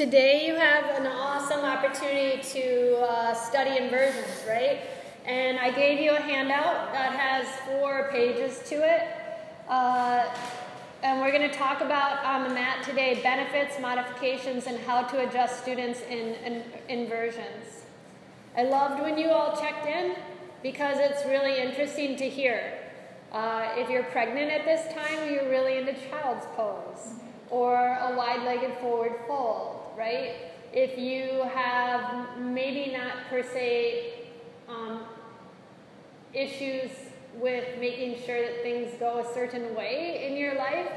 Today 0.00 0.46
you 0.46 0.54
have 0.54 0.98
an 0.98 1.06
awesome 1.06 1.60
opportunity 1.60 2.42
to 2.54 2.96
uh, 3.00 3.34
study 3.34 3.76
inversions, 3.76 4.46
right? 4.48 4.80
And 5.26 5.58
I 5.58 5.70
gave 5.72 6.00
you 6.00 6.12
a 6.12 6.20
handout 6.22 6.90
that 6.94 7.12
has 7.12 7.46
four 7.66 8.08
pages 8.10 8.62
to 8.70 8.76
it. 8.76 9.02
Uh, 9.68 10.24
and 11.02 11.20
we're 11.20 11.30
going 11.30 11.46
to 11.50 11.54
talk 11.54 11.82
about 11.82 12.24
on 12.24 12.48
the 12.48 12.54
mat 12.54 12.82
today 12.82 13.20
benefits, 13.22 13.78
modifications, 13.78 14.66
and 14.68 14.78
how 14.78 15.02
to 15.02 15.28
adjust 15.28 15.60
students 15.60 16.00
in, 16.08 16.34
in 16.46 16.62
inversions. 16.88 17.84
I 18.56 18.62
loved 18.62 19.02
when 19.02 19.18
you 19.18 19.28
all 19.28 19.54
checked 19.60 19.86
in 19.86 20.16
because 20.62 20.96
it's 20.98 21.26
really 21.26 21.60
interesting 21.60 22.16
to 22.16 22.24
hear. 22.26 22.72
Uh, 23.32 23.68
if 23.76 23.90
you're 23.90 24.04
pregnant 24.04 24.50
at 24.50 24.64
this 24.64 24.90
time, 24.94 25.30
you're 25.30 25.50
really 25.50 25.76
into 25.76 25.92
child's 26.08 26.46
pose 26.56 27.20
or 27.50 27.74
a 27.74 28.14
wide 28.16 28.44
legged 28.44 28.78
forward 28.78 29.12
fold, 29.26 29.79
right? 30.00 30.32
If 30.72 30.98
you 30.98 31.42
have 31.52 32.38
maybe 32.38 32.90
not 32.90 33.28
per 33.28 33.42
se 33.42 34.14
um, 34.66 35.02
issues 36.32 36.90
with 37.34 37.66
making 37.78 38.22
sure 38.24 38.40
that 38.40 38.62
things 38.62 38.94
go 38.98 39.18
a 39.18 39.34
certain 39.34 39.74
way 39.74 40.26
in 40.26 40.38
your 40.38 40.54
life, 40.54 40.88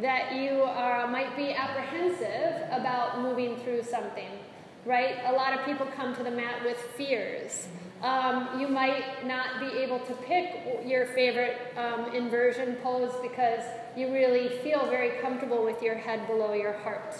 that 0.00 0.34
you 0.34 0.62
are, 0.62 1.06
might 1.06 1.36
be 1.36 1.54
apprehensive 1.54 2.66
about 2.72 3.22
moving 3.22 3.56
through 3.60 3.84
something, 3.84 4.30
right? 4.84 5.16
A 5.26 5.32
lot 5.32 5.56
of 5.56 5.64
people 5.64 5.86
come 5.94 6.16
to 6.16 6.24
the 6.24 6.30
mat 6.30 6.64
with 6.64 6.78
fears. 6.96 7.68
Um, 8.02 8.60
you 8.60 8.66
might 8.66 9.24
not 9.24 9.60
be 9.60 9.78
able 9.78 10.00
to 10.00 10.14
pick 10.14 10.84
your 10.84 11.06
favorite 11.06 11.58
um, 11.76 12.12
inversion 12.12 12.76
pose 12.82 13.12
because 13.22 13.62
you 13.96 14.12
really 14.12 14.48
feel 14.64 14.86
very 14.86 15.20
comfortable 15.20 15.64
with 15.64 15.80
your 15.80 15.94
head 15.94 16.26
below 16.26 16.54
your 16.54 16.72
heart. 16.72 17.14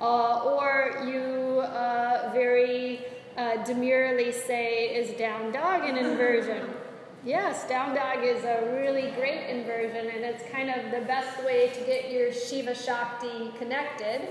Uh, 0.00 0.44
or 0.44 1.02
you 1.06 1.60
uh, 1.60 2.30
very 2.32 3.04
uh, 3.36 3.56
demurely 3.64 4.30
say, 4.30 4.94
is 4.94 5.16
down 5.18 5.52
dog 5.52 5.88
an 5.88 5.96
inversion? 5.96 6.70
Yes, 7.24 7.68
down 7.68 7.96
dog 7.96 8.22
is 8.22 8.44
a 8.44 8.70
really 8.76 9.10
great 9.16 9.50
inversion, 9.50 10.06
and 10.06 10.24
it's 10.24 10.48
kind 10.52 10.70
of 10.70 10.92
the 10.92 11.04
best 11.04 11.44
way 11.44 11.68
to 11.68 11.80
get 11.80 12.12
your 12.12 12.32
Shiva 12.32 12.76
Shakti 12.76 13.50
connected 13.58 14.28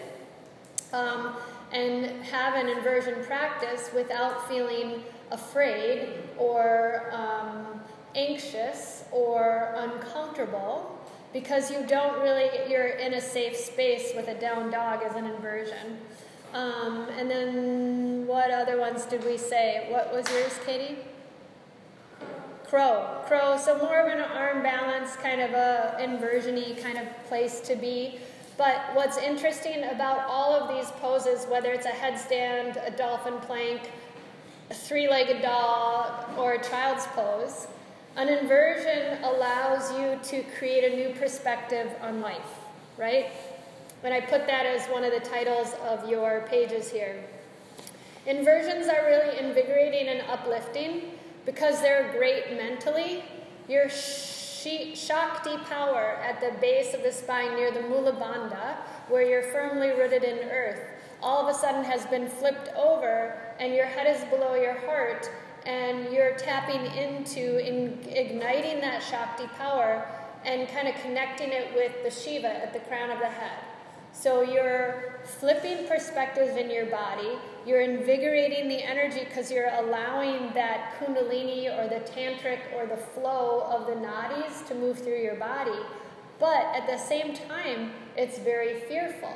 um, 0.93 1.35
and 1.73 2.05
have 2.23 2.55
an 2.55 2.69
inversion 2.69 3.25
practice 3.25 3.89
without 3.93 4.47
feeling 4.47 5.03
afraid 5.31 6.13
or 6.37 7.11
um, 7.11 7.81
anxious 8.15 9.03
or 9.11 9.73
uncomfortable 9.75 10.96
because 11.39 11.69
you 11.69 11.85
don't 11.85 12.19
really, 12.23 12.49
you're 12.67 12.87
in 12.87 13.13
a 13.13 13.21
safe 13.21 13.55
space 13.55 14.11
with 14.15 14.27
a 14.27 14.33
down 14.33 14.71
dog 14.71 15.03
as 15.03 15.15
an 15.15 15.25
inversion. 15.25 15.99
Um, 16.51 17.07
and 17.15 17.29
then 17.29 18.25
what 18.25 18.49
other 18.49 18.79
ones 18.79 19.05
did 19.05 19.23
we 19.23 19.37
say? 19.37 19.85
What 19.91 20.11
was 20.11 20.27
yours, 20.31 20.59
Katie? 20.65 20.97
Crow. 22.67 23.21
Crow, 23.27 23.55
so 23.55 23.77
more 23.77 23.99
of 23.99 24.11
an 24.11 24.19
arm 24.19 24.63
balance, 24.63 25.15
kind 25.17 25.39
of 25.39 25.51
a 25.51 25.97
inversiony 25.99 26.73
kind 26.81 26.97
of 26.97 27.05
place 27.27 27.59
to 27.61 27.75
be. 27.75 28.17
But 28.57 28.81
what's 28.93 29.19
interesting 29.19 29.83
about 29.83 30.25
all 30.27 30.55
of 30.55 30.75
these 30.75 30.89
poses, 30.99 31.45
whether 31.45 31.71
it's 31.71 31.85
a 31.85 31.89
headstand, 31.89 32.83
a 32.83 32.97
dolphin 32.97 33.37
plank, 33.41 33.91
a 34.71 34.73
three 34.73 35.07
legged 35.07 35.43
dog, 35.43 36.35
or 36.35 36.53
a 36.53 36.63
child's 36.63 37.05
pose, 37.07 37.67
an 38.17 38.29
inversion 38.29 39.23
allows 39.23 39.91
you 39.91 40.19
to 40.23 40.43
create 40.57 40.91
a 40.91 40.95
new 40.95 41.13
perspective 41.19 41.91
on 42.01 42.19
life, 42.19 42.59
right? 42.97 43.27
And 44.03 44.11
I 44.11 44.21
put 44.21 44.47
that 44.47 44.65
as 44.65 44.87
one 44.87 45.03
of 45.03 45.11
the 45.11 45.19
titles 45.19 45.73
of 45.83 46.09
your 46.09 46.45
pages 46.49 46.91
here. 46.91 47.23
Inversions 48.25 48.87
are 48.87 49.05
really 49.05 49.37
invigorating 49.37 50.07
and 50.07 50.21
uplifting 50.29 51.11
because 51.45 51.79
they're 51.79 52.11
great 52.17 52.57
mentally. 52.57 53.23
Your 53.69 53.87
Shakti 53.89 55.55
power 55.69 56.19
at 56.21 56.41
the 56.41 56.59
base 56.59 56.93
of 56.95 57.03
the 57.03 57.11
spine 57.11 57.55
near 57.55 57.71
the 57.71 57.83
Mula 57.83 58.13
Bandha, 58.13 58.77
where 59.07 59.21
you're 59.21 59.43
firmly 59.43 59.91
rooted 59.91 60.23
in 60.23 60.49
earth, 60.49 60.81
all 61.21 61.47
of 61.47 61.55
a 61.55 61.57
sudden 61.57 61.83
has 61.83 62.05
been 62.07 62.27
flipped 62.27 62.69
over 62.75 63.39
and 63.59 63.73
your 63.73 63.85
head 63.85 64.13
is 64.13 64.23
below 64.25 64.55
your 64.55 64.77
heart 64.85 65.29
and 65.67 66.13
you're 66.13 66.35
tapping 66.37 66.85
into 66.95 67.59
in, 67.59 67.99
igniting 68.07 68.79
that 68.79 69.03
Shakti 69.03 69.47
power 69.57 70.07
and 70.45 70.67
kind 70.69 70.87
of 70.87 70.95
connecting 71.01 71.49
it 71.49 71.75
with 71.75 71.91
the 72.03 72.09
Shiva 72.09 72.47
at 72.47 72.71
the 72.71 72.79
crown 72.79 73.11
of 73.11 73.19
the 73.19 73.27
head. 73.27 73.59
So 74.13 74.41
you're 74.41 75.19
flipping 75.25 75.85
perspectives 75.87 76.55
in 76.55 76.71
your 76.71 76.85
body, 76.85 77.37
you're 77.65 77.81
invigorating 77.81 78.69
the 78.69 78.81
energy 78.81 79.25
because 79.25 79.51
you're 79.51 79.73
allowing 79.73 80.53
that 80.53 80.95
kundalini 80.99 81.67
or 81.67 81.89
the 81.89 81.99
tantric 82.09 82.59
or 82.75 82.87
the 82.87 82.97
flow 82.97 83.67
of 83.69 83.87
the 83.87 83.93
nadis 83.93 84.65
to 84.69 84.73
move 84.73 84.97
through 84.97 85.21
your 85.21 85.35
body. 85.35 85.77
But 86.39 86.65
at 86.75 86.87
the 86.87 86.97
same 86.97 87.35
time, 87.35 87.91
it's 88.15 88.39
very 88.39 88.79
fearful. 88.81 89.35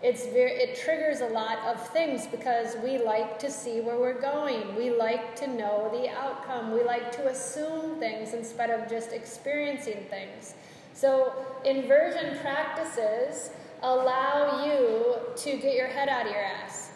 It's 0.00 0.26
very, 0.26 0.52
it 0.52 0.78
triggers 0.78 1.20
a 1.20 1.26
lot 1.26 1.58
of 1.66 1.84
things 1.88 2.26
because 2.28 2.76
we 2.84 2.98
like 2.98 3.38
to 3.40 3.50
see 3.50 3.80
where 3.80 3.98
we're 3.98 4.20
going. 4.20 4.76
We 4.76 4.90
like 4.90 5.34
to 5.36 5.48
know 5.48 5.90
the 5.92 6.08
outcome. 6.08 6.72
We 6.72 6.84
like 6.84 7.10
to 7.12 7.28
assume 7.28 7.98
things 7.98 8.32
instead 8.32 8.70
of 8.70 8.88
just 8.88 9.12
experiencing 9.12 10.06
things. 10.08 10.54
So, 10.94 11.32
inversion 11.64 12.38
practices 12.40 13.50
allow 13.82 14.64
you 14.64 15.16
to 15.36 15.56
get 15.56 15.76
your 15.76 15.88
head 15.88 16.08
out 16.08 16.26
of 16.26 16.32
your 16.32 16.42
ass. 16.42 16.90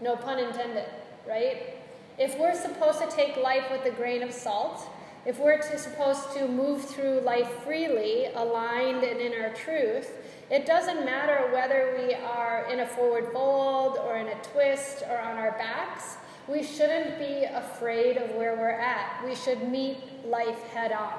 No 0.00 0.16
pun 0.16 0.38
intended, 0.38 0.86
right? 1.28 1.74
If 2.18 2.38
we're 2.38 2.54
supposed 2.54 3.00
to 3.00 3.08
take 3.14 3.36
life 3.36 3.64
with 3.70 3.84
a 3.84 3.90
grain 3.90 4.22
of 4.22 4.32
salt, 4.32 4.88
if 5.26 5.38
we're 5.38 5.58
to, 5.58 5.78
supposed 5.78 6.32
to 6.34 6.46
move 6.46 6.84
through 6.84 7.20
life 7.20 7.48
freely, 7.64 8.26
aligned 8.34 9.02
and 9.02 9.20
in 9.20 9.40
our 9.40 9.54
truth, 9.54 10.10
it 10.50 10.66
doesn't 10.66 11.04
matter 11.04 11.52
whether 11.52 11.96
we 11.98 12.14
are 12.14 12.66
in 12.70 12.80
a 12.80 12.86
forward 12.86 13.32
fold 13.32 13.98
or 13.98 14.16
in 14.18 14.28
a 14.28 14.42
twist 14.42 15.02
or 15.08 15.18
on 15.18 15.36
our 15.36 15.52
backs. 15.52 16.16
We 16.46 16.62
shouldn't 16.62 17.18
be 17.18 17.44
afraid 17.44 18.18
of 18.18 18.30
where 18.34 18.54
we're 18.56 18.70
at. 18.70 19.24
We 19.24 19.34
should 19.34 19.68
meet 19.68 19.98
life 20.26 20.62
head 20.68 20.92
on, 20.92 21.14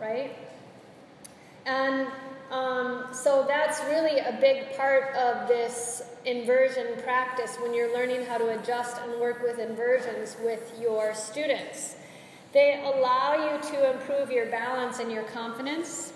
right? 0.00 0.36
And 1.66 2.08
um, 2.50 3.06
so 3.12 3.44
that's 3.46 3.80
really 3.84 4.18
a 4.18 4.36
big 4.40 4.76
part 4.76 5.14
of 5.14 5.48
this 5.48 6.02
inversion 6.24 6.86
practice 7.02 7.56
when 7.60 7.74
you're 7.74 7.94
learning 7.94 8.26
how 8.26 8.38
to 8.38 8.58
adjust 8.58 8.96
and 9.02 9.20
work 9.20 9.42
with 9.42 9.58
inversions 9.58 10.36
with 10.42 10.72
your 10.80 11.14
students. 11.14 11.96
They 12.52 12.82
allow 12.84 13.34
you 13.34 13.70
to 13.70 13.92
improve 13.92 14.30
your 14.30 14.46
balance 14.46 14.98
and 14.98 15.10
your 15.10 15.24
confidence. 15.24 16.13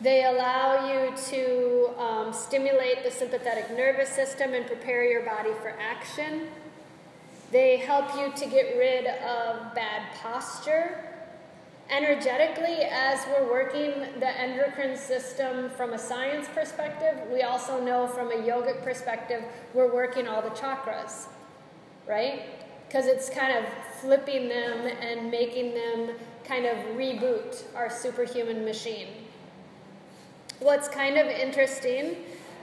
They 0.00 0.24
allow 0.24 0.88
you 0.88 1.16
to 1.30 2.00
um, 2.00 2.32
stimulate 2.32 3.02
the 3.02 3.10
sympathetic 3.10 3.70
nervous 3.76 4.10
system 4.10 4.52
and 4.52 4.66
prepare 4.66 5.04
your 5.04 5.22
body 5.22 5.52
for 5.62 5.74
action. 5.80 6.48
They 7.50 7.78
help 7.78 8.14
you 8.16 8.32
to 8.36 8.50
get 8.50 8.76
rid 8.76 9.06
of 9.06 9.74
bad 9.74 10.02
posture 10.20 11.06
energetically, 11.90 12.82
as 12.90 13.24
we're 13.26 13.48
working 13.50 13.92
the 14.18 14.28
endocrine 14.28 14.96
system 14.96 15.70
from 15.70 15.92
a 15.92 15.98
science 15.98 16.48
perspective, 16.52 17.16
we 17.32 17.42
also 17.42 17.82
know 17.82 18.06
from 18.06 18.32
a 18.32 18.36
yogic 18.36 18.82
perspective, 18.82 19.42
we're 19.72 19.92
working 19.92 20.26
all 20.26 20.42
the 20.42 20.50
chakras, 20.50 21.26
right? 22.08 22.42
Because 22.88 23.06
it's 23.06 23.30
kind 23.30 23.56
of 23.56 23.64
flipping 24.00 24.48
them 24.48 24.86
and 25.00 25.30
making 25.30 25.74
them 25.74 26.16
kind 26.44 26.66
of 26.66 26.76
reboot 26.96 27.62
our 27.74 27.90
superhuman 27.90 28.64
machine. 28.64 29.08
What's 30.60 30.88
kind 30.88 31.18
of 31.18 31.26
interesting, 31.26 32.16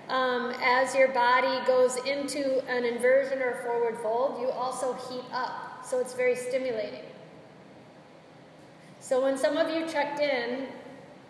um, 0.10 0.54
as 0.64 0.96
your 0.96 1.10
body 1.10 1.64
goes 1.68 1.98
into 1.98 2.66
an 2.68 2.86
inversion 2.86 3.42
or 3.42 3.56
forward 3.64 3.98
fold, 4.00 4.42
you 4.42 4.50
also 4.50 4.94
heat 5.10 5.24
up. 5.32 5.86
So 5.86 6.00
it's 6.00 6.14
very 6.14 6.36
stimulating. 6.36 7.04
So 9.00 9.22
when 9.22 9.38
some 9.38 9.58
of 9.58 9.70
you 9.70 9.88
checked 9.88 10.20
in, 10.20 10.68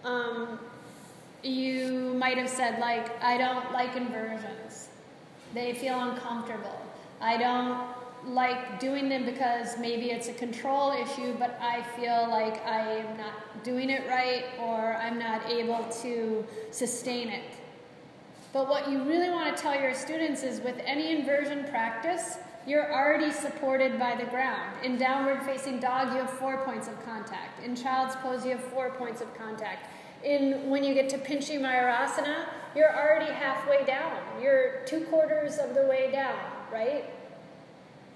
um, 0.03 0.59
you 1.43 2.13
might 2.17 2.37
have 2.37 2.49
said, 2.49 2.79
like, 2.79 3.21
I 3.21 3.37
don't 3.37 3.71
like 3.73 3.95
inversions. 3.95 4.89
They 5.53 5.73
feel 5.73 5.99
uncomfortable. 5.99 6.79
I 7.19 7.37
don't 7.37 8.02
like 8.25 8.79
doing 8.79 9.09
them 9.09 9.25
because 9.25 9.77
maybe 9.77 10.11
it's 10.11 10.29
a 10.29 10.33
control 10.33 10.91
issue, 10.91 11.35
but 11.37 11.57
I 11.61 11.83
feel 11.95 12.27
like 12.29 12.65
I 12.65 12.97
am 12.97 13.17
not 13.17 13.63
doing 13.63 13.89
it 13.89 14.07
right 14.07 14.45
or 14.59 14.95
I'm 14.95 15.19
not 15.19 15.49
able 15.49 15.83
to 16.01 16.45
sustain 16.71 17.29
it. 17.29 17.43
But 18.53 18.69
what 18.69 18.89
you 18.89 19.03
really 19.03 19.29
want 19.29 19.55
to 19.55 19.61
tell 19.61 19.79
your 19.79 19.95
students 19.95 20.43
is 20.43 20.61
with 20.61 20.79
any 20.85 21.11
inversion 21.17 21.65
practice, 21.65 22.37
you're 22.67 22.93
already 22.93 23.31
supported 23.31 23.99
by 23.99 24.15
the 24.15 24.25
ground. 24.25 24.71
In 24.83 24.97
downward 24.97 25.41
facing 25.43 25.79
dog, 25.79 26.13
you 26.13 26.19
have 26.19 26.29
four 26.29 26.63
points 26.63 26.87
of 26.87 27.03
contact. 27.03 27.63
In 27.63 27.75
child's 27.75 28.15
pose, 28.17 28.45
you 28.45 28.51
have 28.51 28.63
four 28.63 28.91
points 28.91 29.21
of 29.21 29.35
contact. 29.35 29.89
In 30.23 30.69
when 30.69 30.83
you 30.83 30.93
get 30.93 31.09
to 31.09 31.17
Pinchi 31.17 31.59
Mayurasana, 31.59 32.45
you're 32.75 32.95
already 32.95 33.31
halfway 33.33 33.83
down. 33.85 34.17
You're 34.41 34.83
two 34.85 35.01
quarters 35.05 35.57
of 35.57 35.73
the 35.73 35.83
way 35.83 36.11
down, 36.11 36.37
right? 36.71 37.05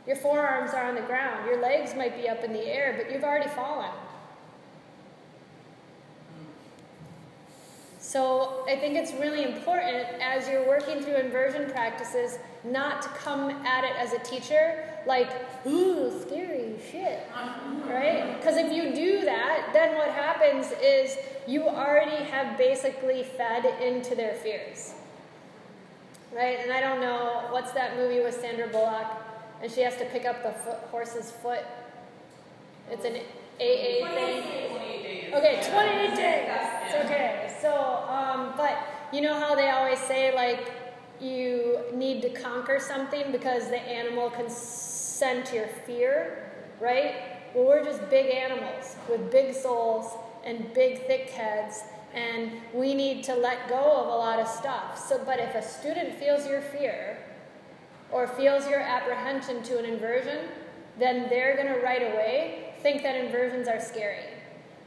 Your 0.07 0.15
forearms 0.15 0.71
are 0.73 0.85
on 0.85 0.95
the 0.95 1.01
ground. 1.01 1.45
Your 1.45 1.61
legs 1.61 1.93
might 1.93 2.15
be 2.15 2.29
up 2.29 2.43
in 2.43 2.53
the 2.53 2.65
air, 2.65 2.95
but 2.97 3.13
you've 3.13 3.25
already 3.25 3.49
fallen. 3.49 3.91
So 7.99 8.63
I 8.69 8.77
think 8.77 8.95
it's 8.95 9.11
really 9.15 9.43
important 9.43 10.05
as 10.21 10.47
you're 10.47 10.65
working 10.65 11.01
through 11.01 11.15
inversion 11.15 11.69
practices 11.69 12.39
not 12.63 13.01
to 13.01 13.09
come 13.09 13.49
at 13.49 13.83
it 13.83 13.91
as 13.97 14.13
a 14.13 14.19
teacher 14.19 14.85
like, 15.05 15.29
ooh, 15.65 16.17
scary 16.21 16.75
shit, 16.89 17.27
right? 17.85 18.37
Because 18.37 18.55
if 18.55 18.71
you 18.71 18.95
do 18.95 19.25
that, 19.25 19.71
then 19.73 19.97
what 19.97 20.09
happens 20.11 20.71
is 20.81 21.17
you 21.47 21.67
already 21.67 22.23
have 22.23 22.57
basically 22.57 23.23
fed 23.23 23.65
into 23.81 24.15
their 24.15 24.35
fears, 24.35 24.93
right? 26.33 26.59
And 26.61 26.71
I 26.71 26.79
don't 26.79 27.01
know, 27.01 27.47
what's 27.49 27.73
that 27.73 27.97
movie 27.97 28.21
with 28.21 28.39
Sandra 28.39 28.67
Bullock? 28.67 29.26
And 29.61 29.71
she 29.71 29.81
has 29.81 29.97
to 29.97 30.05
pick 30.05 30.25
up 30.25 30.43
the 30.43 30.51
foot, 30.51 30.77
horse's 30.91 31.31
foot. 31.31 31.65
It's 32.89 33.05
an 33.05 33.15
AA 33.59 34.07
thing. 34.13 35.33
Okay, 35.33 35.61
28 35.69 36.15
days. 36.15 36.49
It's 36.85 37.05
okay. 37.05 37.53
So, 37.61 37.73
um, 38.07 38.53
but 38.55 38.77
you 39.11 39.21
know 39.21 39.33
how 39.33 39.55
they 39.55 39.69
always 39.69 39.99
say, 39.99 40.33
like, 40.33 40.71
you 41.19 41.79
need 41.93 42.21
to 42.21 42.29
conquer 42.29 42.79
something 42.79 43.31
because 43.31 43.69
the 43.69 43.79
animal 43.79 44.29
can 44.29 44.49
sense 44.49 45.51
your 45.51 45.67
fear, 45.67 46.51
right? 46.79 47.15
Well, 47.53 47.65
we're 47.65 47.83
just 47.83 48.07
big 48.09 48.33
animals 48.33 48.95
with 49.09 49.31
big 49.31 49.55
souls 49.55 50.13
and 50.45 50.71
big, 50.73 51.07
thick 51.07 51.29
heads, 51.29 51.83
and 52.13 52.51
we 52.73 52.93
need 52.93 53.23
to 53.25 53.35
let 53.35 53.67
go 53.67 53.75
of 53.75 54.07
a 54.07 54.15
lot 54.15 54.39
of 54.39 54.47
stuff. 54.47 55.03
So, 55.07 55.19
but 55.25 55.39
if 55.39 55.55
a 55.55 55.63
student 55.63 56.13
feels 56.13 56.47
your 56.47 56.61
fear 56.61 57.17
or 58.11 58.27
feels 58.27 58.67
your 58.67 58.79
apprehension 58.79 59.61
to 59.63 59.77
an 59.77 59.85
inversion, 59.85 60.47
then 60.97 61.29
they're 61.29 61.55
going 61.55 61.67
to 61.67 61.79
right 61.81 62.13
away 62.13 62.73
think 62.81 63.03
that 63.03 63.15
inversions 63.15 63.67
are 63.67 63.79
scary. 63.79 64.25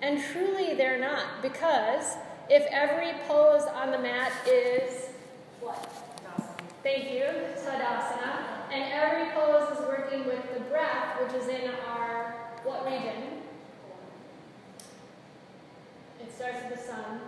And 0.02 0.22
truly, 0.32 0.74
they're 0.74 0.98
not, 0.98 1.42
because 1.42 2.16
if 2.48 2.64
every 2.70 3.12
pose 3.28 3.64
on 3.64 3.90
the 3.90 3.98
mat 3.98 4.32
is 4.46 5.08
what? 5.60 5.92
Thank 6.82 7.12
you, 7.12 7.24
Tadasana. 7.58 8.72
And 8.72 8.90
every 8.92 9.30
pose 9.32 9.78
is 9.78 9.84
working 9.86 10.24
with 10.26 10.42
the 10.54 10.60
breath, 10.60 11.20
which 11.20 11.42
is 11.42 11.48
in 11.48 11.70
our 11.86 12.34
what 12.64 12.86
region? 12.86 13.42
It 16.20 16.34
starts 16.34 16.56
with 16.64 16.78
the 16.78 16.86
sun. 16.86 17.20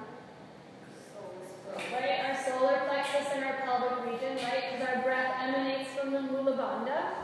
Right, 1.93 2.21
our 2.25 2.37
solar 2.44 2.81
plexus 2.87 3.33
and 3.35 3.44
our 3.44 3.55
pelvic 3.65 4.12
region, 4.12 4.37
right? 4.44 4.73
Because 4.73 4.94
our 4.94 5.03
breath 5.03 5.35
emanates 5.43 5.91
Mula 6.30 6.52
Bandha. 6.52 7.14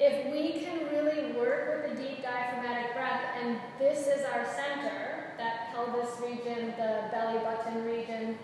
If 0.00 0.32
we 0.32 0.64
can 0.64 0.86
really 0.88 1.32
work 1.32 1.84
with 1.84 1.96
the 1.96 2.02
deep 2.02 2.22
diaphragmatic 2.22 2.94
breath, 2.94 3.22
and 3.40 3.58
this 3.78 4.06
is 4.06 4.24
our 4.24 4.44
center, 4.44 5.32
that 5.38 5.72
pelvis 5.72 6.18
region, 6.20 6.74
the 6.76 7.08
belly 7.12 7.38
button 7.38 7.84
region, 7.84 8.38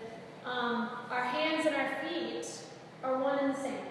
um, 0.45 0.89
our 1.09 1.23
hands 1.23 1.65
and 1.65 1.75
our 1.75 1.97
feet 2.01 2.45
are 3.03 3.17
one 3.17 3.39
and 3.39 3.55
the 3.55 3.59
same. 3.59 3.85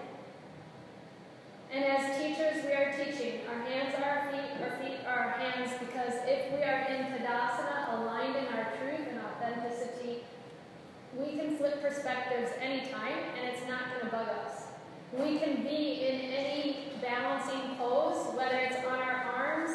And 1.71 1.85
as 1.85 2.17
teachers, 2.17 2.65
we 2.65 2.71
are 2.71 2.93
teaching. 2.93 3.41
Our 3.47 3.61
hands 3.63 3.93
are 3.95 4.03
our 4.03 4.31
feet, 4.31 4.61
our 4.63 4.77
feet 4.79 5.05
are 5.05 5.19
our 5.19 5.31
hands, 5.31 5.71
because 5.79 6.13
if 6.25 6.51
we 6.51 6.63
are 6.63 6.81
in 6.89 7.05
Tadasana, 7.13 8.01
aligned 8.01 8.35
in 8.35 8.45
our 8.45 8.73
truth 8.77 9.07
and 9.09 9.19
authenticity, 9.19 10.23
we 11.15 11.37
can 11.37 11.57
flip 11.57 11.81
perspectives 11.81 12.51
anytime, 12.59 13.19
and 13.37 13.53
it's 13.53 13.67
not 13.67 13.81
going 13.91 14.05
to 14.05 14.11
bug 14.11 14.27
us. 14.29 14.58
We 15.11 15.39
can 15.39 15.63
be 15.63 16.07
in 16.07 16.21
any 16.31 16.77
balancing 17.01 17.75
pose, 17.77 18.35
whether 18.35 18.57
it's 18.57 18.85
on 18.85 18.99
our 18.99 19.23
arms 19.35 19.71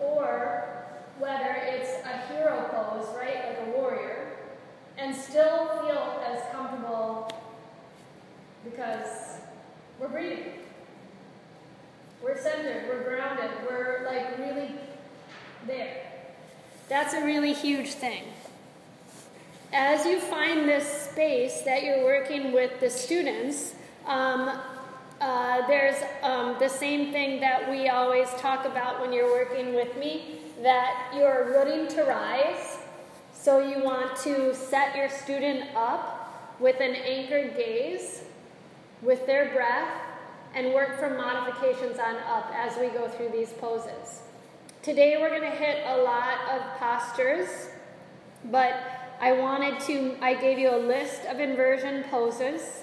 or 0.00 0.86
whether 1.18 1.62
it's 1.66 1.90
a 2.06 2.32
hero 2.32 2.68
pose, 2.70 3.14
right, 3.16 3.48
like 3.48 3.68
a 3.68 3.70
warrior, 3.76 4.38
and 4.96 5.14
still 5.14 5.66
feel 5.66 6.22
as 6.26 6.40
comfortable 6.52 7.30
because 8.64 9.38
we're 10.00 10.08
breathing. 10.08 10.52
We're 12.22 12.40
centered, 12.40 12.88
we're 12.88 13.04
grounded, 13.04 13.50
we're 13.68 14.06
like 14.06 14.38
really 14.38 14.70
there. 15.66 16.02
That's 16.88 17.12
a 17.14 17.24
really 17.24 17.52
huge 17.52 17.90
thing. 17.90 18.24
As 19.72 20.06
you 20.06 20.18
find 20.18 20.66
this 20.66 21.10
space 21.10 21.60
that 21.62 21.82
you're 21.82 22.04
working 22.04 22.52
with 22.52 22.80
the 22.80 22.88
students, 22.88 23.74
um, 24.06 24.58
uh, 25.20 25.66
there's 25.66 25.96
um, 26.22 26.56
the 26.58 26.68
same 26.68 27.12
thing 27.12 27.40
that 27.40 27.68
we 27.68 27.88
always 27.88 28.28
talk 28.34 28.64
about 28.64 29.00
when 29.00 29.12
you're 29.12 29.30
working 29.30 29.74
with 29.74 29.96
me 29.96 30.38
that 30.62 31.12
you're 31.14 31.46
rooting 31.46 31.88
to 31.88 32.02
rise. 32.04 32.78
So 33.32 33.60
you 33.60 33.82
want 33.82 34.16
to 34.18 34.54
set 34.54 34.96
your 34.96 35.08
student 35.08 35.74
up 35.76 36.56
with 36.60 36.80
an 36.80 36.94
anchored 36.94 37.56
gaze, 37.56 38.22
with 39.02 39.26
their 39.26 39.52
breath, 39.52 39.88
and 40.54 40.72
work 40.74 40.98
from 40.98 41.16
modifications 41.16 41.98
on 41.98 42.16
up 42.16 42.50
as 42.54 42.76
we 42.78 42.88
go 42.88 43.08
through 43.08 43.30
these 43.30 43.52
poses. 43.54 44.22
Today 44.82 45.16
we're 45.20 45.30
going 45.30 45.42
to 45.42 45.56
hit 45.56 45.84
a 45.86 46.02
lot 46.02 46.38
of 46.50 46.62
postures, 46.78 47.68
but 48.46 48.82
I 49.20 49.32
wanted 49.32 49.80
to, 49.80 50.16
I 50.20 50.34
gave 50.34 50.58
you 50.58 50.74
a 50.74 50.78
list 50.78 51.24
of 51.26 51.40
inversion 51.40 52.04
poses. 52.04 52.82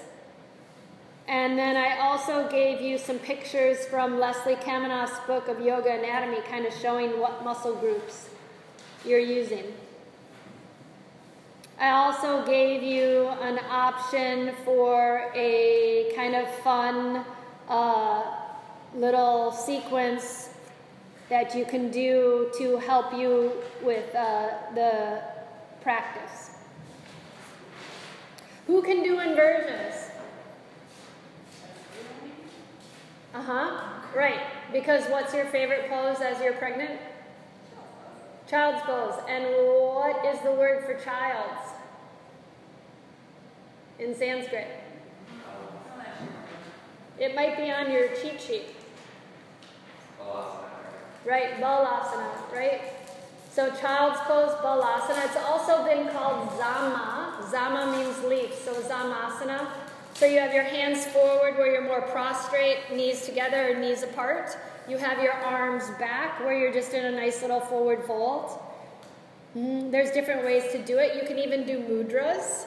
And 1.28 1.58
then 1.58 1.76
I 1.76 1.98
also 1.98 2.48
gave 2.48 2.80
you 2.80 2.98
some 2.98 3.18
pictures 3.18 3.84
from 3.86 4.20
Leslie 4.20 4.54
Kaminoff's 4.54 5.18
book 5.26 5.48
of 5.48 5.60
Yoga 5.60 5.90
Anatomy, 5.90 6.40
kind 6.42 6.64
of 6.64 6.72
showing 6.74 7.18
what 7.18 7.42
muscle 7.42 7.74
groups 7.74 8.28
you're 9.04 9.18
using. 9.18 9.64
I 11.80 11.90
also 11.90 12.46
gave 12.46 12.82
you 12.82 13.26
an 13.42 13.58
option 13.68 14.54
for 14.64 15.30
a 15.34 16.12
kind 16.14 16.36
of 16.36 16.48
fun 16.60 17.24
uh, 17.68 18.22
little 18.94 19.50
sequence 19.50 20.50
that 21.28 21.56
you 21.56 21.64
can 21.64 21.90
do 21.90 22.50
to 22.58 22.78
help 22.78 23.12
you 23.12 23.52
with 23.82 24.14
uh, 24.14 24.48
the 24.74 25.22
practice. 25.82 26.50
Who 28.68 28.80
can 28.80 29.02
do 29.02 29.18
inversions? 29.20 30.05
Uh 33.36 33.42
huh. 33.42 33.82
Right. 34.14 34.40
Because 34.72 35.04
what's 35.10 35.34
your 35.34 35.44
favorite 35.46 35.90
pose 35.90 36.22
as 36.22 36.40
you're 36.42 36.54
pregnant? 36.54 36.98
Child's 38.48 38.80
pose. 38.82 39.14
And 39.28 39.44
what 39.44 40.24
is 40.24 40.40
the 40.40 40.52
word 40.52 40.86
for 40.86 40.94
child's 41.04 41.72
in 43.98 44.14
Sanskrit? 44.14 44.68
It 47.18 47.34
might 47.34 47.58
be 47.58 47.70
on 47.70 47.92
your 47.92 48.08
cheat 48.16 48.40
sheet. 48.40 48.68
Right, 51.26 51.60
balasana, 51.60 52.52
right? 52.52 52.80
So 53.50 53.68
child's 53.74 54.20
pose, 54.20 54.52
balasana. 54.62 55.26
It's 55.26 55.36
also 55.36 55.84
been 55.84 56.08
called 56.08 56.56
zama. 56.56 57.46
Zama 57.50 57.98
means 57.98 58.22
leaf, 58.24 58.54
so 58.54 58.72
zamasana. 58.74 59.66
So 60.16 60.24
you 60.24 60.40
have 60.40 60.54
your 60.54 60.64
hands 60.64 61.04
forward 61.04 61.58
where 61.58 61.70
you're 61.70 61.84
more 61.84 62.00
prostrate, 62.00 62.90
knees 62.90 63.26
together, 63.26 63.72
or 63.72 63.78
knees 63.78 64.02
apart. 64.02 64.56
You 64.88 64.96
have 64.96 65.22
your 65.22 65.34
arms 65.34 65.90
back 65.98 66.40
where 66.40 66.58
you're 66.58 66.72
just 66.72 66.94
in 66.94 67.04
a 67.04 67.10
nice 67.10 67.42
little 67.42 67.60
forward 67.60 68.02
fold. 68.06 68.58
Mm, 69.54 69.90
there's 69.90 70.10
different 70.12 70.42
ways 70.42 70.72
to 70.72 70.82
do 70.82 70.96
it. 70.96 71.20
You 71.20 71.28
can 71.28 71.38
even 71.38 71.66
do 71.66 71.80
mudras. 71.80 72.64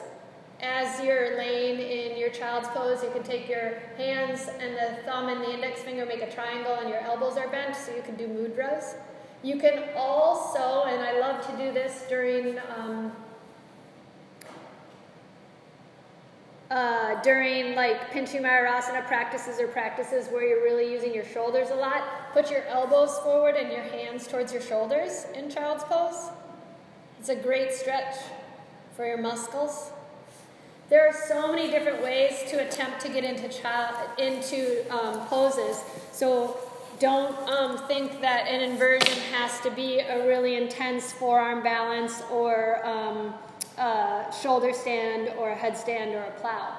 As 0.62 1.02
you're 1.02 1.36
laying 1.38 1.80
in 1.80 2.16
your 2.16 2.30
child's 2.30 2.68
pose, 2.68 3.02
you 3.02 3.10
can 3.10 3.24
take 3.24 3.48
your 3.48 3.80
hands 3.96 4.48
and 4.60 4.76
the 4.76 5.02
thumb 5.04 5.28
and 5.28 5.40
the 5.40 5.52
index 5.52 5.80
finger 5.80 6.06
make 6.06 6.22
a 6.22 6.30
triangle 6.30 6.76
and 6.76 6.88
your 6.88 7.00
elbows 7.00 7.36
are 7.36 7.48
bent, 7.48 7.74
so 7.74 7.92
you 7.92 8.02
can 8.02 8.14
do 8.14 8.28
mudras. 8.28 8.94
You 9.42 9.58
can 9.58 9.88
also, 9.96 10.84
and 10.84 11.02
I 11.02 11.18
love 11.18 11.44
to 11.48 11.56
do 11.56 11.72
this 11.72 12.04
during 12.08 12.60
um, 12.76 13.10
uh, 16.70 17.20
during 17.22 17.74
like 17.74 18.12
Pinchi 18.12 18.40
Mayurasana 18.40 19.06
practices 19.06 19.58
or 19.58 19.66
practices 19.66 20.28
where 20.28 20.46
you're 20.46 20.62
really 20.62 20.90
using 20.90 21.12
your 21.12 21.24
shoulders 21.24 21.70
a 21.70 21.74
lot, 21.74 22.32
put 22.32 22.50
your 22.50 22.64
elbows 22.66 23.18
forward 23.18 23.56
and 23.56 23.72
your 23.72 23.82
hands 23.82 24.28
towards 24.28 24.52
your 24.52 24.62
shoulders 24.62 25.26
in 25.34 25.50
child's 25.50 25.82
pose. 25.84 26.30
It's 27.18 27.28
a 27.28 27.34
great 27.34 27.72
stretch 27.72 28.14
for 28.94 29.04
your 29.04 29.18
muscles. 29.18 29.90
There 30.88 31.06
are 31.06 31.12
so 31.12 31.52
many 31.52 31.70
different 31.70 32.02
ways 32.02 32.50
to 32.50 32.66
attempt 32.66 33.00
to 33.02 33.08
get 33.08 33.24
into 33.24 33.48
child 33.48 33.94
into 34.18 34.84
um, 34.92 35.26
poses. 35.26 35.82
So 36.12 36.58
don't 37.00 37.36
um, 37.48 37.78
think 37.88 38.20
that 38.20 38.46
an 38.46 38.60
inversion 38.60 39.18
has 39.32 39.60
to 39.60 39.70
be 39.70 40.00
a 40.00 40.26
really 40.26 40.56
intense 40.56 41.12
forearm 41.12 41.62
balance 41.62 42.22
or 42.30 42.84
um, 42.86 43.34
a 43.80 44.32
shoulder 44.42 44.72
stand 44.72 45.30
or 45.38 45.50
a 45.50 45.56
headstand 45.56 46.14
or 46.14 46.22
a 46.22 46.30
plow. 46.40 46.76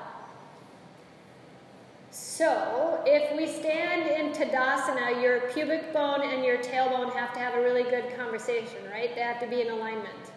So, 2.11 3.01
if 3.05 3.35
we 3.37 3.47
stand 3.47 4.09
in 4.09 4.33
Tadasana, 4.33 5.21
your 5.21 5.39
pubic 5.51 5.93
bone 5.93 6.21
and 6.21 6.43
your 6.43 6.57
tailbone 6.57 7.13
have 7.13 7.33
to 7.33 7.39
have 7.39 7.55
a 7.55 7.61
really 7.61 7.83
good 7.83 8.15
conversation, 8.17 8.77
right? 8.91 9.15
They 9.15 9.21
have 9.21 9.39
to 9.39 9.47
be 9.47 9.61
in 9.61 9.69
alignment. 9.69 10.31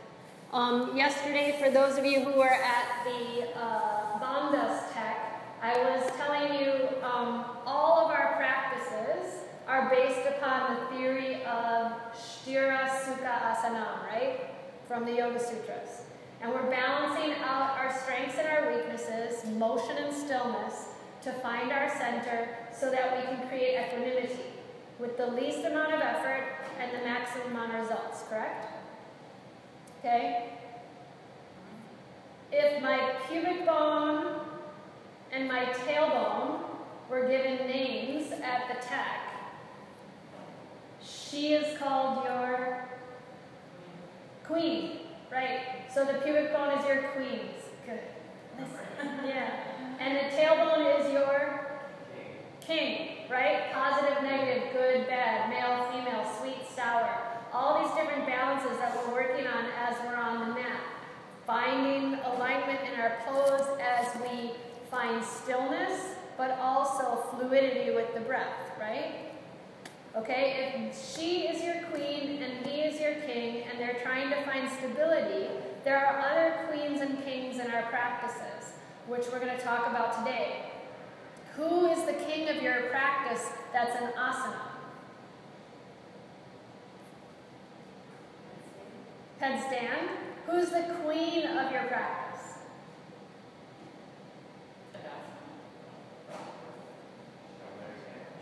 Um, 0.53 0.97
yesterday, 0.97 1.57
for 1.61 1.71
those 1.71 1.99
of 1.99 2.05
you 2.05 2.21
who 2.21 2.39
were 2.39 2.47
at 2.47 3.05
the 3.05 3.49
uh, 3.59 4.93
Tech, 4.93 5.43
I 5.61 5.77
was 5.79 6.11
telling 6.17 6.61
you 6.61 6.89
um, 7.03 7.45
all 7.67 8.07
of 8.07 8.11
our 8.11 8.37
practices 8.37 9.43
are 9.67 9.91
based 9.91 10.27
upon 10.29 10.77
the 10.77 10.97
theory 10.97 11.43
of 11.45 11.93
Sthira 12.15 12.89
Sukha 12.89 13.57
Asana, 13.57 14.07
right? 14.07 14.41
From 14.87 15.05
the 15.05 15.13
Yoga 15.15 15.41
Sutras. 15.41 16.04
And 16.45 16.53
we're 16.53 16.71
balancing 16.71 17.33
out 17.43 17.71
our 17.79 17.91
strengths 18.03 18.37
and 18.37 18.47
our 18.47 18.71
weaknesses, 18.71 19.47
motion 19.57 19.97
and 19.97 20.15
stillness, 20.15 20.89
to 21.23 21.33
find 21.41 21.73
our 21.73 21.89
center 21.89 22.51
so 22.71 22.91
that 22.91 23.17
we 23.17 23.23
can 23.35 23.49
create 23.49 23.81
equanimity 23.81 24.41
with 24.99 25.17
the 25.17 25.27
least 25.27 25.65
amount 25.65 25.95
of 25.95 26.03
effort 26.03 26.45
and 26.79 26.93
the 26.93 27.03
maximum 27.03 27.53
amount 27.53 27.73
of 27.73 27.81
results, 27.81 28.25
correct? 28.29 28.67
Okay? 30.01 30.51
If 32.53 32.83
my 32.83 33.15
pubic 33.27 33.65
bone 33.65 34.43
and 35.33 35.49
my 35.49 35.65
tailbone 35.65 36.61
were 37.09 37.27
given 37.27 37.67
names 37.67 38.33
at 38.33 38.69
the 38.69 38.87
tech, 38.87 39.33
she 41.03 41.55
is 41.55 41.79
called 41.79 42.27
your 42.27 42.87
queen, 44.45 45.04
right? 45.35 45.61
So 45.93 46.05
the 46.05 46.15
pubic 46.15 46.53
bone 46.53 46.79
is 46.79 46.87
your 46.87 47.03
queen's. 47.15 47.61
Good. 47.85 48.01
yeah. 49.27 49.51
And 49.99 50.17
the 50.17 50.37
tailbone 50.37 51.01
is 51.01 51.13
your 51.13 51.83
king, 52.61 53.29
right? 53.29 53.73
Positive, 53.73 54.23
negative, 54.23 54.73
good, 54.73 55.07
bad, 55.09 55.51
male, 55.51 55.91
female, 55.91 56.25
sweet, 56.41 56.67
sour. 56.75 57.11
All 57.53 57.83
these 57.83 57.95
different 57.95 58.27
balances 58.27 58.79
that 58.79 58.97
we're 58.97 59.13
working 59.13 59.47
on 59.47 59.67
as 59.79 59.97
we're 60.07 60.17
on 60.17 60.49
the 60.49 60.55
mat. 60.55 60.81
Finding 61.47 62.15
alignment 62.21 62.81
in 62.91 62.99
our 63.01 63.19
pose 63.27 63.79
as 63.81 64.09
we 64.23 64.53
find 64.91 65.23
stillness, 65.23 66.01
but 66.39 66.59
also 66.61 67.23
fluidity 67.31 67.95
with 67.95 68.13
the 68.15 68.21
breath, 68.21 68.73
right? 68.81 69.34
Okay, 70.17 70.73
if 70.89 71.17
she 71.17 71.49
is 71.49 71.65
your 71.65 71.83
queen 71.91 72.41
and 72.41 72.65
he 72.65 72.83
is 72.83 73.01
your 73.01 73.15
king, 73.27 73.65
and 73.69 73.81
they're 73.81 74.01
trying 74.05 74.31
to 74.31 74.45
find 74.45 74.71
stability, 74.71 75.49
there 75.83 75.99
are 75.99 76.21
other 76.21 76.67
queens 76.69 77.01
and 77.01 77.23
kings 77.25 77.59
in 77.59 77.69
our 77.73 77.83
practices, 77.83 78.75
which 79.09 79.25
we're 79.33 79.41
going 79.41 79.57
to 79.57 79.63
talk 79.65 79.89
about 79.89 80.25
today. 80.25 80.67
Who 81.57 81.87
is 81.87 82.05
the 82.07 82.13
king 82.13 82.49
of 82.49 82.63
your 82.63 82.83
practice 82.91 83.49
that's 83.73 84.01
an 84.01 84.13
asana? 84.13 84.61
Headstand. 89.41 90.11
Who's 90.47 90.71
the 90.71 90.95
queen 91.03 91.45
of 91.45 91.73
your 91.73 91.85
practice? 91.85 92.55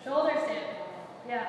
Shoulder 0.04 0.34
stand. 0.44 0.66
Yeah. 1.28 1.46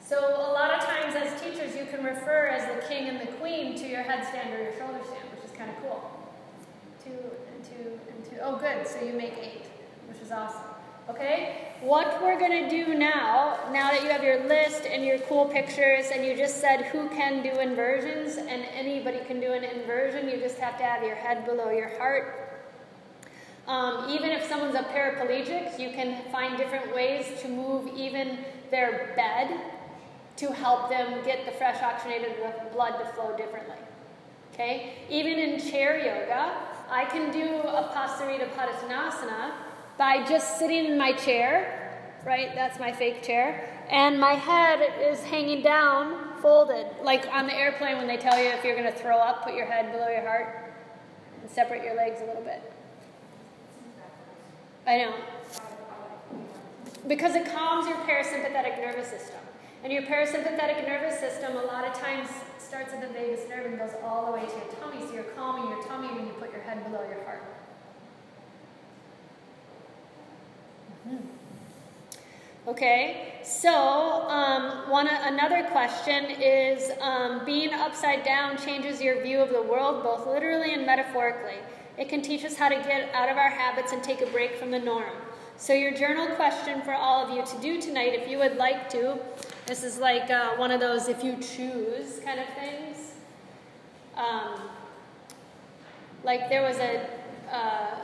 So 0.00 0.18
a 0.18 0.52
lot 0.52 0.70
of 0.70 0.84
times 0.84 1.14
as 1.14 1.40
teachers 1.40 1.76
you 1.76 1.84
can 1.86 2.04
refer 2.04 2.46
as 2.48 2.66
the 2.66 2.88
king 2.88 3.08
and 3.08 3.20
the 3.20 3.30
queen 3.32 3.76
to 3.76 3.86
your 3.86 4.02
headstand 4.02 4.54
or 4.54 4.62
your 4.62 4.72
shoulder 4.78 5.00
stand, 5.04 5.28
which 5.34 5.44
is 5.44 5.56
kind 5.56 5.70
of 5.70 5.76
cool. 5.82 6.10
Two 7.04 7.10
and 7.10 7.64
two 7.64 8.00
and 8.10 8.24
two. 8.24 8.36
Oh 8.42 8.56
good, 8.56 8.86
so 8.86 9.04
you 9.04 9.12
make 9.12 9.34
eight, 9.38 9.66
which 10.08 10.20
is 10.22 10.32
awesome. 10.32 10.62
Okay? 11.10 11.68
What 11.80 12.22
we're 12.22 12.38
going 12.38 12.68
to 12.68 12.70
do 12.70 12.94
now, 12.94 13.58
now 13.72 13.90
that 13.90 14.02
you 14.02 14.08
have 14.08 14.22
your 14.22 14.46
list 14.46 14.84
and 14.84 15.04
your 15.04 15.18
cool 15.20 15.46
pictures, 15.46 16.06
and 16.12 16.24
you 16.24 16.36
just 16.36 16.60
said 16.60 16.86
who 16.86 17.08
can 17.10 17.42
do 17.42 17.50
inversions, 17.60 18.36
and 18.36 18.64
anybody 18.74 19.20
can 19.26 19.40
do 19.40 19.52
an 19.52 19.64
inversion, 19.64 20.28
you 20.28 20.38
just 20.38 20.58
have 20.58 20.76
to 20.78 20.84
have 20.84 21.02
your 21.02 21.14
head 21.14 21.46
below 21.46 21.70
your 21.70 21.96
heart. 21.98 22.48
Um, 23.66 24.08
even 24.10 24.30
if 24.30 24.46
someone's 24.48 24.74
a 24.74 24.82
paraplegic, 24.82 25.78
you 25.78 25.90
can 25.90 26.22
find 26.30 26.56
different 26.56 26.94
ways 26.94 27.26
to 27.42 27.48
move 27.48 27.88
even 27.94 28.38
their 28.70 29.12
bed 29.16 29.60
to 30.36 30.52
help 30.52 30.88
them 30.88 31.24
get 31.24 31.44
the 31.44 31.52
fresh 31.52 31.82
oxygenated 31.82 32.36
blood 32.72 32.98
to 32.98 33.04
flow 33.12 33.36
differently. 33.36 33.76
Okay? 34.52 34.94
Even 35.08 35.38
in 35.38 35.60
chair 35.60 35.98
yoga, 35.98 36.56
I 36.88 37.04
can 37.04 37.30
do 37.32 37.60
a 37.60 37.90
Prasarita 37.92 38.48
Padottanasana 38.54 39.52
by 39.98 40.24
just 40.28 40.58
sitting 40.58 40.86
in 40.86 40.96
my 40.96 41.12
chair, 41.12 42.20
right? 42.24 42.54
That's 42.54 42.78
my 42.78 42.92
fake 42.92 43.22
chair. 43.22 43.68
And 43.90 44.18
my 44.18 44.32
head 44.32 44.80
is 45.00 45.22
hanging 45.24 45.62
down, 45.62 46.38
folded. 46.40 46.86
Like 47.02 47.26
on 47.32 47.46
the 47.46 47.54
airplane 47.54 47.96
when 47.96 48.06
they 48.06 48.16
tell 48.16 48.38
you 48.38 48.48
if 48.48 48.64
you're 48.64 48.76
going 48.76 48.90
to 48.90 48.98
throw 48.98 49.18
up, 49.18 49.44
put 49.44 49.54
your 49.54 49.66
head 49.66 49.92
below 49.92 50.08
your 50.08 50.22
heart 50.22 50.72
and 51.42 51.50
separate 51.50 51.82
your 51.82 51.96
legs 51.96 52.20
a 52.20 52.26
little 52.26 52.42
bit. 52.42 52.62
I 54.86 54.98
know. 54.98 55.14
Because 57.06 57.34
it 57.34 57.46
calms 57.52 57.86
your 57.86 57.96
parasympathetic 57.98 58.78
nervous 58.78 59.08
system. 59.08 59.40
And 59.84 59.92
your 59.92 60.02
parasympathetic 60.02 60.86
nervous 60.86 61.18
system 61.20 61.56
a 61.56 61.62
lot 61.62 61.84
of 61.84 61.94
times 61.94 62.28
starts 62.58 62.92
at 62.92 63.00
the 63.00 63.08
vagus 63.08 63.48
nerve 63.48 63.66
and 63.66 63.78
goes 63.78 63.92
all 64.02 64.26
the 64.26 64.32
way 64.32 64.44
to 64.44 64.52
your 64.52 64.66
tummy. 64.80 65.00
So 65.06 65.14
you're 65.14 65.22
calming 65.24 65.70
your 65.70 65.82
tummy 65.84 66.08
when 66.08 66.26
you 66.26 66.32
put 66.32 66.52
your 66.52 66.62
head 66.62 66.84
below 66.84 67.06
your 67.08 67.22
heart. 67.24 67.42
Mm-hmm. 71.08 71.26
Okay, 72.68 73.38
so 73.42 74.28
um, 74.28 74.90
one 74.90 75.06
another 75.06 75.66
question 75.70 76.26
is 76.38 76.90
um, 77.00 77.46
being 77.46 77.72
upside 77.72 78.24
down 78.24 78.58
changes 78.58 79.00
your 79.00 79.22
view 79.22 79.38
of 79.40 79.48
the 79.48 79.62
world, 79.62 80.02
both 80.02 80.26
literally 80.26 80.74
and 80.74 80.84
metaphorically. 80.84 81.56
It 81.96 82.10
can 82.10 82.20
teach 82.20 82.44
us 82.44 82.56
how 82.56 82.68
to 82.68 82.74
get 82.74 83.14
out 83.14 83.30
of 83.30 83.38
our 83.38 83.48
habits 83.48 83.92
and 83.92 84.04
take 84.04 84.20
a 84.20 84.26
break 84.26 84.56
from 84.56 84.70
the 84.70 84.78
norm. 84.78 85.14
So, 85.60 85.72
your 85.72 85.92
journal 85.92 86.28
question 86.36 86.80
for 86.82 86.94
all 86.94 87.20
of 87.20 87.36
you 87.36 87.44
to 87.44 87.60
do 87.60 87.82
tonight, 87.82 88.14
if 88.14 88.28
you 88.28 88.38
would 88.38 88.56
like 88.58 88.88
to, 88.90 89.18
this 89.66 89.82
is 89.82 89.98
like 89.98 90.30
uh, 90.30 90.54
one 90.54 90.70
of 90.70 90.78
those 90.78 91.08
if 91.08 91.24
you 91.24 91.32
choose 91.34 92.20
kind 92.24 92.38
of 92.38 92.46
things. 92.54 93.14
Um, 94.16 94.60
like 96.22 96.48
there 96.48 96.62
was 96.62 96.76
a, 96.78 97.04
uh, 97.52 97.96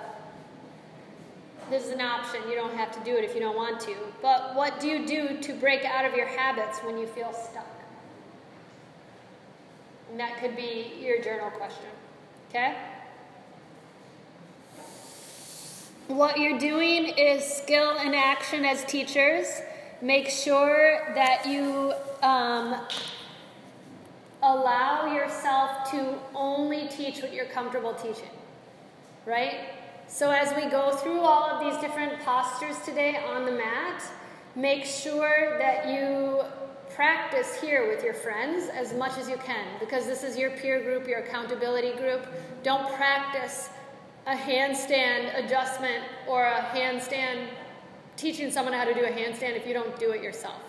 this 1.71 1.85
is 1.85 1.93
an 1.93 2.01
option. 2.01 2.41
You 2.49 2.57
don't 2.57 2.75
have 2.75 2.91
to 2.91 3.05
do 3.05 3.17
it 3.17 3.23
if 3.23 3.35
you 3.35 3.41
don't 3.41 3.57
want 3.57 3.79
to. 3.83 3.95
But 4.21 4.57
what 4.57 4.81
do 4.81 4.89
you 4.89 5.07
do 5.07 5.41
to 5.41 5.53
break 5.53 5.85
out 5.85 6.05
of 6.05 6.15
your 6.15 6.27
habits 6.27 6.81
when 6.81 6.99
you 6.99 7.07
feel 7.07 7.33
stuck? 7.33 7.69
And 10.11 10.19
that 10.19 10.41
could 10.41 10.57
be 10.57 10.95
your 11.01 11.23
journal 11.23 11.51
question. 11.51 11.87
Okay? 12.51 12.75
What 16.09 16.39
you're 16.39 16.59
doing 16.59 17.07
is 17.07 17.43
skill 17.43 17.97
and 17.99 18.15
action 18.15 18.67
as 18.67 18.85
teachers. 18.85 19.47
Make 20.03 20.29
sure 20.29 21.15
that 21.15 21.47
you 21.47 21.95
um, 22.23 22.77
allow 24.43 25.15
yourself 25.15 25.91
to 25.93 26.19
only 26.35 26.89
teach 26.89 27.23
what 27.23 27.33
you're 27.33 27.47
comfortable 27.47 27.95
teaching, 27.95 28.29
right? 29.25 29.71
So, 30.07 30.31
as 30.31 30.55
we 30.55 30.71
go 30.71 30.95
through 30.95 31.21
all 31.21 31.45
of 31.45 31.65
these 31.65 31.81
different 31.81 32.21
postures 32.21 32.79
today 32.85 33.17
on 33.17 33.47
the 33.47 33.53
mat, 33.53 34.03
make 34.55 34.85
sure 34.85 35.59
that 35.59 35.89
you 35.89 36.43
practice 36.95 37.59
here 37.63 37.89
with 37.89 38.05
your 38.05 38.13
friends 38.13 38.69
as 38.69 38.93
much 38.93 39.17
as 39.17 39.27
you 39.27 39.39
can 39.39 39.65
because 39.81 40.05
this 40.05 40.23
is 40.23 40.37
your 40.37 40.51
peer 40.51 40.83
group, 40.83 41.09
your 41.09 41.21
accountability 41.21 41.95
group. 41.97 42.27
Don't 42.63 42.93
practice 42.93 43.71
a 44.27 44.35
handstand 44.35 45.45
adjustment 45.45 46.05
or 46.27 46.45
a 46.45 46.63
handstand 46.75 47.49
teaching 48.17 48.51
someone 48.51 48.73
how 48.73 48.85
to 48.85 48.95
do 48.95 49.05
a 49.05 49.11
handstand 49.11 49.57
if 49.57 49.67
you 49.67 49.75
don't 49.75 49.99
do 49.99 50.13
it 50.13 50.23
yourself. 50.23 50.61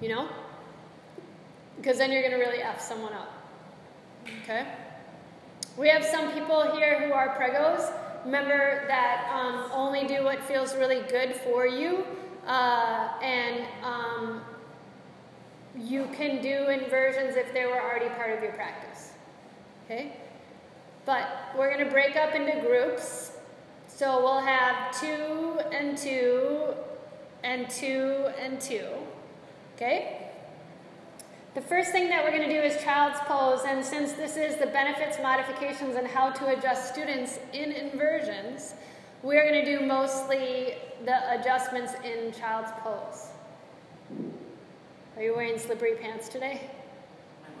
You 0.00 0.10
know? 0.10 0.28
Because 1.76 1.98
then 1.98 2.12
you're 2.12 2.22
going 2.22 2.32
to 2.32 2.38
really 2.38 2.62
F 2.62 2.80
someone 2.80 3.12
up. 3.12 3.32
Okay? 4.42 4.66
We 5.76 5.88
have 5.88 6.04
some 6.04 6.32
people 6.32 6.72
here 6.72 7.06
who 7.06 7.12
are 7.12 7.36
pregos. 7.38 7.92
Remember 8.24 8.84
that 8.88 9.30
um, 9.32 9.70
only 9.72 10.06
do 10.06 10.24
what 10.24 10.42
feels 10.44 10.76
really 10.76 11.02
good 11.08 11.34
for 11.36 11.66
you. 11.66 12.04
Uh, 12.46 13.10
and 13.22 13.64
um, 13.82 14.40
you 15.76 16.08
can 16.12 16.42
do 16.42 16.68
inversions 16.68 17.36
if 17.36 17.52
they 17.52 17.66
were 17.66 17.80
already 17.80 18.08
part 18.10 18.30
of 18.30 18.42
your 18.42 18.52
practice. 18.52 19.12
Okay? 19.84 20.16
But 21.08 21.54
we're 21.56 21.72
going 21.72 21.86
to 21.86 21.90
break 21.90 22.16
up 22.16 22.34
into 22.34 22.60
groups. 22.60 23.32
So 23.86 24.22
we'll 24.22 24.42
have 24.42 24.94
two 25.00 25.58
and 25.72 25.96
two 25.96 26.74
and 27.42 27.70
two 27.70 28.28
and 28.38 28.60
two. 28.60 28.88
Okay? 29.74 30.32
The 31.54 31.62
first 31.62 31.92
thing 31.92 32.10
that 32.10 32.22
we're 32.22 32.36
going 32.36 32.46
to 32.46 32.54
do 32.54 32.60
is 32.60 32.76
child's 32.82 33.18
pose, 33.20 33.62
and 33.66 33.82
since 33.82 34.12
this 34.12 34.36
is 34.36 34.56
the 34.56 34.66
benefits, 34.66 35.16
modifications, 35.22 35.96
and 35.96 36.06
how 36.06 36.28
to 36.28 36.48
adjust 36.48 36.92
students 36.92 37.38
in 37.54 37.72
inversions, 37.72 38.74
we're 39.22 39.50
going 39.50 39.64
to 39.64 39.78
do 39.78 39.86
mostly 39.86 40.74
the 41.06 41.40
adjustments 41.40 41.94
in 42.04 42.34
child's 42.38 42.70
pose. 42.82 43.28
Are 45.16 45.22
you 45.22 45.34
wearing 45.34 45.58
slippery 45.58 45.94
pants 45.94 46.28
today? 46.28 46.70
I'm 47.46 47.52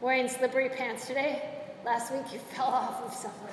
wearing 0.00 0.26
slippery 0.26 0.68
pants 0.68 1.06
today? 1.06 1.57
Last 1.84 2.12
week 2.12 2.32
you 2.32 2.38
fell 2.54 2.66
off 2.66 3.02
of 3.04 3.12
somewhere. 3.14 3.52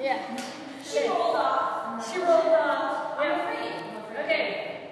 Yeah. 0.00 0.36
She 0.82 1.08
rolled 1.08 1.36
off. 1.36 2.12
She 2.12 2.18
rolled 2.18 2.54
off. 2.54 3.18
I'm 3.18 3.46
free. 3.46 4.24
Okay. 4.24 4.90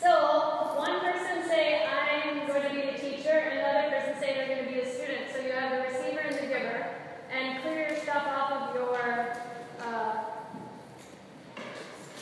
So 0.00 0.74
one 0.76 1.00
person 1.00 1.48
say 1.48 1.84
I'm 1.86 2.46
going 2.46 2.62
to 2.62 2.70
be 2.70 2.92
the 2.92 2.98
teacher, 2.98 3.30
and 3.30 3.58
another 3.60 3.90
person 3.90 4.14
say 4.18 4.34
they're 4.34 4.48
going 4.48 4.66
to 4.66 4.74
be 4.74 4.80
the 4.80 4.90
student. 4.90 5.26
So 5.32 5.40
you 5.42 5.52
have 5.52 5.70
the 5.72 5.82
receiver 5.92 6.20
and 6.20 6.36
the 6.36 6.46
giver, 6.46 6.86
and 7.30 7.62
clear 7.62 7.88
your 7.90 7.98
stuff 7.98 8.26
off 8.26 8.70
of 8.70 8.74
your 8.74 9.36
uh, 9.80 10.22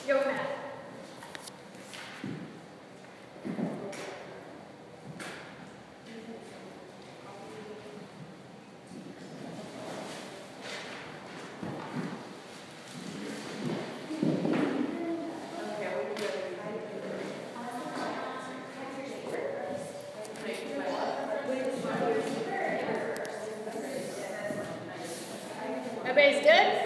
yoga 0.07 0.27
mat. 0.27 0.59
Good? 26.43 26.78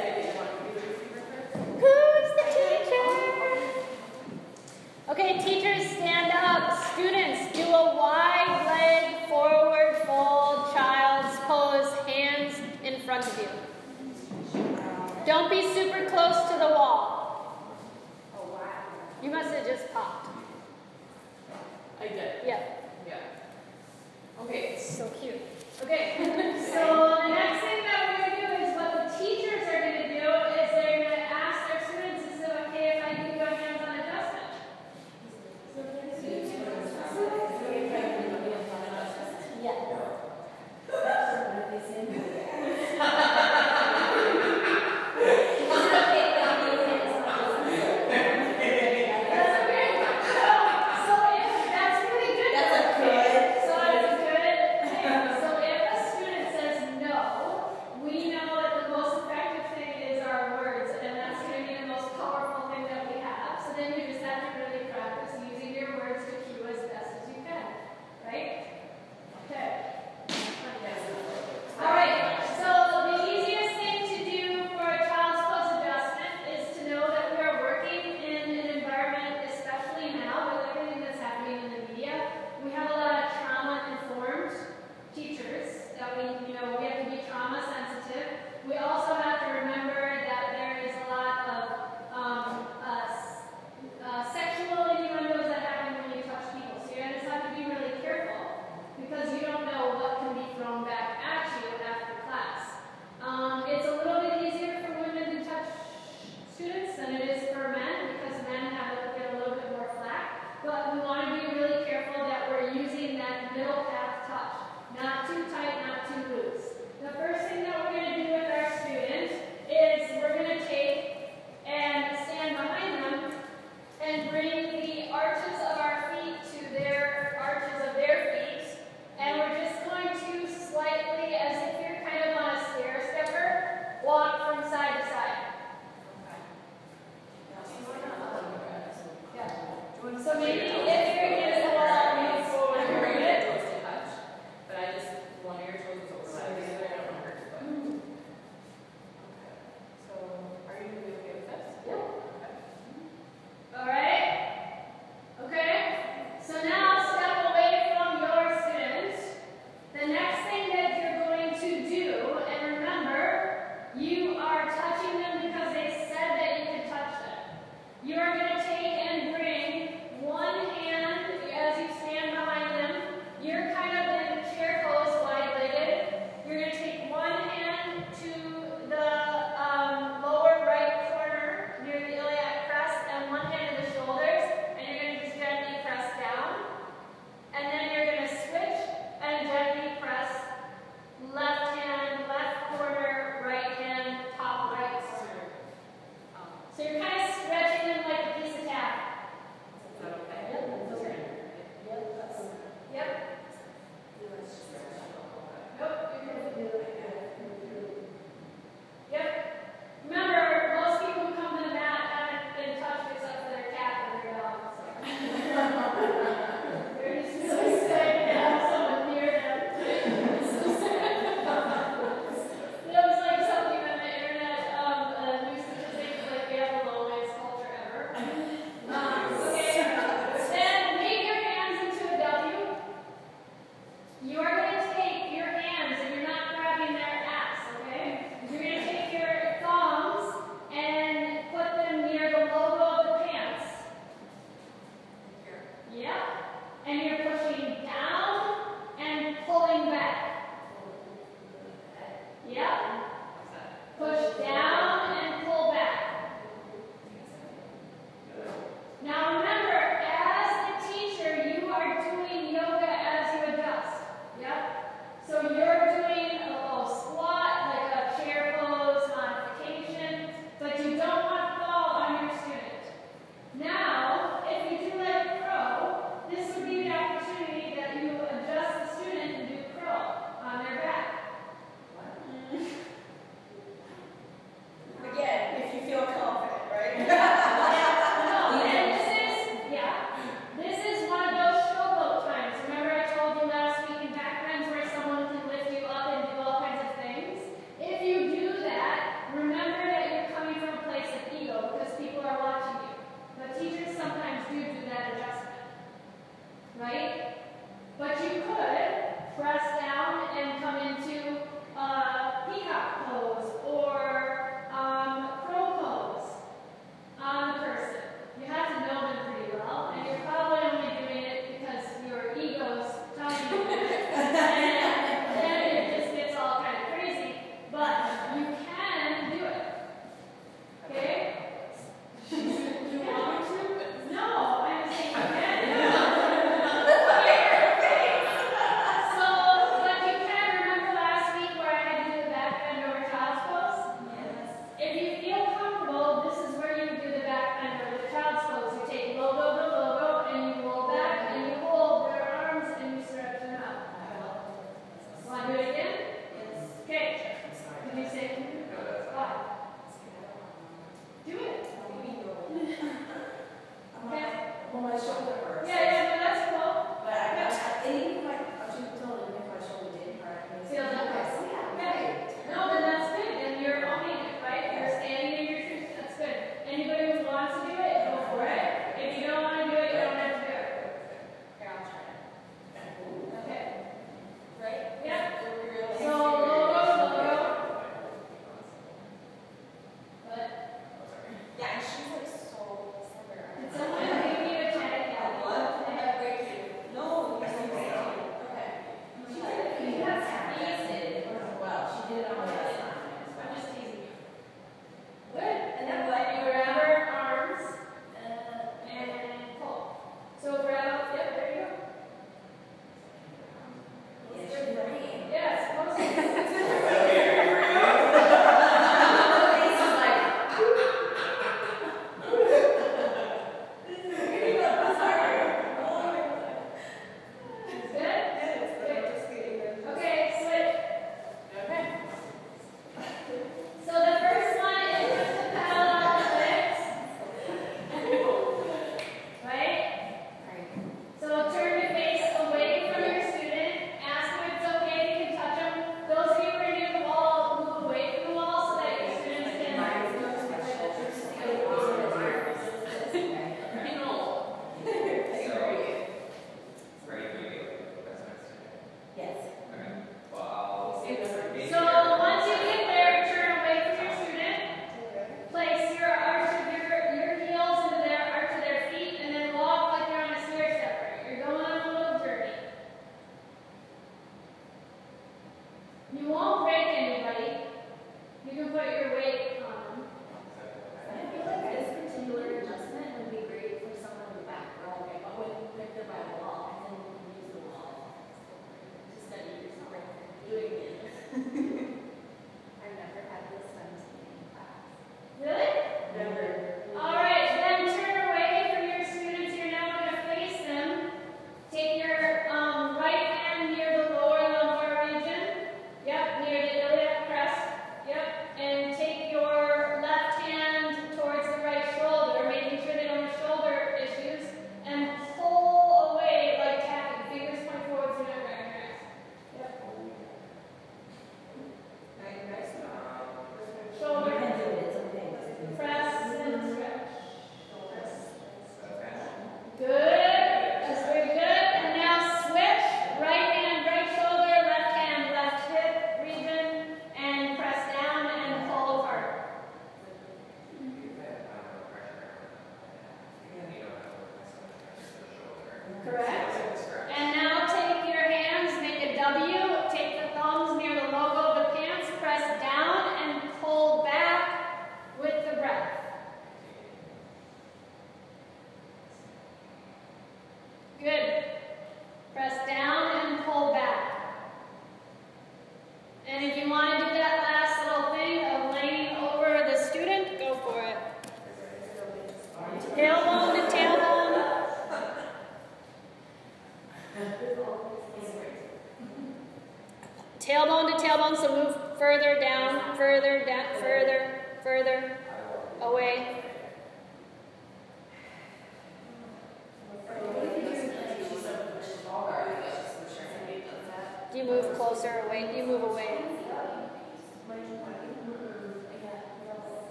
Press 562.34 562.66
down. 562.66 562.81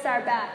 Hips 0.00 0.06
are 0.06 0.24
back. 0.24 0.54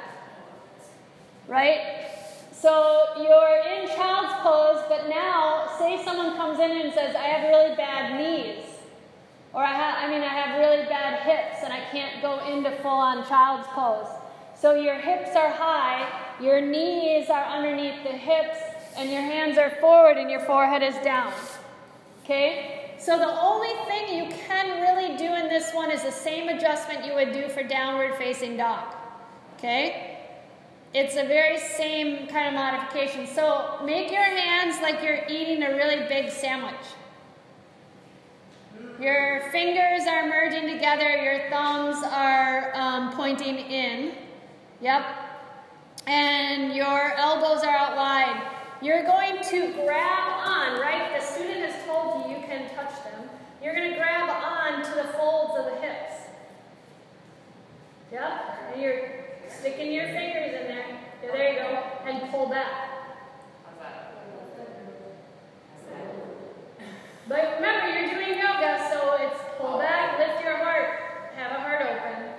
Right? 1.47 2.09
So 2.51 3.03
you're 3.17 3.61
in 3.73 3.87
child's 3.95 4.33
pose, 4.41 4.83
but 4.89 5.07
now 5.07 5.75
say 5.77 6.03
someone 6.03 6.35
comes 6.35 6.59
in 6.59 6.71
and 6.71 6.93
says, 6.93 7.15
I 7.15 7.27
have 7.27 7.49
really 7.49 7.75
bad 7.75 8.19
knees. 8.19 8.65
Or 9.53 9.63
I 9.63 9.73
have 9.73 10.03
I 10.03 10.11
mean 10.11 10.21
I 10.21 10.33
have 10.33 10.59
really 10.59 10.85
bad 10.87 11.21
hips 11.21 11.63
and 11.63 11.71
I 11.71 11.79
can't 11.91 12.21
go 12.21 12.39
into 12.51 12.71
full 12.81 12.89
on 12.89 13.27
child's 13.27 13.67
pose. 13.67 14.07
So 14.59 14.75
your 14.75 14.95
hips 14.95 15.35
are 15.35 15.49
high, 15.49 16.09
your 16.41 16.59
knees 16.59 17.29
are 17.29 17.43
underneath 17.43 18.03
the 18.03 18.17
hips, 18.17 18.57
and 18.97 19.11
your 19.11 19.21
hands 19.21 19.57
are 19.57 19.69
forward 19.81 20.17
and 20.17 20.29
your 20.31 20.41
forehead 20.41 20.81
is 20.81 20.95
down. 21.03 21.33
Okay? 22.23 22.95
So 22.97 23.19
the 23.19 23.39
only 23.39 23.73
thing 23.87 24.17
you 24.17 24.35
can 24.47 24.81
really 24.81 25.17
do 25.17 25.35
in 25.35 25.47
this 25.49 25.71
one 25.73 25.91
is 25.91 26.01
the 26.03 26.11
same 26.11 26.49
adjustment 26.49 27.05
you 27.05 27.13
would 27.13 27.31
do 27.31 27.47
for 27.49 27.63
downward 27.63 28.15
facing 28.15 28.57
dog. 28.57 28.94
Okay? 29.57 30.15
It's 30.93 31.17
a 31.17 31.25
very 31.25 31.59
same 31.59 32.27
kind 32.27 32.47
of 32.47 32.53
modification. 32.53 33.27
So 33.27 33.81
make 33.83 34.11
your 34.11 34.23
hands 34.23 34.81
like 34.81 35.03
you're 35.03 35.25
eating 35.27 35.63
a 35.63 35.75
really 35.75 36.07
big 36.07 36.31
sandwich. 36.31 36.73
Your 38.97 39.49
fingers 39.51 40.07
are 40.07 40.25
merging 40.25 40.73
together, 40.73 41.17
your 41.17 41.49
thumbs 41.49 42.01
are 42.01 42.73
um, 42.75 43.11
pointing 43.11 43.57
in. 43.57 44.13
Yep. 44.79 45.05
And 46.07 46.73
your 46.73 47.13
elbows 47.17 47.63
are 47.63 47.75
out 47.75 47.97
wide. 47.97 48.41
You're 48.81 49.03
going 49.03 49.43
to 49.43 49.73
grab 49.73 50.47
on, 50.47 50.79
right? 50.79 51.19
The 51.19 51.25
student 51.25 51.59
has 51.69 51.85
told 51.85 52.29
you 52.29 52.37
you 52.37 52.43
can 52.45 52.73
touch 52.73 53.03
them. 53.03 53.29
You're 53.61 53.75
going 53.75 53.89
to 53.89 53.97
grab 53.97 54.29
on 54.29 54.81
to 54.81 54.91
the 54.91 55.09
folds 55.17 55.59
of 55.59 55.65
the 55.65 55.81
hips. 55.81 56.13
Yep. 58.13 58.71
And 58.71 58.81
you're 58.81 59.24
sticking 59.59 59.91
your 59.91 60.07
fingers 60.07 60.61
in 60.61 60.67
there. 60.67 60.99
Yeah, 61.23 61.31
there 61.31 61.53
you 61.53 61.59
go. 61.59 61.83
And 62.05 62.31
pull 62.31 62.49
back. 62.49 62.91
But 67.27 67.55
remember, 67.55 67.89
you're 67.89 68.13
doing 68.13 68.37
yoga, 68.37 68.87
so 68.91 69.17
it's 69.19 69.39
pull 69.57 69.79
back, 69.79 70.19
lift 70.19 70.43
your 70.43 70.57
heart, 70.57 71.33
have 71.35 71.51
a 71.51 71.59
heart 71.59 71.81
open. 71.81 72.35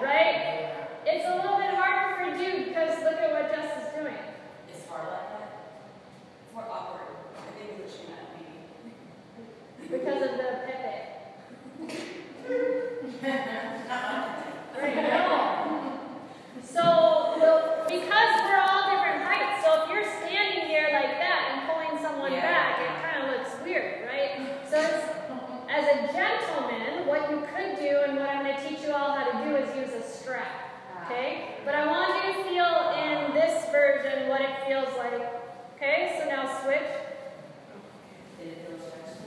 Right? 0.00 0.70
It's 1.04 1.26
a 1.28 1.36
little 1.36 1.58
bit 1.58 1.74
harder 1.74 2.16
for 2.16 2.38
Jude 2.38 2.68
because 2.68 3.04
look 3.04 3.20
at 3.20 3.32
what 3.32 3.52
Jess 3.52 3.84
is 3.84 3.92
doing. 3.94 4.16
It's 4.68 4.88
hard 4.88 5.08
like 5.08 5.28
that. 5.28 5.48
It's 6.46 6.54
more 6.54 6.64
awkward. 6.64 7.08
I 7.36 7.40
think 7.58 7.70
it's 7.70 7.80
what 7.80 8.00
she 8.00 8.06
meant, 8.08 8.28
maybe. 9.80 9.98
Because 9.98 10.22
of 10.22 10.36
the 10.38 10.48
pepe. 10.64 10.94
So, 16.64 16.82
well, 17.38 17.84
because 17.86 18.30
we're 18.42 18.58
all 18.58 18.90
different 18.90 19.22
heights, 19.22 19.64
so 19.64 19.84
if 19.84 19.90
you're 19.90 20.04
standing 20.04 20.66
here 20.66 20.88
like 20.92 21.18
that 21.18 21.50
and 21.52 21.70
pulling 21.70 22.02
someone 22.02 22.32
Yeah. 22.32 22.40
back, 22.40 22.80
it 22.80 22.90
kind 23.02 23.22
of 23.22 23.38
looks 23.38 23.54
weird, 23.62 24.08
right? 24.08 24.58
So, 24.68 24.78
as 25.68 25.84
a 25.84 26.12
gentleman, 26.12 27.06
what 27.06 27.30
you 27.30 27.46
could 27.54 27.78
do, 27.78 28.02
and 28.04 28.18
what 28.18 28.28
I'm 28.28 28.44
going 28.44 28.56
to 28.56 28.68
teach 28.68 28.80
you 28.82 28.92
all 28.92 29.12
how 29.16 29.30
to 29.30 29.44
do, 29.44 29.56
is 29.56 29.76
use 29.76 29.92
a 29.94 30.02
strap. 30.02 30.46
Ah. 30.96 31.04
Okay? 31.04 31.54
But 31.64 31.74
I 31.76 31.86
want 31.86 32.24
you 32.24 32.32
to 32.32 32.48
feel 32.48 32.92
in 32.98 33.34
this 33.34 33.70
version 33.70 34.28
what 34.28 34.40
it 34.40 34.66
feels 34.66 34.96
like. 34.96 35.22
Okay? 35.76 36.18
So 36.18 36.28
now 36.28 36.60
switch. 36.62 36.80
Did 38.38 38.48
it 38.48 38.66
feel 38.66 38.78
stretched? 38.78 39.20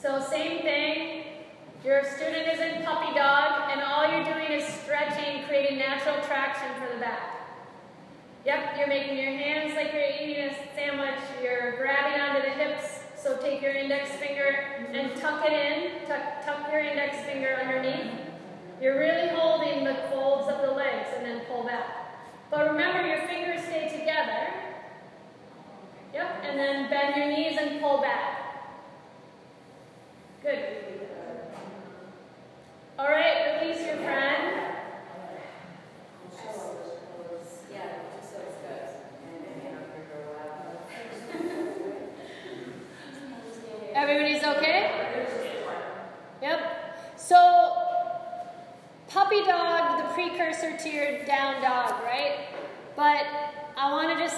So 0.00 0.18
same 0.18 0.62
thing. 0.62 1.24
Your 1.90 2.04
student 2.04 2.46
is 2.46 2.60
in 2.60 2.84
puppy 2.84 3.12
dog, 3.18 3.68
and 3.72 3.82
all 3.82 4.08
you're 4.08 4.22
doing 4.22 4.52
is 4.52 4.64
stretching, 4.64 5.42
creating 5.48 5.78
natural 5.78 6.22
traction 6.22 6.68
for 6.78 6.94
the 6.94 7.00
back. 7.00 7.34
Yep, 8.46 8.78
you're 8.78 8.86
making 8.86 9.18
your 9.18 9.32
hands 9.32 9.74
like 9.74 9.92
you're 9.92 10.04
eating 10.04 10.44
a 10.44 10.54
sandwich. 10.76 11.18
You're 11.42 11.76
grabbing 11.78 12.20
onto 12.20 12.42
the 12.42 12.54
hips. 12.54 13.00
So 13.20 13.38
take 13.38 13.60
your 13.60 13.72
index 13.72 14.08
finger 14.10 14.86
and 14.92 15.20
tuck 15.20 15.44
it 15.44 15.52
in. 15.52 16.06
Tuck, 16.06 16.44
tuck 16.44 16.70
your 16.70 16.80
index 16.80 17.24
finger 17.24 17.58
underneath. 17.60 18.20
You're 18.80 18.96
really 18.96 19.34
holding 19.34 19.82
the 19.82 19.96
folds 20.12 20.48
of 20.48 20.60
the 20.60 20.70
legs 20.70 21.08
and 21.16 21.26
then 21.26 21.40
pull 21.46 21.64
back. 21.64 21.88
But 22.52 22.70
remember, 22.70 23.04
your 23.04 23.26
fingers 23.26 23.64
stay 23.64 23.88
together. 23.88 24.46
Yep, 26.14 26.44
and 26.44 26.56
then 26.56 26.88
bend 26.88 27.16
your 27.16 27.26
knees 27.26 27.58
and 27.60 27.80
pull 27.80 28.00
back. 28.00 28.36
Good. 30.44 30.89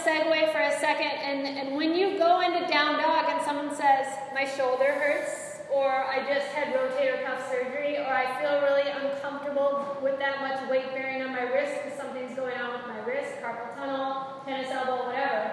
Segue 0.02 0.52
for 0.52 0.58
a 0.58 0.78
second. 0.80 1.12
And, 1.22 1.46
and 1.46 1.76
when 1.76 1.94
you 1.94 2.18
go 2.18 2.40
into 2.40 2.66
down 2.68 3.00
dog 3.00 3.26
and 3.28 3.42
someone 3.44 3.74
says, 3.74 4.06
my 4.34 4.44
shoulder 4.44 4.92
hurts, 4.92 5.51
or 5.72 5.88
I 5.88 6.20
just 6.28 6.48
had 6.52 6.74
rotator 6.74 7.24
cuff 7.24 7.50
surgery, 7.50 7.96
or 7.96 8.12
I 8.12 8.28
feel 8.40 8.60
really 8.60 8.90
uncomfortable 8.90 9.96
with 10.02 10.18
that 10.18 10.40
much 10.40 10.70
weight 10.70 10.92
bearing 10.92 11.22
on 11.22 11.32
my 11.32 11.42
wrist 11.42 11.82
because 11.82 11.98
something's 11.98 12.36
going 12.36 12.56
on 12.58 12.72
with 12.72 12.86
my 12.86 13.00
wrist, 13.00 13.40
carpal 13.42 13.74
tunnel, 13.74 14.42
tennis 14.44 14.70
elbow, 14.70 15.06
whatever. 15.06 15.52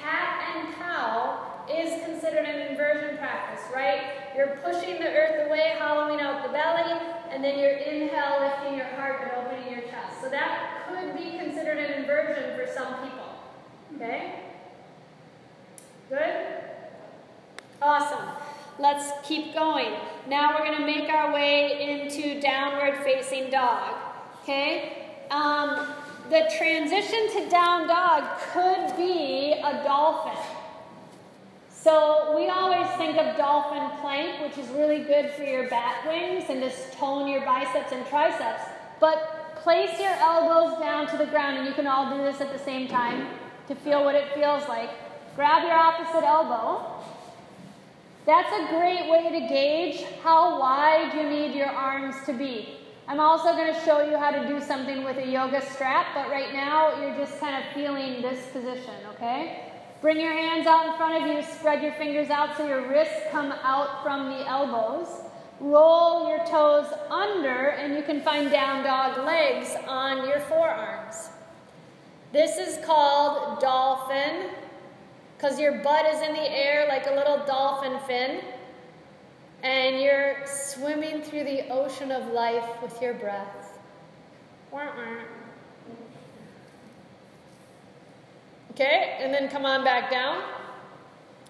Cat 0.00 0.56
and 0.56 0.74
cow 0.76 1.64
is 1.70 2.02
considered 2.04 2.46
an 2.46 2.70
inversion 2.70 3.18
practice, 3.18 3.62
right? 3.74 4.34
You're 4.34 4.58
pushing 4.64 4.98
the 4.98 5.08
earth 5.08 5.46
away, 5.46 5.76
hollowing 5.78 6.20
out 6.20 6.42
the 6.42 6.52
belly, 6.52 6.98
and 7.30 7.44
then 7.44 7.58
you're 7.58 7.76
inhale, 7.76 8.40
lifting 8.40 8.76
your 8.76 8.86
heart 8.96 9.20
and 9.22 9.32
opening 9.44 9.72
your 9.72 9.82
chest. 9.82 10.20
So 10.22 10.30
that 10.30 10.88
could 10.88 11.16
be 11.16 11.38
considered 11.38 11.78
an 11.78 12.00
inversion 12.00 12.56
for 12.56 12.66
some 12.72 12.94
people. 13.02 13.26
Okay? 13.96 14.40
Good? 16.08 16.46
Awesome. 17.82 18.28
Let's 18.78 19.10
keep 19.26 19.54
going. 19.54 19.92
Now 20.28 20.54
we're 20.54 20.64
going 20.64 20.78
to 20.78 20.86
make 20.86 21.08
our 21.10 21.32
way 21.32 22.02
into 22.02 22.40
downward 22.40 23.02
facing 23.04 23.50
dog. 23.50 23.94
Okay? 24.42 25.06
Um, 25.30 25.86
the 26.30 26.50
transition 26.56 27.28
to 27.32 27.50
down 27.50 27.88
dog 27.88 28.38
could 28.52 28.96
be 28.96 29.52
a 29.52 29.82
dolphin. 29.84 30.40
So 31.70 32.34
we 32.36 32.48
always 32.48 32.86
think 32.98 33.16
of 33.16 33.36
dolphin 33.36 33.98
plank, 34.00 34.40
which 34.42 34.58
is 34.58 34.70
really 34.72 35.02
good 35.04 35.30
for 35.30 35.44
your 35.44 35.68
bat 35.68 36.06
wings 36.06 36.44
and 36.50 36.62
just 36.62 36.92
tone 36.92 37.26
your 37.26 37.44
biceps 37.44 37.92
and 37.92 38.06
triceps. 38.06 38.62
But 39.00 39.56
place 39.56 39.98
your 39.98 40.12
elbows 40.12 40.78
down 40.78 41.06
to 41.08 41.16
the 41.16 41.26
ground, 41.26 41.58
and 41.58 41.66
you 41.66 41.72
can 41.72 41.86
all 41.86 42.16
do 42.16 42.22
this 42.22 42.40
at 42.40 42.52
the 42.52 42.58
same 42.58 42.86
time 42.86 43.28
to 43.68 43.74
feel 43.74 44.04
what 44.04 44.14
it 44.14 44.32
feels 44.34 44.68
like. 44.68 44.90
Grab 45.36 45.62
your 45.62 45.72
opposite 45.72 46.22
elbow. 46.22 46.99
That's 48.30 48.52
a 48.52 48.68
great 48.68 49.10
way 49.10 49.40
to 49.40 49.48
gauge 49.48 50.04
how 50.22 50.60
wide 50.60 51.12
you 51.16 51.28
need 51.28 51.52
your 51.52 51.66
arms 51.66 52.14
to 52.26 52.32
be. 52.32 52.76
I'm 53.08 53.18
also 53.18 53.54
going 53.54 53.74
to 53.74 53.80
show 53.80 54.08
you 54.08 54.16
how 54.16 54.30
to 54.30 54.46
do 54.46 54.60
something 54.60 55.02
with 55.02 55.16
a 55.16 55.26
yoga 55.26 55.60
strap, 55.68 56.14
but 56.14 56.30
right 56.30 56.52
now 56.52 57.00
you're 57.00 57.16
just 57.16 57.40
kind 57.40 57.56
of 57.56 57.74
feeling 57.74 58.22
this 58.22 58.46
position, 58.52 58.94
okay? 59.14 59.72
Bring 60.00 60.20
your 60.20 60.32
hands 60.32 60.68
out 60.68 60.86
in 60.86 60.96
front 60.96 61.20
of 61.20 61.28
you, 61.28 61.42
spread 61.42 61.82
your 61.82 61.92
fingers 61.94 62.30
out 62.30 62.56
so 62.56 62.68
your 62.68 62.88
wrists 62.88 63.16
come 63.32 63.50
out 63.50 64.04
from 64.04 64.28
the 64.28 64.46
elbows. 64.46 65.08
Roll 65.58 66.28
your 66.28 66.46
toes 66.46 66.86
under, 67.10 67.70
and 67.70 67.96
you 67.96 68.04
can 68.04 68.20
find 68.20 68.48
down 68.48 68.84
dog 68.84 69.26
legs 69.26 69.74
on 69.88 70.28
your 70.28 70.38
forearms. 70.38 71.30
This 72.32 72.58
is 72.58 72.78
called 72.86 73.58
dolphin 73.58 74.50
because 75.40 75.58
your 75.58 75.78
butt 75.78 76.04
is 76.04 76.20
in 76.20 76.34
the 76.34 76.50
air 76.50 76.86
like 76.86 77.06
a 77.06 77.14
little 77.14 77.44
dolphin 77.46 77.98
fin, 78.06 78.40
and 79.62 80.00
you're 80.00 80.36
swimming 80.44 81.22
through 81.22 81.44
the 81.44 81.66
ocean 81.70 82.12
of 82.12 82.30
life 82.32 82.82
with 82.82 83.00
your 83.00 83.14
breath. 83.14 83.78
Okay, 88.72 89.16
and 89.20 89.32
then 89.32 89.48
come 89.48 89.64
on 89.64 89.82
back 89.82 90.10
down. 90.10 90.42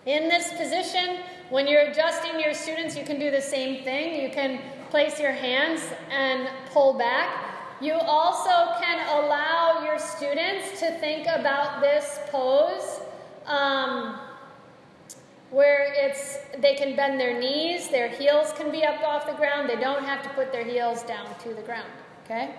In 0.07 0.29
this 0.29 0.53
position, 0.53 1.19
when 1.51 1.67
you're 1.67 1.83
adjusting 1.83 2.39
your 2.39 2.55
students, 2.55 2.97
you 2.97 3.05
can 3.05 3.19
do 3.19 3.33
the 3.33 3.43
same 3.43 3.83
thing. 3.83 4.23
You 4.23 4.31
can 4.31 4.61
place 4.91 5.19
your 5.19 5.33
hands 5.33 5.83
and 6.11 6.49
pull 6.73 6.95
back. 6.95 7.81
You 7.81 7.95
also 7.95 8.81
can 8.81 9.07
allow 9.09 9.83
your 9.85 9.99
students 9.99 10.79
to 10.79 10.93
think 11.01 11.27
about 11.27 11.81
this 11.81 12.21
pose 12.31 13.01
um, 13.51 14.19
where 15.51 15.93
it's 15.93 16.39
they 16.59 16.75
can 16.75 16.95
bend 16.95 17.19
their 17.19 17.39
knees, 17.39 17.89
their 17.89 18.09
heels 18.09 18.53
can 18.57 18.71
be 18.71 18.85
up 18.85 19.03
off 19.03 19.27
the 19.27 19.33
ground. 19.33 19.69
They 19.69 19.77
don't 19.77 20.05
have 20.05 20.23
to 20.23 20.29
put 20.31 20.53
their 20.53 20.65
heels 20.65 21.03
down 21.03 21.27
to 21.41 21.49
the 21.55 21.63
ground. 21.63 21.91
Okay? 22.25 22.55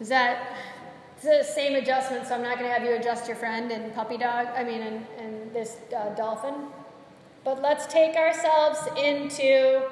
Is 0.00 0.08
that 0.08 0.56
the 1.22 1.42
same 1.42 1.76
adjustment? 1.76 2.26
So 2.26 2.34
I'm 2.34 2.42
not 2.42 2.58
going 2.58 2.68
to 2.68 2.74
have 2.74 2.82
you 2.82 2.96
adjust 2.96 3.28
your 3.28 3.36
friend 3.36 3.70
and 3.70 3.94
puppy 3.94 4.18
dog. 4.18 4.48
I 4.54 4.64
mean, 4.64 4.82
and, 4.82 5.06
and 5.18 5.54
this 5.54 5.76
uh, 5.96 6.14
dolphin. 6.14 6.54
But 7.44 7.62
let's 7.62 7.86
take 7.86 8.16
ourselves 8.16 8.80
into 8.98 9.88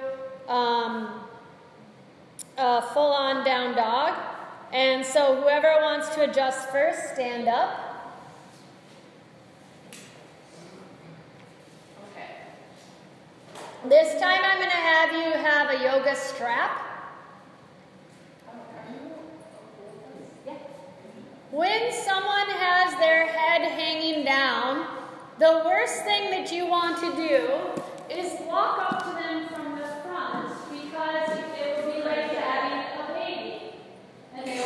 um, 0.49 1.21
a 2.59 2.83
full-on 2.83 3.45
down 3.45 3.77
dog. 3.77 4.34
And 4.75 5.07
so 5.07 5.41
whoever 5.41 5.73
wants 5.83 6.09
to 6.17 6.29
adjust 6.29 6.69
first, 6.71 7.15
stand 7.15 7.47
up. 7.47 7.79
This 13.89 14.21
time 14.21 14.41
I'm 14.43 14.59
going 14.59 14.71
to 14.71 14.77
have 14.77 15.13
you 15.13 15.33
have 15.45 15.81
a 15.81 15.85
yoga 15.85 16.17
strap. 16.17 16.81
When 21.53 21.93
someone 21.93 22.49
has 22.49 22.99
their 22.99 23.29
head 23.29 23.63
hanging 23.63 24.25
down, 24.25 24.89
the 25.39 25.63
worst 25.65 26.03
thing 26.03 26.33
that 26.33 26.51
you 26.51 26.67
want 26.67 26.99
to 26.99 27.15
do 27.15 28.13
is 28.13 28.41
walk 28.49 28.93
up 28.93 29.05
to 29.05 29.11
them 29.23 29.54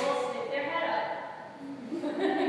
and 0.01 0.53
they 0.53 2.37
will 2.37 2.48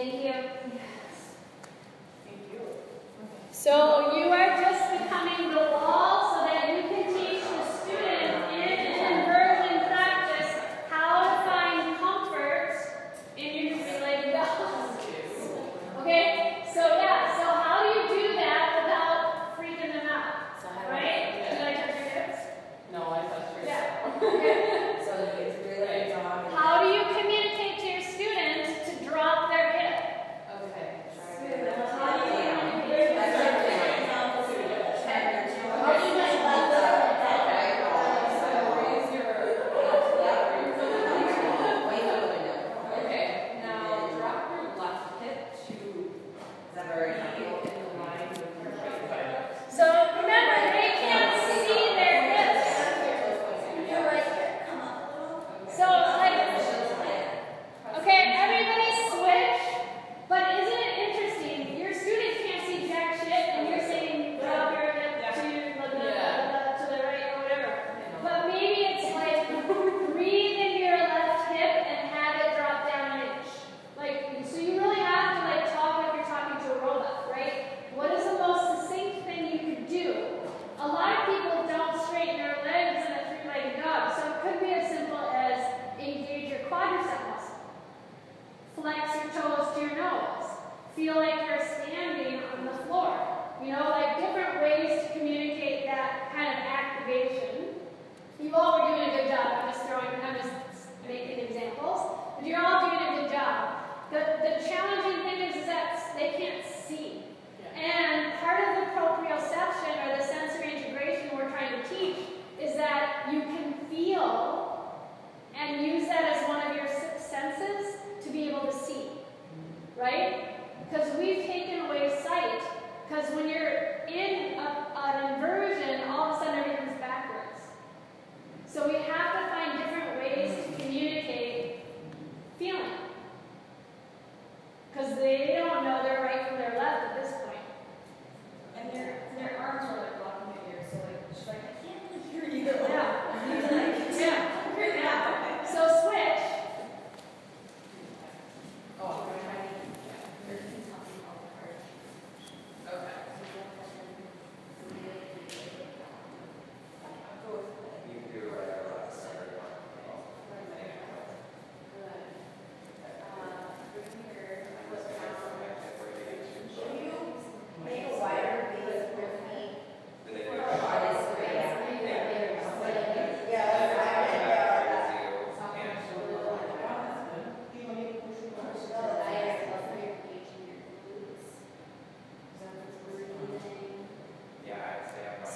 Thank 0.00 0.24
you. 0.24 0.79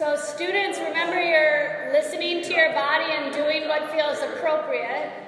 So, 0.04 0.16
students, 0.16 0.78
remember 0.80 1.18
you're 1.18 1.90
listening 1.90 2.42
to 2.42 2.52
your 2.52 2.74
body 2.74 3.10
and 3.10 3.32
doing 3.32 3.66
what 3.66 3.90
feels 3.90 4.18
appropriate. 4.18 5.23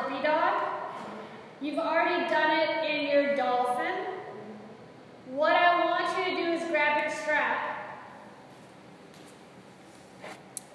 Puppy 0.00 0.22
dog. 0.22 0.62
You've 1.60 1.78
already 1.78 2.28
done 2.30 2.58
it 2.58 2.90
in 2.90 3.10
your 3.10 3.36
dolphin. 3.36 3.94
What 5.26 5.52
I 5.52 5.84
want 5.84 6.18
you 6.18 6.36
to 6.36 6.42
do 6.42 6.52
is 6.52 6.68
grab 6.70 7.02
your 7.02 7.12
strap. 7.12 8.08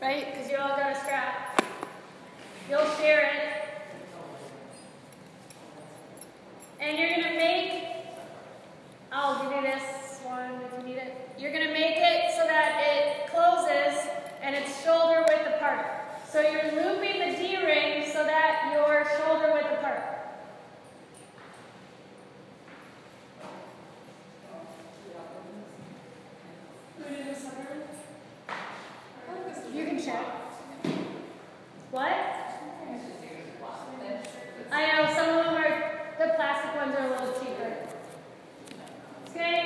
Right? 0.02 0.32
Because 0.32 0.52
you 0.52 0.58
all 0.58 0.78
got 0.78 0.96
a 0.96 1.00
strap. 1.00 1.64
You'll 2.70 2.86
share 2.98 3.32
it. 3.34 3.52
And 6.80 7.00
you're 7.00 7.10
going 7.10 7.24
to 7.24 7.36
make, 7.36 7.84
I'll 9.12 9.44
give 9.44 9.56
you 9.56 9.62
this 9.64 10.20
one 10.24 10.62
if 10.62 10.80
you 10.80 10.88
need 10.88 10.98
it. 10.98 11.32
You're 11.40 11.52
going 11.52 11.66
to 11.66 11.74
make 11.74 11.98
it 11.98 12.32
so 12.36 12.46
that 12.46 12.84
it 12.86 13.32
closes 13.32 14.08
and 14.42 14.56
it's 14.56 14.84
shoulder 14.84 15.26
width 15.28 15.48
apart. 15.56 15.95
So 16.36 16.42
you're 16.42 16.74
looping 16.74 17.18
the 17.18 17.38
D 17.38 17.56
ring 17.66 18.12
so 18.12 18.26
that 18.26 18.70
you're 18.74 19.08
shoulder 19.18 19.54
width 19.54 19.72
apart. 19.72 20.02
You 29.74 29.86
can 29.86 30.04
check. 30.04 30.26
What? 31.92 32.12
I 34.74 34.86
know 34.92 35.14
some 35.16 35.30
of 35.30 35.46
them 35.46 35.56
are 35.56 36.02
the 36.20 36.34
plastic 36.34 36.76
ones 36.76 36.96
are 36.98 37.06
a 37.06 37.10
little 37.12 37.40
cheaper. 37.40 37.72
Okay, 39.30 39.65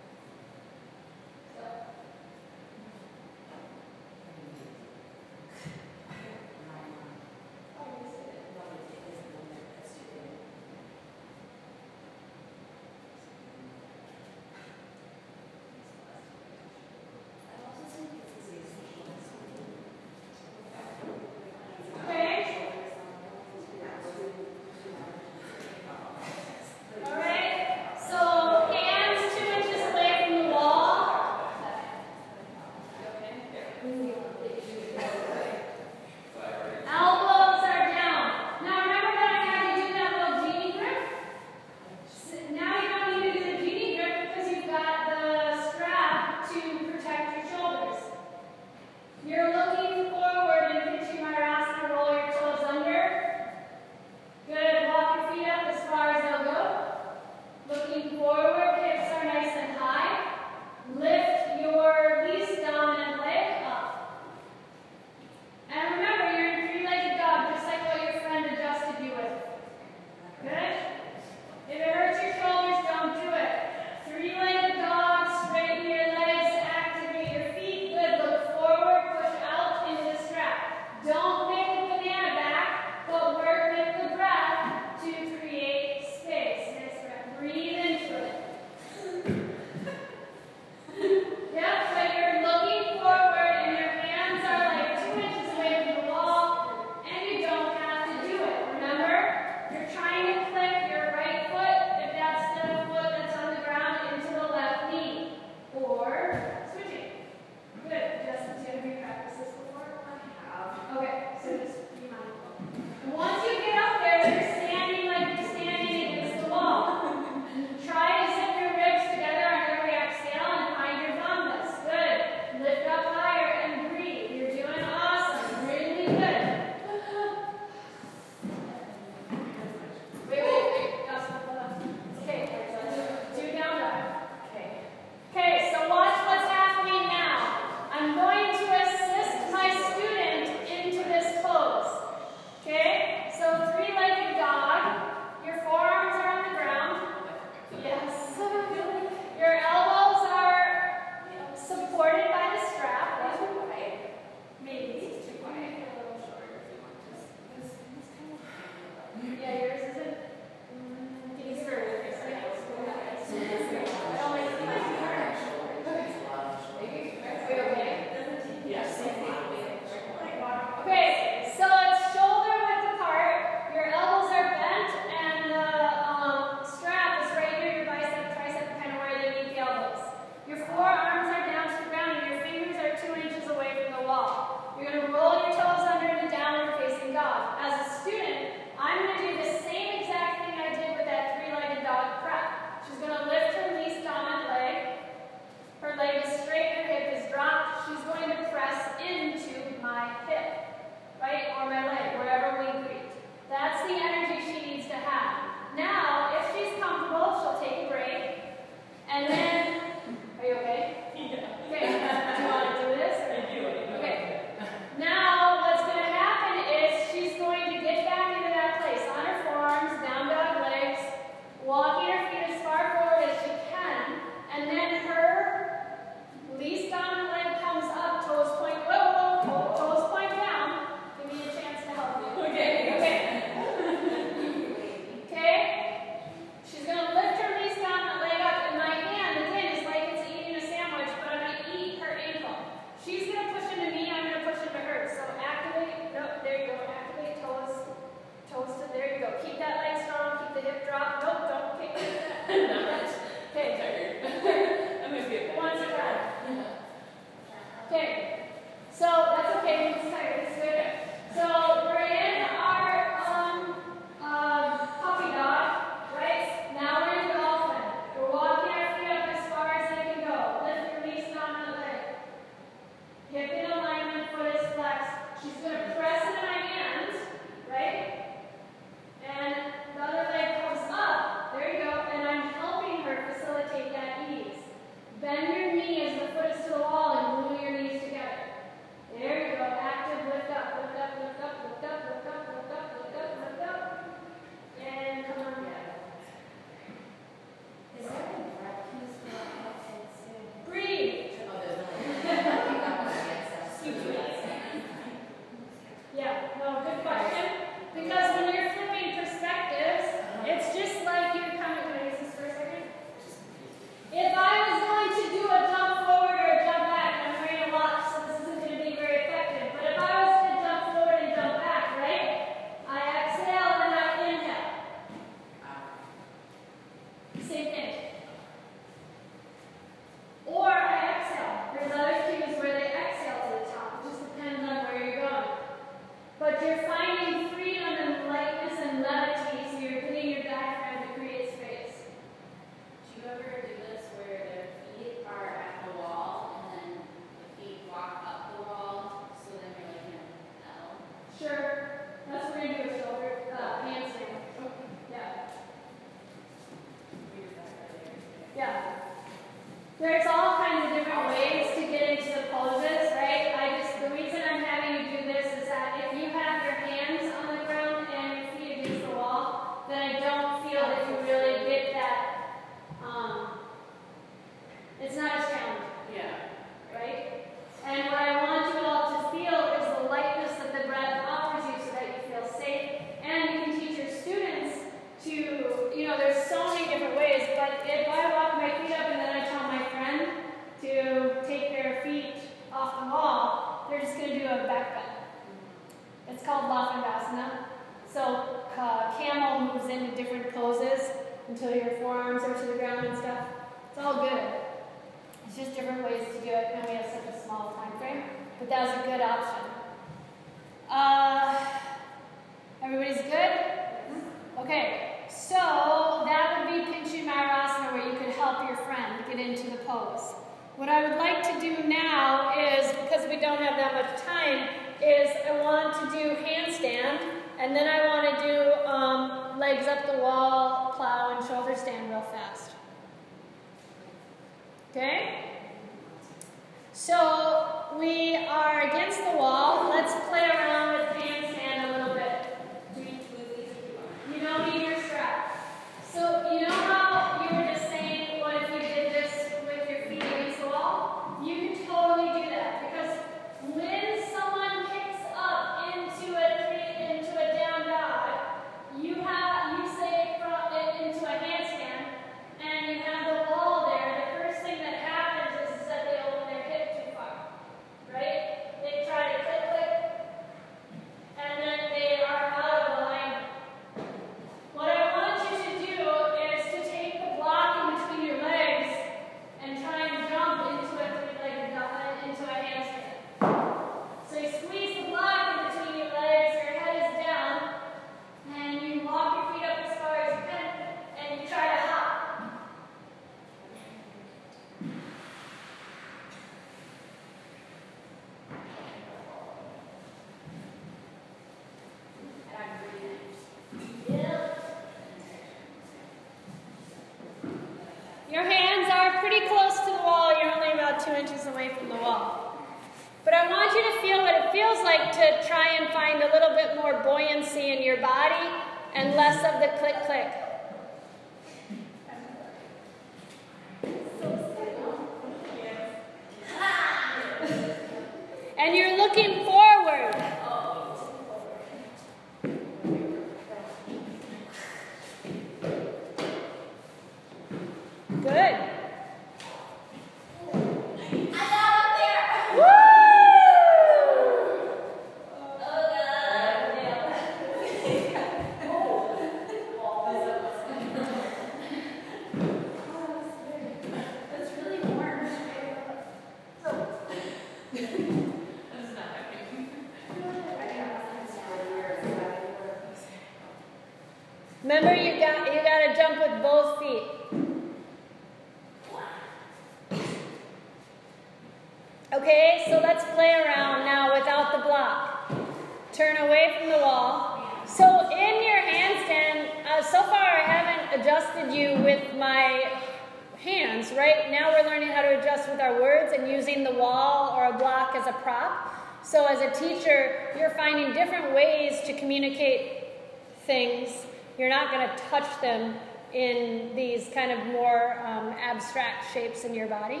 shapes 599.38 599.44
in 599.44 599.54
your 599.54 599.68
body. 599.68 600.00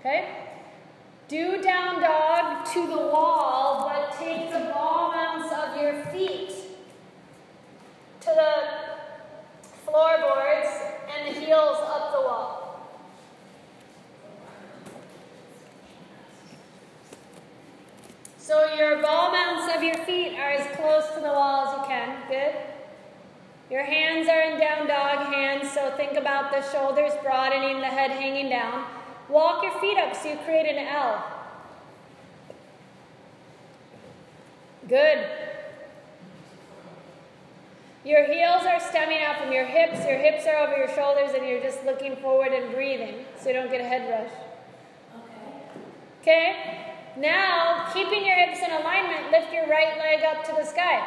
Okay? 0.00 0.28
Do 1.28 1.62
down 1.62 2.00
dog 2.00 2.66
to 2.72 2.86
the 2.86 2.96
wall, 2.96 3.88
but 3.88 4.16
take 4.18 4.50
the 4.52 4.70
ball 4.72 5.12
mounts 5.12 5.52
of 5.52 5.80
your 5.80 6.04
feet 6.06 6.50
to 8.20 8.26
the 8.26 9.66
floorboards 9.84 10.68
and 11.14 11.34
the 11.34 11.40
heels 11.40 11.78
up 11.80 12.12
the 12.12 12.20
wall. 12.20 12.62
So 18.38 18.74
your 18.74 19.02
ball 19.02 19.32
mounts 19.32 19.74
of 19.74 19.82
your 19.82 19.96
feet 20.04 20.38
are 20.38 20.52
as 20.52 20.76
close 20.76 21.08
to 21.16 21.20
the 21.20 21.26
wall 21.26 21.66
as 21.66 21.80
you 21.80 21.86
can. 21.88 22.16
Good. 22.28 22.75
Your 23.70 23.82
hands 23.82 24.28
are 24.28 24.40
in 24.42 24.60
down 24.60 24.86
dog 24.86 25.32
hands, 25.32 25.70
so 25.72 25.90
think 25.96 26.12
about 26.12 26.52
the 26.52 26.62
shoulders 26.70 27.12
broadening, 27.22 27.80
the 27.80 27.86
head 27.86 28.12
hanging 28.12 28.48
down. 28.48 28.84
Walk 29.28 29.64
your 29.64 29.72
feet 29.80 29.98
up 29.98 30.14
so 30.14 30.30
you 30.30 30.36
create 30.44 30.66
an 30.66 30.86
L. 30.86 31.24
Good. 34.88 35.26
Your 38.04 38.24
heels 38.24 38.62
are 38.66 38.78
stemming 38.78 39.24
out 39.24 39.40
from 39.40 39.52
your 39.52 39.64
hips, 39.64 40.06
your 40.06 40.18
hips 40.18 40.46
are 40.46 40.58
over 40.58 40.76
your 40.76 40.88
shoulders, 40.94 41.34
and 41.34 41.44
you're 41.44 41.60
just 41.60 41.84
looking 41.84 42.14
forward 42.18 42.52
and 42.52 42.72
breathing 42.72 43.24
so 43.36 43.48
you 43.48 43.54
don't 43.54 43.68
get 43.68 43.80
a 43.80 43.84
head 43.84 44.08
rush. 44.08 44.30
Okay? 46.22 46.50
Okay? 46.52 46.92
Now, 47.16 47.90
keeping 47.92 48.24
your 48.24 48.36
hips 48.36 48.60
in 48.60 48.70
alignment, 48.70 49.32
lift 49.32 49.52
your 49.52 49.66
right 49.66 49.98
leg 49.98 50.22
up 50.22 50.44
to 50.44 50.52
the 50.52 50.64
sky. 50.64 51.04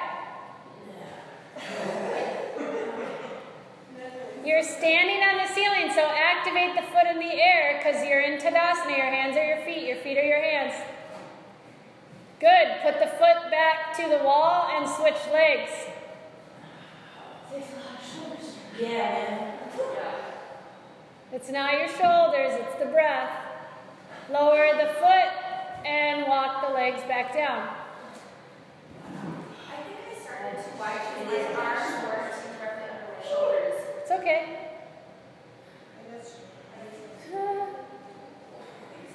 You're 4.50 4.64
standing 4.64 5.22
on 5.22 5.38
the 5.38 5.54
ceiling, 5.54 5.92
so 5.94 6.02
activate 6.02 6.74
the 6.74 6.82
foot 6.92 7.06
in 7.08 7.20
the 7.20 7.36
air 7.40 7.78
because 7.78 8.04
you're 8.04 8.22
in 8.22 8.40
Tadasana. 8.40 8.98
Your 8.98 9.06
hands 9.06 9.38
are 9.38 9.46
your 9.46 9.64
feet, 9.64 9.88
your 9.88 9.98
feet 9.98 10.18
are 10.18 10.24
your 10.24 10.42
hands. 10.42 10.74
Good. 12.40 12.82
Put 12.82 13.00
the 13.00 13.12
foot 13.20 13.52
back 13.52 13.96
to 13.98 14.10
the 14.10 14.24
wall 14.24 14.68
and 14.72 14.90
switch 14.90 15.22
legs. 15.32 15.70
Yeah. 18.82 19.52
It's 21.32 21.52
not 21.52 21.74
your 21.74 21.88
shoulders, 21.88 22.60
it's 22.60 22.80
the 22.80 22.88
breath. 22.88 23.30
Lower 24.32 24.72
the 24.76 24.94
foot 24.96 25.86
and 25.86 26.28
walk 26.28 26.68
the 26.68 26.74
legs 26.74 27.04
back 27.04 27.36
down. 27.36 27.70
I 29.06 29.84
think 29.84 30.00
I 30.10 30.20
started 30.20 30.58
to 30.64 30.70
widen 30.80 31.28
my 31.28 31.62
arms 31.62 31.94
under 32.02 32.74
my 33.22 33.30
shoulders. 33.30 33.69
It's 34.10 34.20
okay. 34.22 34.44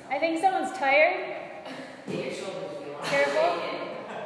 I 0.08 0.18
think 0.20 0.40
someone's 0.40 0.78
tired. 0.78 1.34
Careful. 2.06 3.58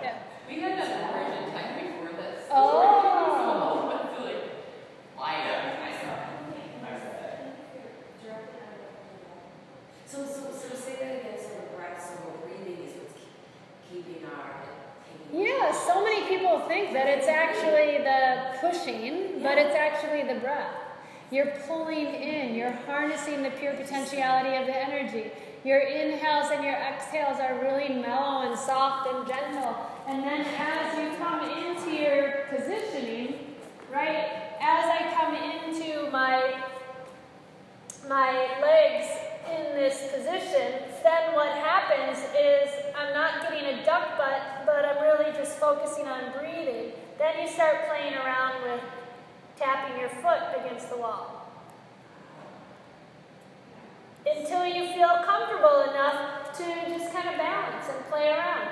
Yeah. 0.02 0.18
We 0.46 0.60
had 0.60 0.78
that 0.78 1.14
version 1.14 1.52
time 1.54 1.72
before 1.86 2.12
this. 2.20 2.44
Oh. 2.50 3.88
I 3.94 4.14
feel 4.14 4.26
like, 4.26 4.44
why 5.16 5.32
not? 5.38 5.60
I 5.80 5.92
saw 6.02 6.12
So, 10.04 10.16
so, 10.26 10.52
so 10.52 10.76
say 10.76 10.96
that 11.00 11.12
again, 11.20 11.38
so 11.40 11.48
the 11.48 11.76
breath, 11.78 11.96
so 11.96 12.12
we're 12.28 12.46
breathing 12.46 12.84
is 12.84 12.92
what's 12.96 13.16
keeping 13.90 14.22
our, 14.26 14.60
taking. 14.60 14.77
Yeah, 15.32 15.72
so 15.72 16.02
many 16.02 16.26
people 16.26 16.60
think 16.60 16.94
that 16.94 17.06
it's 17.06 17.28
actually 17.28 17.98
the 17.98 18.58
pushing, 18.60 19.42
but 19.42 19.58
it's 19.58 19.74
actually 19.74 20.22
the 20.22 20.40
breath. 20.40 20.72
You're 21.30 21.52
pulling 21.66 22.06
in, 22.06 22.54
you're 22.54 22.72
harnessing 22.86 23.42
the 23.42 23.50
pure 23.50 23.74
potentiality 23.74 24.56
of 24.56 24.66
the 24.66 24.74
energy. 24.74 25.30
Your 25.64 25.80
inhales 25.80 26.50
and 26.50 26.64
your 26.64 26.76
exhales 26.76 27.40
are 27.40 27.58
really 27.60 27.92
mellow 28.00 28.48
and 28.48 28.58
soft 28.58 29.12
and 29.12 29.28
gentle. 29.28 29.76
And 30.06 30.24
then 30.24 30.40
as 30.40 30.98
you 30.98 31.18
come 31.18 31.42
into 31.44 31.90
your 31.90 32.46
positioning, 32.48 33.54
right, 33.92 34.54
as 34.62 34.84
I 34.84 35.12
come 35.14 35.34
into 35.34 36.10
my 36.10 36.62
my 38.08 38.32
legs 38.62 39.17
in 39.50 39.74
this 39.74 40.12
position, 40.12 40.84
then 41.02 41.34
what 41.34 41.48
happens 41.48 42.18
is 42.36 42.70
I'm 42.96 43.14
not 43.14 43.42
getting 43.42 43.64
a 43.64 43.84
duck 43.84 44.18
butt, 44.18 44.66
but 44.66 44.84
I'm 44.84 45.02
really 45.02 45.32
just 45.32 45.58
focusing 45.58 46.06
on 46.06 46.32
breathing. 46.38 46.92
Then 47.18 47.40
you 47.40 47.48
start 47.48 47.88
playing 47.88 48.14
around 48.14 48.62
with 48.62 48.82
tapping 49.56 49.98
your 49.98 50.08
foot 50.08 50.40
against 50.60 50.90
the 50.90 50.96
wall. 50.96 51.50
Until 54.26 54.66
you 54.66 54.92
feel 54.92 55.22
comfortable 55.24 55.90
enough 55.90 56.56
to 56.58 56.64
just 56.88 57.12
kind 57.12 57.28
of 57.28 57.36
balance 57.36 57.86
and 57.88 58.04
play 58.10 58.30
around. 58.30 58.68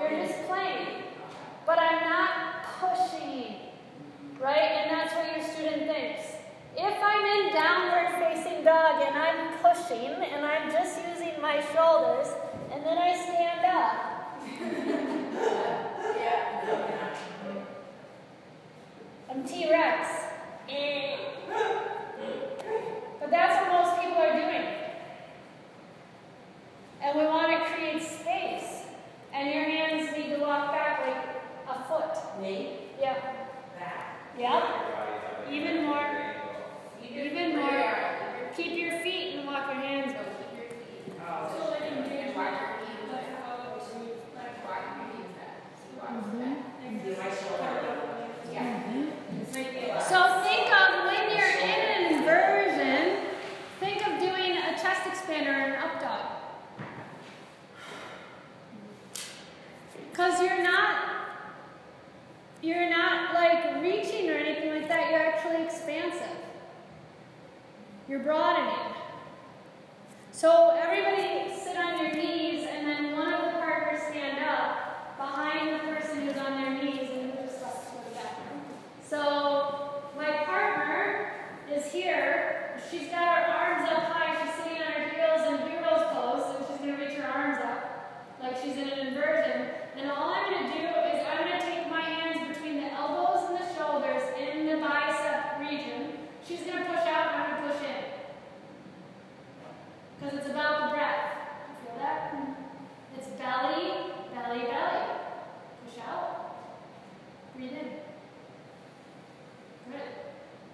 You're 0.00 0.26
just 0.26 0.46
playing. 0.46 1.02
But 1.66 1.78
I'm 1.78 2.08
not 2.08 2.64
pushing. 2.80 3.56
Right? 4.40 4.56
And 4.58 4.90
that's 4.90 5.14
what 5.14 5.36
your 5.36 5.44
student 5.44 5.86
thinks. 5.86 6.31
If 6.84 6.98
I'm 7.00 7.24
in 7.24 7.54
downward 7.54 8.10
facing 8.18 8.64
dog 8.64 9.00
and 9.02 9.14
I'm 9.16 9.56
pushing 9.58 10.14
and 10.20 10.44
I'm 10.44 10.68
just 10.72 10.98
using 11.08 11.40
my 11.40 11.60
shoulders 11.72 12.26
and 12.72 12.84
then 12.84 12.98
I 12.98 13.14
stand 13.14 13.64
up, 13.64 14.40
I'm 19.30 19.44
T 19.44 19.70
Rex. 19.70 20.08
But 23.20 23.30
that's 23.30 23.68
what 23.68 23.84
most 23.84 24.00
people 24.02 24.18
are 24.18 24.32
doing. 24.32 24.66
And 27.00 27.16
we 27.16 27.24
want 27.26 27.52
to 27.52 27.64
create 27.70 28.02
space. 28.02 28.86
And 29.32 29.54
your 29.54 29.62
hands 29.64 30.10
need 30.16 30.34
to 30.34 30.40
walk 30.40 30.72
back 30.72 31.06
like 31.06 31.76
a 31.76 31.84
foot. 31.84 32.42
Me? 32.42 32.90
Yeah. 33.00 33.14
Back. 33.78 34.34
Yep. 34.36 35.52
Even 35.52 35.84
more. 35.86 36.31
Even 37.14 37.56
more. 37.56 37.94
Keep 38.56 38.78
your 38.78 38.98
feet 39.00 39.36
and 39.36 39.46
walk 39.46 39.66
your 39.66 39.76
hands. 39.76 40.14
Yeah. 49.54 49.98
So 50.08 50.42
think 50.42 50.68
of 50.72 51.04
when 51.06 51.36
you're 51.36 51.58
in 51.60 51.80
an 51.80 52.14
inversion, 52.14 53.26
think 53.78 54.06
of 54.06 54.18
doing 54.18 54.56
a 54.56 54.72
chest 54.80 55.02
expander 55.02 55.52
and 55.52 55.74
an 55.74 55.78
up 55.78 56.00
dog. 56.00 56.26
Because 60.10 60.40
you're 60.40 60.62
not 60.62 60.96
you're 62.62 62.88
not 62.88 63.34
like 63.34 63.82
reaching 63.82 64.30
or 64.30 64.34
anything 64.34 64.70
like 64.70 64.88
that, 64.88 65.10
you're 65.10 65.20
actually 65.20 65.64
expansive. 65.64 66.36
You're 68.08 68.18
broadening. 68.18 68.94
So 70.32 70.76
everybody 70.76 71.54
sit 71.56 71.76
on 71.76 72.02
your 72.02 72.12
knees 72.14 72.66
and 72.68 72.86
then 72.86 73.12
one 73.16 73.32
of 73.32 73.44
the 73.44 73.58
partners 73.60 74.00
stand 74.10 74.44
up 74.44 75.16
behind 75.16 75.74
the 75.74 75.78
person 75.94 76.26
who's 76.26 76.36
on 76.36 76.60
their 76.60 76.82
knees 76.82 77.08
and 77.10 77.32
just 77.34 77.62
us 77.62 77.90
to 77.90 77.96
the. 78.12 79.08
So 79.08 80.02
my 80.16 80.44
partner 80.44 81.32
is 81.72 81.92
here. 81.92 82.80
She's 82.90 83.08
got 83.08 83.38
her 83.38 83.52
arms 83.52 83.88
up 83.88 84.02
high. 84.12 84.44
She's 84.44 84.64
sitting 84.64 84.82
on 84.82 84.92
her 84.92 85.08
heels 85.08 85.48
in 85.48 85.70
hero's 85.70 86.02
pose, 86.12 86.56
and 86.56 86.66
she's 86.66 86.78
going 86.78 86.96
to 86.96 87.04
reach 87.04 87.16
her 87.18 87.28
arms 87.28 87.58
up 87.62 88.38
like 88.42 88.56
she's 88.62 88.76
in 88.76 88.88
an 88.88 89.06
inversion. 89.06 89.68
And 89.96 90.10
all 90.10 90.34
I'm 90.34 90.50
going 90.50 90.64
to 90.64 90.78
do 90.78 90.84
is 90.84 91.26
I'm 91.30 91.48
going 91.48 91.60
to 91.60 91.64
take 91.64 91.88
my 91.88 92.00
hands 92.00 92.48
between 92.52 92.76
the 92.82 92.92
elbows 92.92 93.48
and 93.48 93.58
the 93.58 93.74
shoulders 93.74 94.22
in 94.38 94.66
the 94.66 94.76
bicep 94.78 95.60
region. 95.60 96.18
She's 96.46 96.60
going 96.60 96.78
to 96.78 96.84
push 96.84 97.06
out, 97.06 97.34
and 97.34 97.42
I'm 97.42 97.62
going 97.62 97.72
to 97.72 97.78
push 97.78 97.88
in. 97.88 98.02
Because 100.22 100.38
it's 100.38 100.50
about 100.50 100.82
the 100.82 100.94
breath. 100.94 101.34
You 101.82 101.88
feel 101.88 101.98
that? 101.98 102.34
It's 103.18 103.26
belly, 103.26 104.12
belly, 104.32 104.70
belly. 104.70 105.02
Push 105.84 105.98
out. 106.06 106.54
Breathe 107.56 107.72
in. 107.72 107.88
Good. 109.90 110.08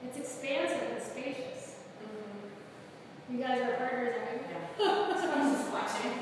It's 0.04 0.18
expansive 0.18 0.90
and 0.92 1.02
spacious. 1.02 1.76
You 3.30 3.38
guys 3.38 3.62
are 3.62 3.76
partners, 3.76 4.16
aren't 4.18 4.42
you? 4.42 4.84
I'm 5.32 5.56
just 5.56 5.72
watching. 5.72 6.12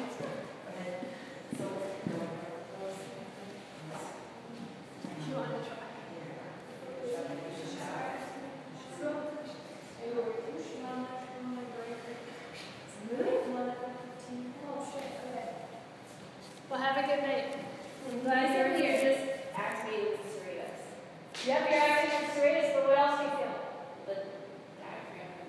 Okay. 0.68 0.94
So, 1.58 1.64
you 5.28 5.34
want 5.34 5.48
to 5.50 5.68
try? 5.68 5.76
Well, 16.76 16.84
have 16.84 17.02
a 17.02 17.08
good 17.08 17.22
night. 17.22 17.56
I'm 18.06 18.20
glad 18.20 18.54
you're 18.54 18.76
here. 18.76 19.00
Just, 19.00 19.56
activating 19.56 20.12
the 20.12 20.28
serratus. 20.28 21.46
yep, 21.46 21.70
you're 21.70 21.80
acting 21.80 22.28
serious, 22.34 22.72
but 22.74 22.86
what 22.86 22.98
else 22.98 23.18
do 23.18 23.24
you 23.24 23.30
feel? 23.30 23.54
The 24.04 24.14
Diaphragm. 24.84 25.40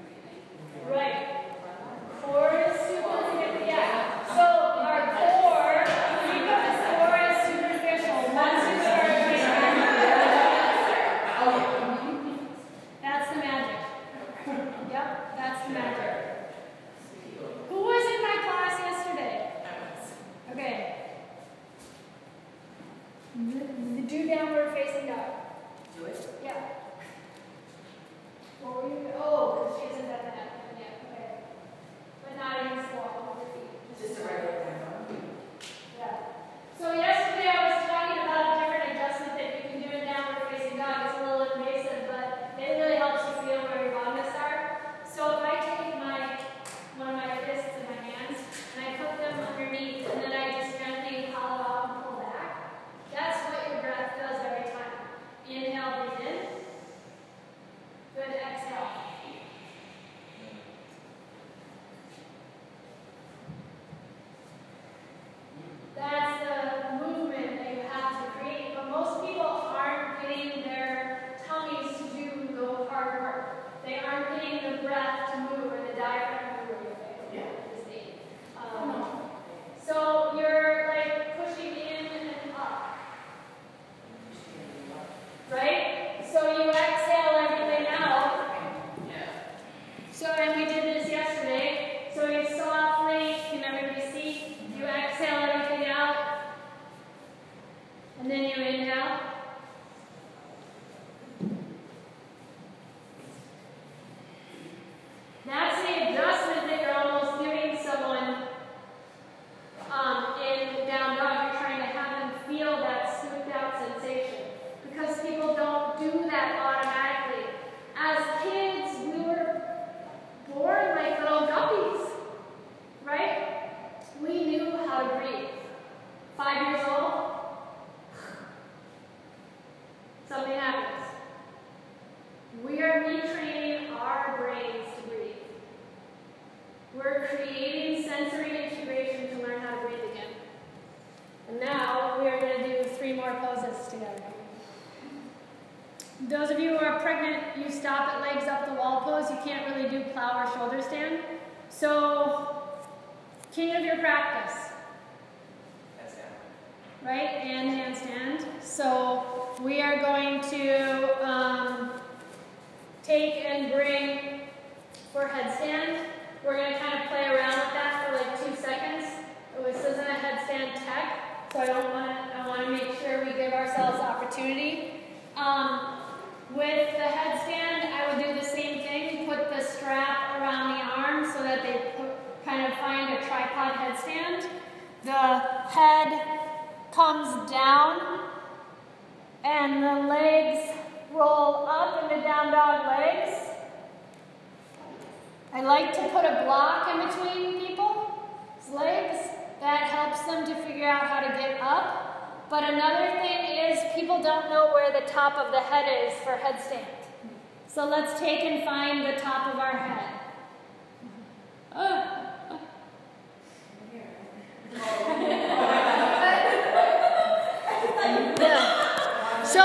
Right. 0.89 1.27
Core 2.23 2.63
is 2.71 2.79
super, 2.79 3.65
yeah. 3.67 4.25
So 4.25 4.39
our 4.39 5.26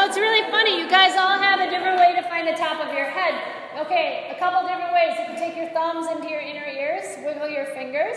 It's 0.04 0.18
really 0.18 0.50
funny. 0.50 0.80
You 0.80 0.90
guys 0.90 1.16
all 1.16 1.38
have 1.38 1.60
a 1.60 1.70
different 1.70 1.96
way 1.96 2.12
to 2.16 2.22
find 2.28 2.46
the 2.46 2.58
top 2.58 2.84
of 2.84 2.92
your 2.92 3.06
head. 3.06 3.40
Okay, 3.86 4.34
a 4.34 4.38
couple 4.38 4.68
different 4.68 4.92
ways. 4.92 5.16
You 5.18 5.26
can 5.26 5.36
take 5.36 5.56
your 5.56 5.68
thumbs 5.68 6.10
into 6.10 6.28
your 6.28 6.40
inner 6.40 6.66
ears, 6.66 7.04
wiggle 7.24 7.48
your 7.48 7.66
fingers, 7.66 8.16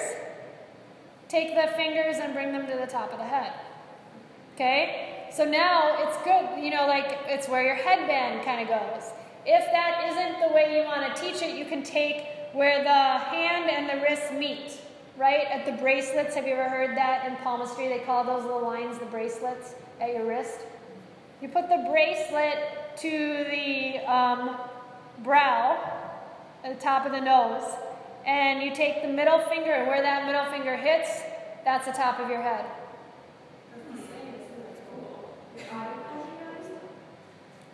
take 1.30 1.54
the 1.54 1.72
fingers 1.78 2.18
and 2.18 2.34
bring 2.34 2.52
them 2.52 2.66
to 2.66 2.76
the 2.76 2.88
top 2.88 3.12
of 3.14 3.20
the 3.20 3.26
head. 3.26 3.54
Okay? 4.56 5.28
So 5.32 5.46
now 5.46 5.96
it's 6.00 6.18
good, 6.24 6.62
you 6.62 6.72
know, 6.72 6.88
like 6.88 7.20
it's 7.28 7.48
where 7.48 7.64
your 7.64 7.76
headband 7.76 8.44
kind 8.44 8.62
of 8.62 8.68
goes. 8.68 9.12
If 9.46 9.64
that 9.72 10.10
isn't 10.10 10.42
the 10.42 10.54
way 10.56 10.78
you 10.78 10.86
want 10.86 11.16
to 11.16 11.22
teach 11.22 11.44
it, 11.44 11.56
you 11.56 11.66
can 11.66 11.84
take 11.84 12.26
where 12.54 12.84
the 12.84 12.90
hand 12.90 13.70
and 13.70 13.88
the 13.88 14.04
wrist 14.04 14.34
meet, 14.34 14.82
right? 15.18 15.46
At 15.52 15.68
the 15.68 15.74
bracelets. 15.74 16.34
Have 16.34 16.48
you 16.48 16.56
ever 16.56 16.68
heard 16.68 16.98
that 16.98 17.28
in 17.28 17.36
palmistry? 17.38 17.88
They 17.88 18.00
call 18.00 18.24
those 18.24 18.44
little 18.44 18.64
lines 18.64 18.98
the 18.98 19.06
bracelets 19.06 19.76
at 20.02 20.14
your 20.14 20.26
wrist. 20.26 20.60
You 21.46 21.52
put 21.52 21.70
the 21.70 21.86
bracelet 21.92 22.58
to 22.98 23.46
the 23.52 24.00
um, 24.12 24.58
brow, 25.20 25.78
at 26.64 26.76
the 26.76 26.84
top 26.84 27.06
of 27.06 27.12
the 27.12 27.22
nose, 27.22 27.62
and 28.26 28.64
you 28.64 28.74
take 28.74 29.04
the 29.04 29.08
middle 29.08 29.38
finger, 29.42 29.72
and 29.72 29.86
where 29.88 30.02
that 30.02 30.26
middle 30.26 30.46
finger 30.46 30.76
hits, 30.76 31.22
that's 31.64 31.86
the 31.86 31.92
top 31.92 32.20
of 32.20 32.32
your 32.32 32.42
head. 32.42 32.66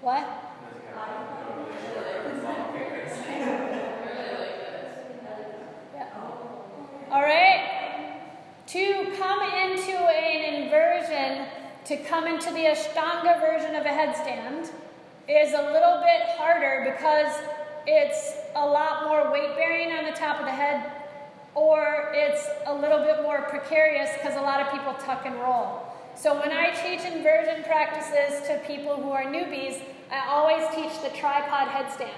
What? 0.01 0.27
Yeah. 5.95 6.07
All 7.09 7.21
right. 7.21 8.19
To 8.67 9.13
come 9.17 9.41
into 9.41 9.97
an 9.97 10.61
inversion, 10.61 11.60
to 11.85 11.97
come 11.97 12.27
into 12.27 12.51
the 12.51 12.65
Ashtanga 12.65 13.39
version 13.39 13.75
of 13.75 13.85
a 13.85 13.89
headstand, 13.89 14.71
is 15.27 15.53
a 15.53 15.71
little 15.71 16.01
bit 16.01 16.37
harder 16.37 16.93
because 16.93 17.33
it's 17.87 18.33
a 18.55 18.65
lot 18.65 19.07
more 19.07 19.31
weight 19.31 19.55
bearing 19.55 19.91
on 19.93 20.05
the 20.05 20.17
top 20.17 20.39
of 20.39 20.45
the 20.45 20.51
head, 20.51 20.91
or 21.55 22.11
it's 22.13 22.47
a 22.65 22.73
little 22.73 22.99
bit 22.99 23.21
more 23.23 23.41
precarious 23.43 24.09
because 24.17 24.35
a 24.35 24.41
lot 24.41 24.61
of 24.61 24.71
people 24.71 24.93
tuck 25.05 25.25
and 25.25 25.35
roll. 25.35 25.83
So 26.15 26.39
when 26.39 26.51
I 26.51 26.71
teach 26.71 27.05
inversion 27.05 27.63
practices 27.63 28.47
to 28.47 28.59
people 28.67 28.95
who 28.97 29.11
are 29.11 29.23
newbies, 29.23 29.81
I 30.11 30.27
always 30.27 30.63
teach 30.75 31.01
the 31.01 31.17
tripod 31.17 31.69
headstand. 31.69 32.09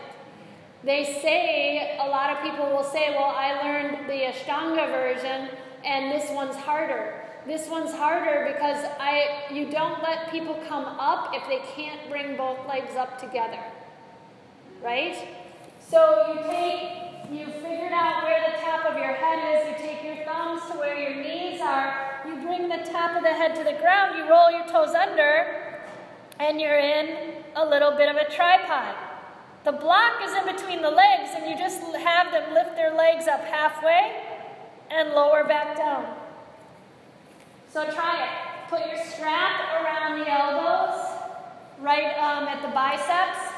They 0.84 1.06
say, 1.22 1.98
a 2.02 2.08
lot 2.10 2.36
of 2.36 2.44
people 2.44 2.66
will 2.66 2.84
say, 2.84 3.12
well, 3.12 3.34
I 3.36 3.62
learned 3.64 4.10
the 4.10 4.32
Ashtanga 4.32 4.90
version 4.90 5.50
and 5.86 6.12
this 6.12 6.30
one's 6.32 6.56
harder. 6.56 7.23
This 7.46 7.68
one's 7.68 7.92
harder 7.92 8.54
because 8.54 8.86
I, 9.00 9.52
you 9.52 9.70
don't 9.70 10.02
let 10.02 10.32
people 10.32 10.56
come 10.68 10.86
up 10.86 11.34
if 11.34 11.46
they 11.48 11.60
can't 11.76 12.10
bring 12.10 12.38
both 12.38 12.66
legs 12.68 12.96
up 12.96 13.20
together. 13.20 13.60
Right? 14.82 15.28
So 15.80 16.34
you 16.34 16.50
take, 16.50 17.30
you 17.30 17.46
figured 17.62 17.92
out 17.92 18.24
where 18.24 18.50
the 18.50 18.62
top 18.62 18.86
of 18.86 18.96
your 18.96 19.12
head 19.12 19.58
is, 19.58 19.82
you 19.82 19.88
take 19.88 20.04
your 20.06 20.26
thumbs 20.26 20.62
to 20.72 20.78
where 20.78 20.98
your 20.98 21.22
knees 21.22 21.60
are, 21.60 22.22
you 22.26 22.36
bring 22.38 22.70
the 22.70 22.90
top 22.90 23.18
of 23.18 23.24
the 23.24 23.34
head 23.34 23.56
to 23.56 23.64
the 23.64 23.78
ground, 23.78 24.18
you 24.18 24.30
roll 24.30 24.50
your 24.50 24.66
toes 24.68 24.96
under, 24.96 25.82
and 26.40 26.62
you're 26.62 26.80
in 26.80 27.34
a 27.58 27.66
little 27.66 27.92
bit 27.92 28.10
of 28.10 28.16
a 28.16 28.30
tripod. 28.32 28.96
The 29.66 29.74
block 29.74 30.22
is 30.24 30.34
in 30.34 30.46
between 30.56 30.82
the 30.82 30.92
legs, 30.92 31.32
and 31.36 31.50
you 31.50 31.58
just 31.58 31.82
have 31.82 32.32
them 32.32 32.54
lift 32.54 32.76
their 32.76 32.96
legs 32.96 33.28
up 33.28 33.42
halfway 33.42 34.40
and 34.90 35.10
lower 35.10 35.44
back 35.44 35.76
down. 35.76 36.23
So 37.74 37.84
try 37.86 38.24
it. 38.24 38.70
Put 38.70 38.86
your 38.86 39.04
strap 39.04 39.82
around 39.82 40.20
the 40.20 40.30
elbows, 40.30 41.10
right 41.80 42.14
um, 42.20 42.48
at 42.48 42.62
the 42.62 42.68
biceps. 42.68 43.52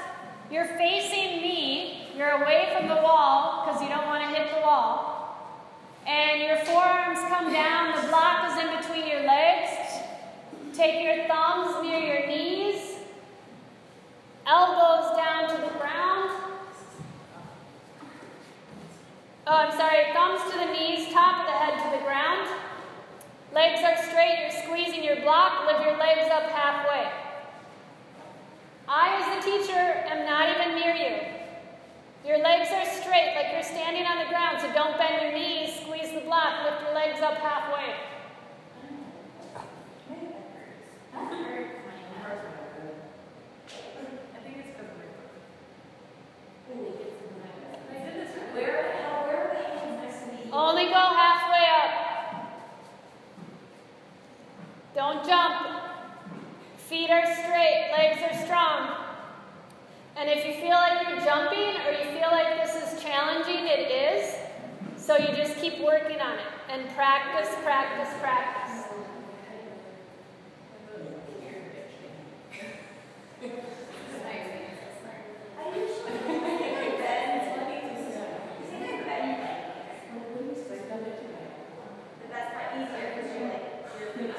You're 0.50 0.78
facing 0.78 1.42
me. 1.42 2.08
You're 2.16 2.42
away 2.42 2.74
from 2.74 2.88
the 2.88 2.96
wall 2.96 3.66
because 3.66 3.82
you 3.82 3.90
don't 3.90 4.06
want 4.06 4.24
to 4.24 4.40
hit 4.40 4.56
the 4.56 4.62
wall. 4.62 5.60
And 6.08 6.42
your 6.42 6.56
forearms 6.60 7.20
come 7.28 7.52
down. 7.52 8.02
The 8.02 8.08
block 8.08 8.52
is 8.52 8.64
in 8.64 8.78
between 8.78 9.06
your 9.06 9.28
legs. 9.28 9.72
Take 10.74 11.04
your 11.04 11.28
thumbs 11.28 11.84
near 11.84 12.00
your 12.00 12.26
knees. 12.26 13.00
Elbows 14.48 15.18
down 15.18 15.50
to 15.50 15.62
the 15.62 15.78
ground. 15.78 16.30
Oh, 19.46 19.56
I'm 19.58 19.72
sorry. 19.76 20.14
Thumbs 20.14 20.50
to 20.54 20.58
the 20.58 20.72
knees, 20.72 21.14
top 21.14 21.42
of 21.42 21.48
the 21.48 21.52
head 21.52 21.92
to 21.92 21.98
the 21.98 22.04
ground. 22.06 22.48
Legs 23.56 23.80
are 23.84 23.98
straight. 24.10 24.40
You're 24.42 24.64
squeezing 24.64 25.04
your 25.04 25.22
block. 25.22 25.66
Lift 25.66 25.82
your 25.86 25.98
legs 25.98 26.30
up 26.30 26.52
halfway. 26.52 27.10
I, 28.88 29.18
as 29.18 29.46
the 29.46 29.50
teacher, 29.50 29.80
am 29.80 30.26
not 30.26 30.50
even 30.54 30.76
near 30.76 30.94
you. 30.94 31.36
Your 32.28 32.40
legs 32.40 32.70
are 32.72 32.86
straight, 32.86 33.34
like 33.36 33.54
you're 33.54 33.64
standing 33.64 34.06
on 34.06 34.18
the 34.18 34.30
ground, 34.30 34.58
so 34.60 34.74
don't 34.74 34.98
bend 34.98 35.22
your 35.22 35.32
knees, 35.32 35.80
squeeze 35.82 36.12
the 36.12 36.22
block, 36.22 36.66
lift 36.66 36.82
your 36.82 36.94
legs 36.94 37.22
up 37.22 37.38
halfway. 37.38 37.94
Only 50.52 50.86
go 50.86 50.94
halfway 50.94 51.66
up. 51.70 52.06
Don't 54.96 55.26
jump. 55.26 55.82
Feet 56.78 57.10
are 57.10 57.26
straight, 57.26 57.92
legs 57.92 58.22
are 58.24 58.46
strong. 58.46 58.96
And 60.16 60.30
if 60.30 60.46
you 60.46 60.54
feel 60.54 60.70
like 60.70 61.10
you're 61.10 61.20
jumping 61.20 61.82
or 61.86 61.92
you 61.92 62.18
feel 62.18 62.32
like 62.32 62.64
this 62.64 62.94
is 62.94 63.04
challenging, 63.04 63.68
it 63.68 63.92
is. 63.92 64.34
So 64.96 65.18
you 65.18 65.36
just 65.36 65.58
keep 65.58 65.82
working 65.82 66.22
on 66.22 66.36
it 66.36 66.46
and 66.70 66.88
practice, 66.96 67.54
practice, 67.62 68.14
practice. 68.22 68.86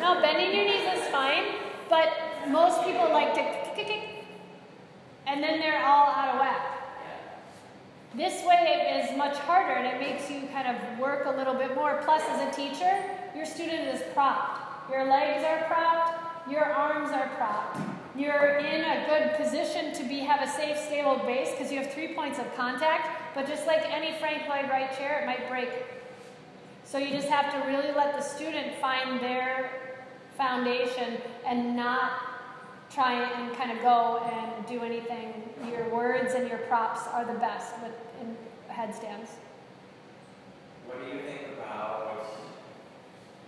No, 0.00 0.20
bending 0.20 0.54
your 0.54 0.64
knees 0.64 1.00
is 1.00 1.08
fine, 1.08 1.44
but 1.88 2.08
most 2.48 2.82
people 2.84 3.08
like 3.10 3.34
to 3.34 3.40
kick, 3.40 3.74
kick, 3.74 3.86
kick, 3.86 4.24
and 5.26 5.42
then 5.42 5.58
they're 5.58 5.84
all 5.84 6.06
out 6.06 6.34
of 6.34 6.40
whack. 6.40 6.76
This 8.14 8.44
way 8.46 8.56
it 8.56 9.10
is 9.10 9.18
much 9.18 9.36
harder 9.36 9.72
and 9.72 9.86
it 9.86 10.00
makes 10.00 10.30
you 10.30 10.48
kind 10.52 10.68
of 10.68 10.98
work 10.98 11.26
a 11.26 11.30
little 11.30 11.54
bit 11.54 11.74
more. 11.74 12.00
Plus, 12.04 12.22
as 12.28 12.48
a 12.48 12.56
teacher, 12.56 13.02
your 13.34 13.44
student 13.44 13.88
is 13.94 14.00
propped. 14.14 14.90
Your 14.90 15.04
legs 15.04 15.44
are 15.44 15.66
propped, 15.66 16.50
your 16.50 16.64
arms 16.64 17.10
are 17.10 17.28
propped. 17.36 17.78
you're 18.16 18.58
in 18.58 18.82
a 18.82 19.06
good 19.08 19.36
position 19.36 19.92
to 19.92 20.04
be 20.04 20.20
have 20.20 20.40
a 20.40 20.50
safe, 20.50 20.78
stable 20.78 21.18
base 21.26 21.50
because 21.50 21.70
you 21.70 21.78
have 21.78 21.92
three 21.92 22.14
points 22.26 22.40
of 22.40 22.56
contact. 22.56 23.34
But 23.34 23.46
just 23.46 23.66
like 23.66 23.82
any 23.88 24.18
Frank 24.18 24.48
Lloyd 24.48 24.68
Wright 24.68 24.96
chair, 24.96 25.20
it 25.20 25.26
might 25.26 25.48
break. 25.48 25.70
So 26.84 26.98
you 26.98 27.10
just 27.10 27.28
have 27.28 27.52
to 27.52 27.68
really 27.68 27.92
let 27.92 28.16
the 28.16 28.20
student 28.20 28.74
find 28.80 29.20
their 29.20 29.70
foundation 30.36 31.18
and 31.46 31.76
not 31.76 32.12
try 32.90 33.22
and 33.22 33.56
kind 33.56 33.70
of 33.70 33.80
go 33.82 34.28
and 34.32 34.66
do 34.66 34.82
anything. 34.82 35.34
Your 35.70 35.88
words 35.90 36.34
and 36.34 36.48
your 36.48 36.58
props 36.58 37.06
are 37.12 37.24
the 37.24 37.38
best 37.38 37.74
with 37.82 37.92
in 38.20 38.36
headstands. 38.68 39.30
What 40.86 41.04
do 41.04 41.16
you 41.16 41.22
think 41.22 41.58
about 41.58 42.26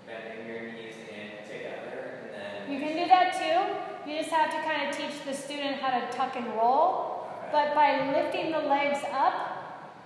bending 0.07 0.47
your 0.47 0.73
knees 0.73 0.95
in 1.11 1.47
together 1.47 2.21
and 2.23 2.33
then? 2.33 2.73
You 2.73 2.79
can 2.79 2.97
do 2.97 3.09
that 3.09 3.35
too. 3.35 4.11
You 4.11 4.19
just 4.19 4.31
have 4.31 4.51
to 4.51 4.63
kind 4.63 4.89
of 4.89 4.97
teach 4.97 5.25
the 5.25 5.35
student 5.35 5.77
how 5.77 5.99
to 5.99 6.17
tuck 6.17 6.37
and 6.37 6.47
roll. 6.55 7.18
But 7.53 7.75
by 7.75 8.13
lifting 8.13 8.53
the 8.53 8.59
legs 8.61 8.99
up, 9.13 9.35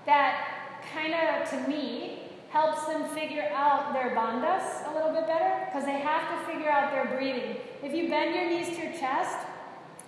that 0.06 0.80
kind 0.94 1.14
of, 1.14 1.48
to 1.50 1.68
me, 1.68 2.18
helps 2.50 2.84
them 2.86 3.04
figure 3.14 3.50
out 3.54 3.92
their 3.94 4.10
bandhas 4.14 4.90
a 4.90 4.94
little 4.94 5.12
bit 5.12 5.26
better 5.26 5.64
because 5.66 5.84
they 5.84 5.98
have 5.98 6.28
to 6.38 6.52
figure 6.52 6.70
out 6.70 6.92
their 6.92 7.06
breathing. 7.16 7.56
If 7.82 7.94
you 7.94 8.08
bend 8.10 8.34
your 8.34 8.48
knees 8.48 8.76
to 8.76 8.82
your 8.84 8.92
chest, 8.92 9.38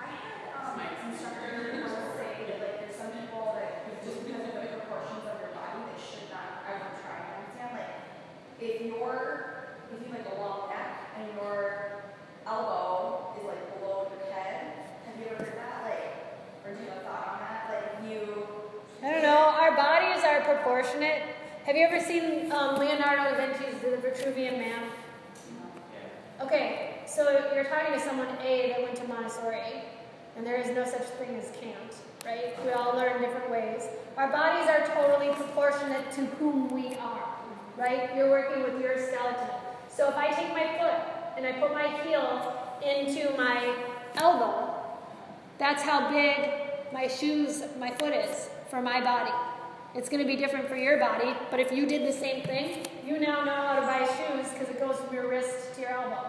I 0.00 0.06
had 0.06 0.48
um, 0.64 0.80
some 0.98 1.12
instructor 1.12 1.84
once 1.84 2.16
say 2.16 2.48
that 2.48 2.58
like 2.60 2.80
there's 2.80 2.96
some 2.96 3.12
people 3.12 3.52
that 3.52 3.84
just 4.02 4.24
because 4.24 4.48
of 4.48 4.54
the 4.54 4.80
proportions 4.80 5.28
of 5.28 5.40
your 5.44 5.52
body 5.52 5.84
they 5.92 6.00
should 6.00 6.30
not 6.32 6.64
ever 6.64 6.88
try 7.04 7.20
handstand. 7.20 7.72
Like 7.76 8.00
if 8.60 8.80
your 8.80 9.76
if 9.92 10.00
you 10.00 10.12
have 10.14 10.24
like 10.24 10.32
a 10.32 10.40
long 10.40 10.70
neck 10.70 11.12
and 11.20 11.28
your 11.36 12.00
elbow 12.46 13.36
is 13.36 13.44
like 13.44 13.78
below 13.78 14.08
your 14.08 14.32
head, 14.32 14.72
have 15.04 15.20
you 15.20 15.26
ever 15.28 15.44
heard 15.44 15.58
that? 15.60 15.84
Like 15.84 16.24
or 16.64 16.72
do 16.72 16.82
you 16.82 16.88
have 16.88 16.98
a 16.98 17.04
thought 17.04 17.36
on 17.36 17.38
that? 17.44 17.68
Like 17.68 18.00
if 18.00 18.08
you 18.08 18.46
I 19.02 19.12
don't 19.12 19.22
know. 19.22 19.36
Our 19.36 19.76
bodies 19.76 20.24
are 20.24 20.40
proportionate. 20.66 21.22
Have 21.64 21.76
you 21.76 21.86
ever 21.86 22.00
seen 22.00 22.50
um, 22.50 22.80
Leonardo 22.80 23.22
da 23.22 23.36
Vinci's 23.36 23.78
The 23.82 23.98
Vitruvian 23.98 24.58
Man? 24.58 24.82
Okay, 26.40 27.02
so 27.06 27.50
you're 27.54 27.66
talking 27.66 27.94
to 27.94 28.00
someone 28.00 28.26
A 28.42 28.70
that 28.70 28.82
went 28.82 28.96
to 28.96 29.06
Montessori, 29.06 29.84
and 30.36 30.44
there 30.44 30.56
is 30.56 30.68
no 30.70 30.84
such 30.84 31.04
thing 31.20 31.36
as 31.36 31.52
can't, 31.60 31.94
right? 32.24 32.60
We 32.64 32.72
all 32.72 32.96
learn 32.96 33.22
different 33.22 33.48
ways. 33.48 33.84
Our 34.16 34.28
bodies 34.28 34.68
are 34.68 34.84
totally 34.92 35.32
proportionate 35.34 36.10
to 36.14 36.26
whom 36.34 36.68
we 36.74 36.96
are, 36.96 37.28
right? 37.78 38.10
You're 38.16 38.30
working 38.30 38.64
with 38.64 38.82
your 38.82 38.98
skeleton. 38.98 39.48
So 39.88 40.08
if 40.08 40.16
I 40.16 40.32
take 40.32 40.50
my 40.50 40.66
foot 40.80 41.00
and 41.36 41.46
I 41.46 41.52
put 41.60 41.72
my 41.74 41.86
heel 42.02 42.52
into 42.84 43.36
my 43.36 43.72
elbow, 44.16 44.74
that's 45.58 45.84
how 45.84 46.10
big 46.10 46.50
my 46.92 47.06
shoes, 47.06 47.62
my 47.78 47.92
foot 47.92 48.12
is 48.12 48.48
for 48.68 48.82
my 48.82 49.00
body. 49.00 49.30
It's 49.96 50.10
going 50.10 50.20
to 50.20 50.26
be 50.26 50.36
different 50.36 50.68
for 50.68 50.76
your 50.76 50.98
body, 50.98 51.34
but 51.50 51.58
if 51.58 51.72
you 51.72 51.86
did 51.86 52.06
the 52.06 52.12
same 52.12 52.42
thing, 52.42 52.86
you 53.06 53.18
now 53.18 53.44
know 53.44 53.54
how 53.54 53.76
to 53.76 53.80
buy 53.80 54.04
shoes 54.04 54.52
because 54.52 54.68
it 54.68 54.78
goes 54.78 54.96
from 54.96 55.14
your 55.14 55.26
wrist 55.26 55.74
to 55.74 55.80
your 55.80 55.90
elbow. 55.90 56.28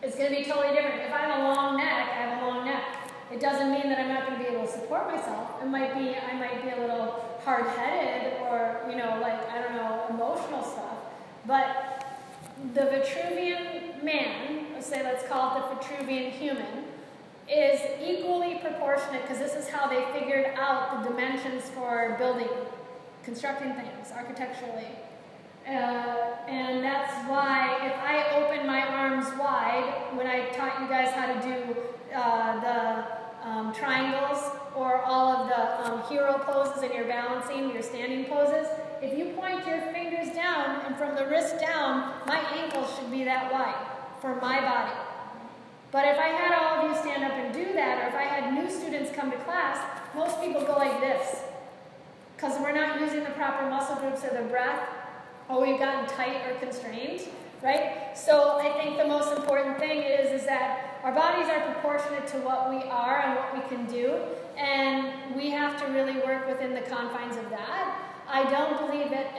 It's 0.00 0.14
going 0.14 0.30
to 0.30 0.36
be 0.36 0.44
totally 0.44 0.76
different. 0.76 1.00
If 1.00 1.12
I 1.12 1.22
have 1.22 1.40
a 1.40 1.42
long 1.42 1.76
neck, 1.76 2.08
I 2.08 2.20
have 2.22 2.42
a 2.42 2.46
long 2.46 2.64
neck. 2.64 2.84
It 3.32 3.40
doesn't 3.40 3.72
mean 3.72 3.88
that 3.88 3.98
I'm 3.98 4.08
not 4.10 4.28
going 4.28 4.38
to 4.38 4.44
be 4.44 4.54
able 4.54 4.64
to 4.64 4.72
support 4.72 5.08
myself. 5.08 5.60
It 5.60 5.66
might 5.66 5.92
be 5.94 6.14
I 6.14 6.34
might 6.34 6.62
be 6.62 6.70
a 6.70 6.80
little 6.80 7.40
hard-headed 7.44 8.42
or 8.42 8.80
you 8.88 8.96
know 8.96 9.18
like 9.20 9.50
I 9.50 9.60
don't 9.60 9.74
know 9.74 10.06
emotional 10.08 10.62
stuff. 10.62 10.98
But 11.46 12.06
the 12.74 12.82
Vitruvian 12.82 14.04
man, 14.04 14.80
say 14.80 15.02
let's 15.02 15.26
call 15.26 15.56
it 15.56 15.80
the 15.80 15.84
Vitruvian 15.84 16.30
human, 16.30 16.84
is 17.50 17.80
equally 18.02 18.56
proportionate 18.56 19.22
because 19.22 19.38
this 19.38 19.54
is 19.54 19.68
how 19.68 19.88
they 19.88 20.04
figured 20.18 20.52
out 20.56 21.02
the 21.02 21.08
dimensions 21.08 21.64
for 21.70 22.14
building, 22.18 22.48
constructing 23.24 23.72
things 23.74 24.12
architecturally. 24.14 24.88
Uh, 25.66 26.36
and 26.48 26.82
that's 26.82 27.12
why 27.28 27.78
if 27.84 27.92
I 27.98 28.36
open 28.36 28.66
my 28.66 28.86
arms 28.86 29.26
wide, 29.38 29.92
when 30.14 30.26
I 30.26 30.48
taught 30.50 30.80
you 30.80 30.88
guys 30.88 31.10
how 31.12 31.26
to 31.26 31.40
do 31.42 31.76
uh, 32.14 32.60
the 32.60 33.48
um, 33.48 33.74
triangles 33.74 34.50
or 34.74 35.02
all 35.02 35.32
of 35.32 35.48
the 35.48 35.90
um, 35.90 36.02
hero 36.08 36.38
poses 36.38 36.82
and 36.82 36.92
your 36.92 37.04
balancing, 37.04 37.70
your 37.70 37.82
standing 37.82 38.24
poses, 38.26 38.66
if 39.02 39.16
you 39.16 39.34
point 39.34 39.66
your 39.66 39.80
fingers 39.92 40.34
down 40.34 40.80
and 40.86 40.96
from 40.96 41.14
the 41.14 41.26
wrist 41.26 41.60
down, 41.60 42.12
my 42.26 42.38
ankles 42.38 42.94
should 42.96 43.10
be 43.10 43.24
that 43.24 43.52
wide 43.52 43.86
for 44.20 44.36
my 44.36 44.60
body. 44.60 45.07
But 45.90 46.04
if 46.06 46.18
I 46.18 46.28
had 46.28 46.52
all 46.52 46.84
of 46.84 46.90
you 46.90 47.00
stand 47.00 47.24
up 47.24 47.32
and 47.32 47.52
do 47.52 47.72
that, 47.72 48.04
or 48.04 48.08
if 48.08 48.14
I 48.14 48.24
had 48.24 48.52
new 48.52 48.70
students 48.70 49.10
come 49.14 49.30
to 49.30 49.38
class, 49.38 49.78
most 50.14 50.40
people 50.40 50.62
go 50.64 50.74
like 50.74 51.00
this. 51.00 51.42
Because 52.36 52.60
we're 52.60 52.72
not 52.72 53.00
using 53.00 53.24
the 53.24 53.30
proper 53.30 53.68
muscle 53.68 53.96
groups 53.96 54.22
or 54.24 54.30
the 54.36 54.48
breath, 54.48 54.86
or 55.48 55.60
we've 55.60 55.78
gotten 55.78 56.06
tight 56.06 56.46
or 56.46 56.54
constrained, 56.58 57.22
right? 57.62 58.12
So 58.14 58.58
I 58.58 58.70
think 58.72 58.98
the 58.98 59.06
most 59.06 59.36
important 59.36 59.78
thing 59.78 60.02
is, 60.02 60.40
is 60.40 60.46
that 60.46 61.00
our 61.02 61.12
bodies 61.12 61.48
are 61.48 61.72
proportionate 61.72 62.26
to 62.28 62.36
what 62.38 62.68
we 62.70 62.82
are 62.90 63.20
and 63.20 63.36
what 63.36 63.54
we 63.54 63.74
can 63.74 63.86
do, 63.86 64.20
and 64.56 65.34
we 65.34 65.50
have 65.50 65.80
to 65.80 65.86
really 65.86 66.18
work 66.18 66.46
within 66.46 66.74
the 66.74 66.82
confines 66.82 67.36
of 67.36 67.48
that. 67.50 67.98
I 68.28 68.44
don't 68.50 68.78
believe 68.86 69.10
that 69.10 69.32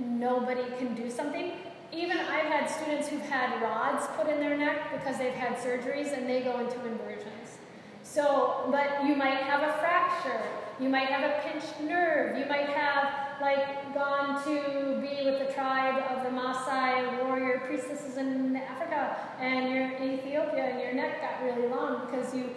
nobody 0.00 0.64
can 0.78 0.94
do 0.94 1.10
something. 1.10 1.52
Even 1.92 2.18
I've 2.18 2.46
had 2.46 2.70
students 2.70 3.08
who've 3.08 3.20
had 3.22 3.60
rods 3.60 4.06
put 4.16 4.28
in 4.28 4.38
their 4.38 4.56
neck 4.56 4.92
because 4.92 5.18
they've 5.18 5.34
had 5.34 5.56
surgeries 5.56 6.16
and 6.16 6.28
they 6.28 6.40
go 6.40 6.60
into 6.60 6.76
inversions. 6.86 7.58
So, 8.02 8.68
but 8.70 9.04
you 9.04 9.16
might 9.16 9.38
have 9.38 9.62
a 9.62 9.72
fracture. 9.78 10.42
You 10.80 10.88
might 10.88 11.08
have 11.08 11.22
a 11.22 11.42
pinched 11.42 11.80
nerve. 11.80 12.38
You 12.38 12.46
might 12.46 12.68
have 12.70 13.40
like 13.40 13.94
gone 13.94 14.42
to 14.44 15.00
be 15.00 15.24
with 15.24 15.46
the 15.46 15.52
tribe 15.52 16.02
of 16.10 16.22
the 16.24 16.30
Maasai 16.30 17.24
warrior 17.24 17.62
priestesses 17.66 18.16
in 18.16 18.56
Africa, 18.56 19.16
and 19.40 19.72
you're 19.72 19.90
in 19.90 20.18
Ethiopia, 20.18 20.64
and 20.64 20.80
your 20.80 20.92
neck 20.92 21.20
got 21.20 21.42
really 21.42 21.68
long 21.68 22.06
because 22.06 22.34
you 22.34 22.50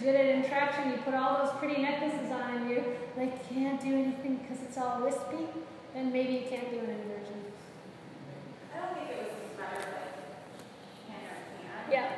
did 0.00 0.14
it 0.14 0.36
in 0.36 0.48
traction. 0.48 0.90
You 0.90 0.98
put 0.98 1.14
all 1.14 1.44
those 1.44 1.54
pretty 1.58 1.80
necklaces 1.82 2.30
on, 2.30 2.56
and 2.56 2.70
you 2.70 2.84
like 3.16 3.48
can't 3.48 3.80
do 3.80 3.92
anything 3.92 4.36
because 4.36 4.62
it's 4.62 4.78
all 4.78 5.02
wispy, 5.02 5.46
and 5.94 6.12
maybe 6.12 6.32
you 6.34 6.48
can't 6.48 6.70
do 6.70 6.78
an 6.78 6.90
inversion. 6.90 7.35
Yeah. 11.90 12.08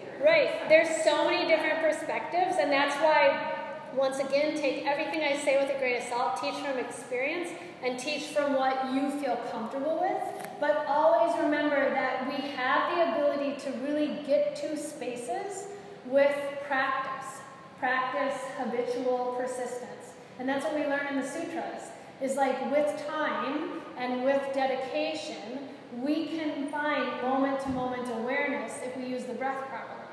hear. 0.00 0.24
Right. 0.24 0.68
There's 0.68 1.04
so 1.04 1.28
many 1.28 1.46
different 1.46 1.80
perspectives, 1.80 2.56
and 2.58 2.72
that's 2.72 2.94
why, 3.02 3.52
once 3.94 4.18
again, 4.18 4.56
take 4.56 4.86
everything 4.86 5.22
I 5.22 5.36
say 5.36 5.62
with 5.62 5.74
a 5.74 5.78
grain 5.78 5.96
of 5.96 6.04
salt, 6.04 6.40
teach 6.40 6.54
from 6.54 6.78
experience, 6.78 7.50
and 7.82 7.98
teach 7.98 8.24
from 8.24 8.54
what 8.54 8.94
you 8.94 9.10
feel 9.20 9.36
comfortable 9.50 9.98
with. 10.00 10.48
But 10.58 10.86
always 10.88 11.36
remember 11.38 11.90
that 11.90 12.26
we 12.26 12.48
have 12.50 12.96
the 12.96 13.12
ability 13.12 13.60
to 13.64 13.70
really 13.86 14.22
get 14.26 14.56
to 14.56 14.76
spaces 14.76 15.66
with 16.06 16.34
practice. 16.66 17.35
Practice, 17.78 18.40
habitual 18.58 19.36
persistence. 19.38 20.14
And 20.38 20.48
that's 20.48 20.64
what 20.64 20.74
we 20.74 20.86
learn 20.86 21.06
in 21.08 21.20
the 21.20 21.26
sutras. 21.26 21.82
Is 22.20 22.36
like 22.36 22.70
with 22.70 23.06
time 23.06 23.82
and 23.98 24.24
with 24.24 24.42
dedication, 24.54 25.68
we 26.00 26.26
can 26.26 26.68
find 26.68 27.22
moment 27.22 27.60
to 27.60 27.68
moment 27.70 28.08
awareness 28.10 28.72
if 28.82 28.96
we 28.96 29.06
use 29.06 29.24
the 29.24 29.34
breath 29.34 29.68
properly, 29.68 30.08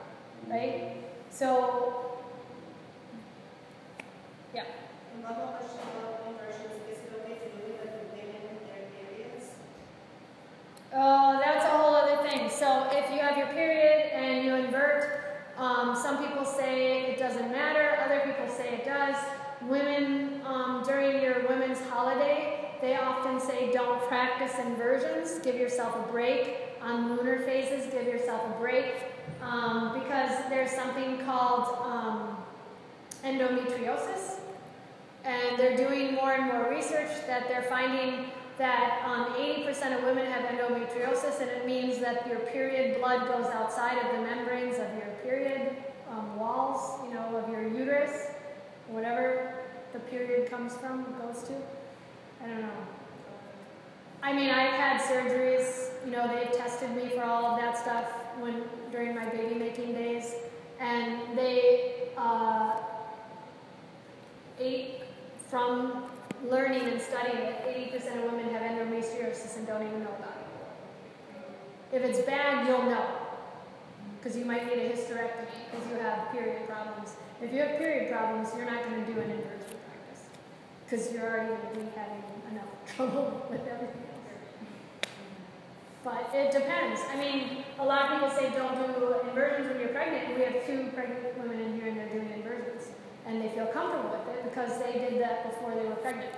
right? 0.50 0.98
So, 1.30 2.20
yeah. 4.54 4.66
And 5.16 5.24
one 5.24 5.36
more 5.36 5.48
question 5.58 5.80
about 5.80 6.28
inversions, 6.28 6.76
is 6.92 6.98
it 7.00 7.12
okay 7.22 7.40
to 7.40 7.50
do 7.56 7.74
it 7.74 7.80
with 7.82 8.12
women 8.12 8.42
in 8.52 8.58
their 8.68 8.84
periods? 8.92 9.52
Oh, 10.94 11.40
that's 11.44 11.66
a 11.66 11.70
whole 11.70 11.96
other 11.96 12.28
thing. 12.28 12.50
So 12.50 12.88
if 12.92 13.10
you 13.12 13.20
have 13.20 13.38
your 13.38 13.48
period 13.48 14.12
and 14.14 14.46
you 14.46 14.56
invert, 14.56 15.23
um, 15.58 15.96
some 15.96 16.18
people 16.26 16.46
say 16.46 17.12
it 17.12 17.20
doesn't 17.20 17.52
matter. 17.52 17.98
Other 18.04 18.22
people 18.26 18.48
say 18.54 18.76
it 18.76 18.86
does. 18.86 19.16
Women 19.62 20.42
um, 20.46 20.84
during 20.86 21.22
your 21.22 21.48
women's 21.48 21.80
holiday, 21.90 22.72
they 22.82 22.96
often 22.96 23.40
say 23.40 23.72
don't 23.72 24.02
practice 24.08 24.58
inversions. 24.60 25.40
Give 25.40 25.56
yourself 25.56 25.96
a 25.96 26.12
break 26.12 26.58
on 26.82 27.16
lunar 27.16 27.40
phases. 27.44 27.92
Give 27.94 28.06
yourself 28.06 28.42
a 28.56 28.60
break 28.60 28.96
um, 29.42 29.94
because 30.00 30.32
there's 30.50 30.72
something 30.72 31.24
called 31.26 31.78
um, 31.84 32.38
endometriosis, 33.24 34.40
and 35.24 35.58
they're 35.58 35.78
doing 35.78 36.16
more 36.16 36.34
and 36.34 36.46
more 36.46 36.70
research 36.70 37.10
that 37.28 37.48
they're 37.48 37.64
finding 37.64 38.26
that 38.58 39.04
um, 39.06 39.34
80% 39.34 39.98
of 39.98 40.04
women 40.04 40.26
have 40.32 40.46
endometriosis, 40.46 41.42
and 41.42 41.50
it 41.50 41.66
means 41.66 42.00
that 42.00 42.28
your 42.28 42.40
period 42.40 43.00
blood 43.00 43.28
goes 43.28 43.46
outside 43.48 43.98
of 43.98 44.16
the 44.16 44.22
membranes 44.22 44.76
of 44.76 44.88
your 44.96 45.14
period 45.24 45.76
um, 46.10 46.38
walls, 46.38 47.04
you 47.08 47.14
know, 47.14 47.36
of 47.36 47.50
your 47.50 47.68
uterus, 47.68 48.28
whatever 48.88 49.56
the 49.94 50.00
period 50.00 50.50
comes 50.50 50.74
from, 50.78 51.04
goes 51.20 51.44
to. 51.44 51.54
I 52.44 52.48
don't 52.48 52.62
know. 52.62 52.70
I 54.22 54.34
mean, 54.34 54.50
I've 54.50 54.72
had 54.72 55.02
surgeries, 55.02 55.90
you 56.06 56.12
know, 56.12 56.28
they've 56.28 56.52
tested 56.52 56.92
me 56.96 57.10
for 57.10 57.24
all 57.24 57.46
of 57.46 57.60
that 57.60 57.78
stuff 57.78 58.06
when 58.40 58.64
during 58.92 59.16
my 59.16 59.26
baby 59.26 59.56
making 59.56 59.94
days, 59.94 60.34
and 60.80 61.38
they 61.38 62.10
uh, 62.18 62.78
eight 64.60 65.02
from 65.50 66.06
learning 66.50 66.90
and 66.90 67.02
studying 67.02 67.40
that 67.40 67.66
80% 67.66 68.18
of 68.18 68.32
women 68.32 68.54
have 68.54 68.62
endometriosis 68.62 69.58
and 69.58 69.68
don't 69.68 69.82
even 69.86 70.04
know 70.04 70.14
about 70.20 70.38
it. 70.38 71.96
If 71.96 72.04
it's 72.04 72.20
bad, 72.22 72.68
you'll 72.68 72.84
know. 72.84 73.06
Because 74.20 74.38
you 74.38 74.46
might 74.46 74.66
need 74.66 74.82
a 74.84 74.90
hysterectomy 74.94 75.52
because 75.70 75.88
you 75.90 75.98
have 75.98 76.32
period 76.32 76.68
problems. 76.68 77.12
If 77.42 77.54
you 77.54 77.60
have 77.60 77.78
period 77.78 78.12
problems, 78.12 78.50
you're 78.56 78.66
not 78.66 78.84
going 78.86 79.06
to 79.06 79.14
do 79.14 79.20
an 79.20 79.30
inversion 79.32 79.78
practice 79.84 80.24
because 80.86 81.12
you're 81.12 81.30
already 81.30 81.54
having 81.96 82.24
enough 82.52 82.72
trouble 82.96 83.46
with 83.50 83.62
everything 83.68 84.04
else. 84.08 85.10
But 86.04 86.32
it 86.34 86.52
depends. 86.52 87.02
I 87.10 87.18
mean, 87.18 87.64
a 87.80 87.86
lot 87.86 88.06
of 88.06 88.12
people 88.12 88.30
say 88.30 88.58
don't 88.58 88.76
do 88.76 89.16
inversions 89.30 89.70
when 89.70 89.80
you're 89.80 89.90
pregnant. 89.90 90.38
We 90.38 90.44
have 90.44 90.66
two 90.66 90.90
pregnant 90.94 91.38
women 91.38 91.60
in 91.60 91.76
here 91.76 91.88
and 91.90 91.98
they're 91.98 92.10
doing 92.10 92.32
inversions 92.32 92.43
and 93.26 93.42
they 93.42 93.50
feel 93.50 93.68
comfortable 93.68 94.10
with 94.12 94.36
it 94.36 94.44
because 94.44 94.80
they 94.80 94.94
did 94.94 95.22
that 95.22 95.50
before 95.50 95.74
they 95.76 95.86
were 95.86 95.96
pregnant. 95.96 96.32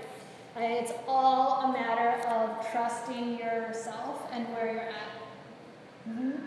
And 0.56 0.64
it's 0.64 0.92
all 1.08 1.64
a 1.64 1.74
matter 1.74 2.26
of 2.30 2.72
trusting 2.72 3.38
yourself 3.38 4.30
and 4.32 4.48
where 4.54 4.72
you're 4.72 4.82
at. 4.82 6.08
Mhm. 6.08 6.38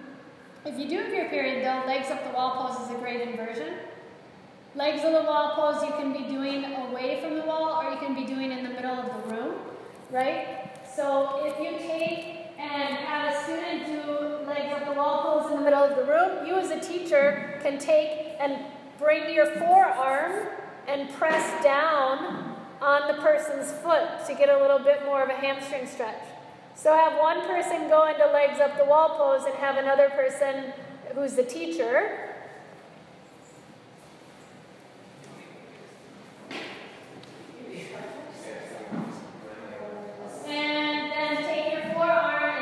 If 0.65 0.79
you 0.79 0.89
do 0.89 0.99
have 0.99 1.13
your 1.13 1.29
period, 1.29 1.65
though, 1.65 1.87
legs 1.87 2.11
up 2.11 2.25
the 2.25 2.31
wall 2.31 2.69
pose 2.69 2.87
is 2.87 2.95
a 2.95 2.99
great 2.99 3.21
inversion. 3.21 3.75
Legs 4.75 5.05
of 5.05 5.13
the 5.13 5.23
wall 5.23 5.55
pose 5.55 5.83
you 5.85 5.93
can 5.95 6.13
be 6.13 6.25
doing 6.25 6.65
away 6.65 7.21
from 7.21 7.37
the 7.37 7.43
wall 7.43 7.81
or 7.83 7.91
you 7.91 7.99
can 7.99 8.15
be 8.15 8.25
doing 8.25 8.53
in 8.53 8.63
the 8.63 8.71
middle 8.71 8.93
of 8.93 9.07
the 9.07 9.35
room, 9.35 9.55
right? 10.11 10.71
So 10.87 11.45
if 11.45 11.59
you 11.59 11.79
take 11.79 12.47
and 12.59 12.95
have 12.97 13.35
a 13.35 13.43
student 13.45 13.87
do 13.87 14.47
legs 14.47 14.73
up 14.73 14.87
the 14.87 14.93
wall 14.93 15.41
pose 15.41 15.51
in 15.51 15.59
the 15.59 15.65
middle 15.65 15.83
of 15.83 15.97
the 15.97 16.05
room, 16.05 16.47
you 16.47 16.57
as 16.57 16.71
a 16.71 16.81
teacher 16.81 17.59
can 17.63 17.79
take 17.79 18.37
and 18.39 18.65
bring 18.99 19.33
your 19.33 19.47
forearm 19.47 20.49
and 20.87 21.09
press 21.15 21.63
down 21.63 22.57
on 22.81 23.09
the 23.09 23.23
person's 23.23 23.71
foot 23.81 24.27
to 24.27 24.35
get 24.35 24.49
a 24.49 24.61
little 24.61 24.79
bit 24.79 25.05
more 25.05 25.23
of 25.23 25.29
a 25.29 25.35
hamstring 25.35 25.87
stretch. 25.87 26.23
So 26.75 26.95
have 26.95 27.19
one 27.19 27.47
person 27.47 27.89
go 27.89 28.09
into 28.09 28.27
legs 28.27 28.61
up 28.61 28.77
the 28.77 28.85
wall 28.85 29.17
pose 29.17 29.45
and 29.47 29.55
have 29.57 29.77
another 29.77 30.11
person 30.11 30.73
who's 31.15 31.35
the 31.35 31.43
teacher 31.43 32.29
And 40.51 41.13
then 41.13 41.37
take 41.45 41.73
your 41.73 41.93
forearm 41.93 42.58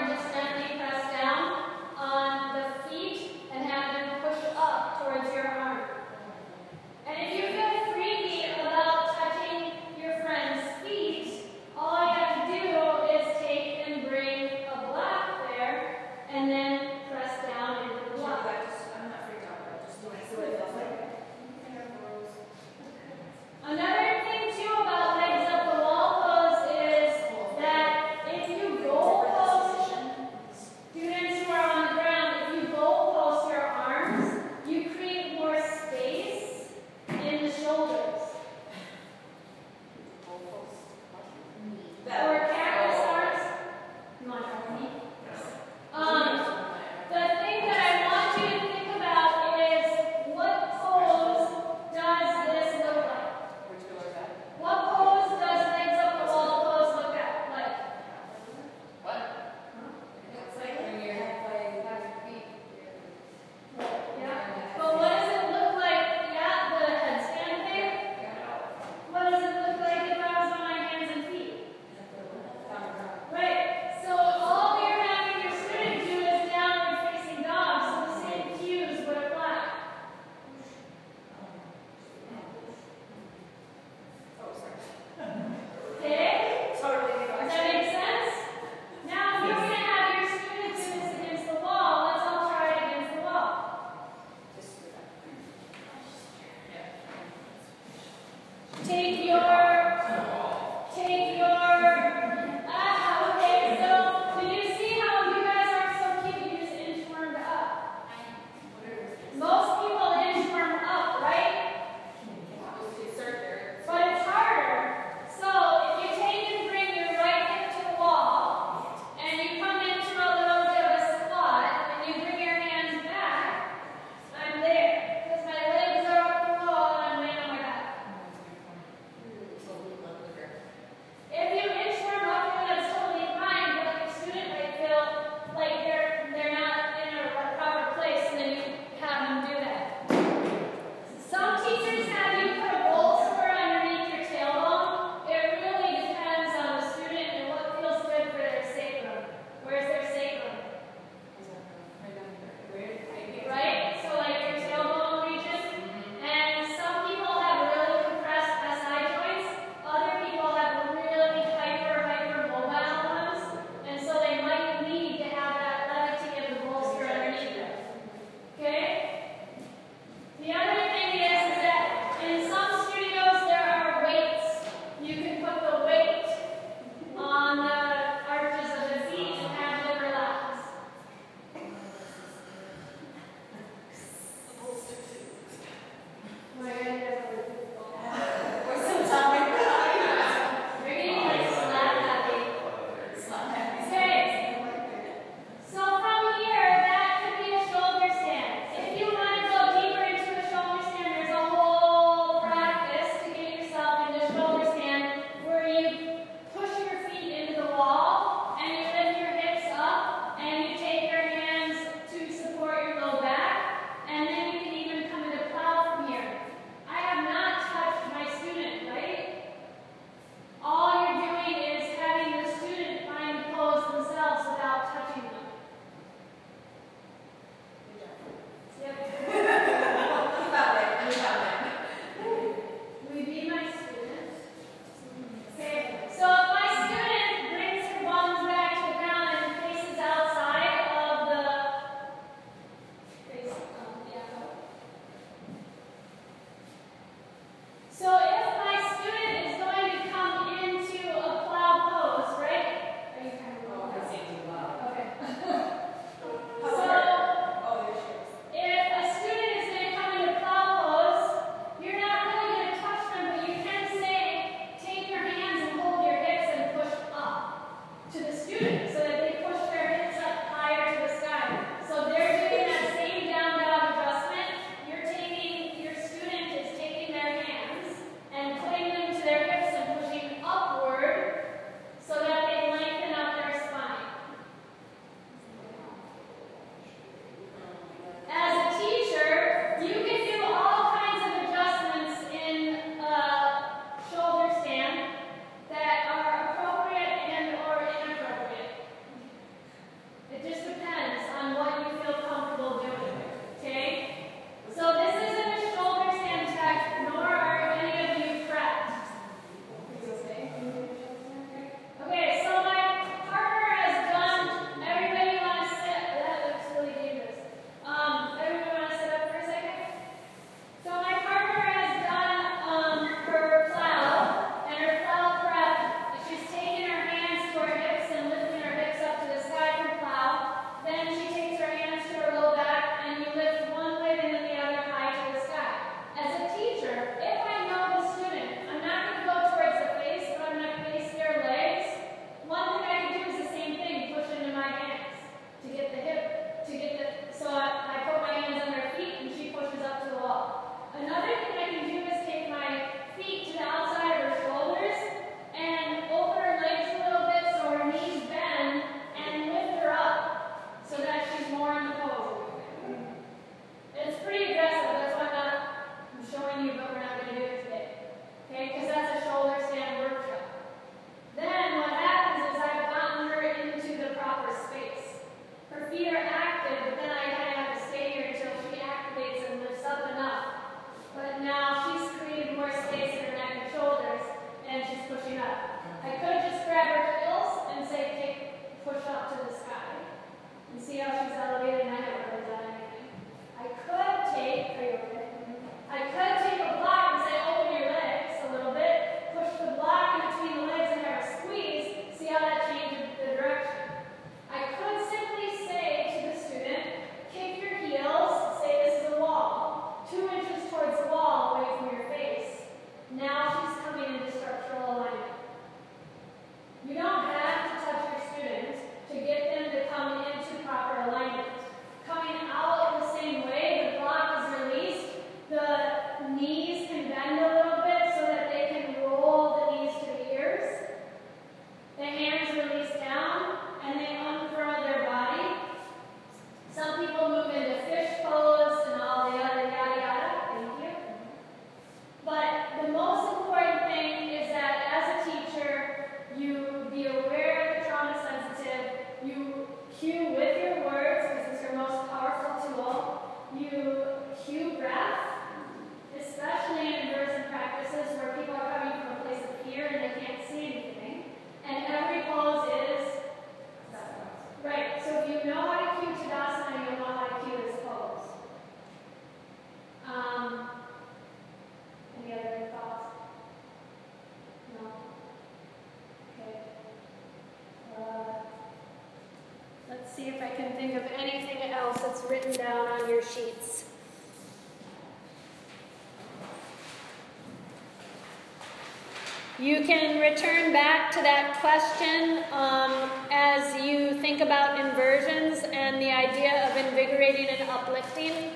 to 491.17 491.23
that 491.23 491.57
question 491.61 492.45
um, 492.53 493.11
as 493.33 493.83
you 493.83 494.21
think 494.21 494.43
about 494.43 494.79
inversions 494.79 495.65
and 495.73 495.97
the 495.97 496.11
idea 496.11 496.69
of 496.69 496.77
invigorating 496.77 497.47
and 497.47 497.71
uplifting. 497.71 498.51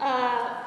Uh, 0.00 0.64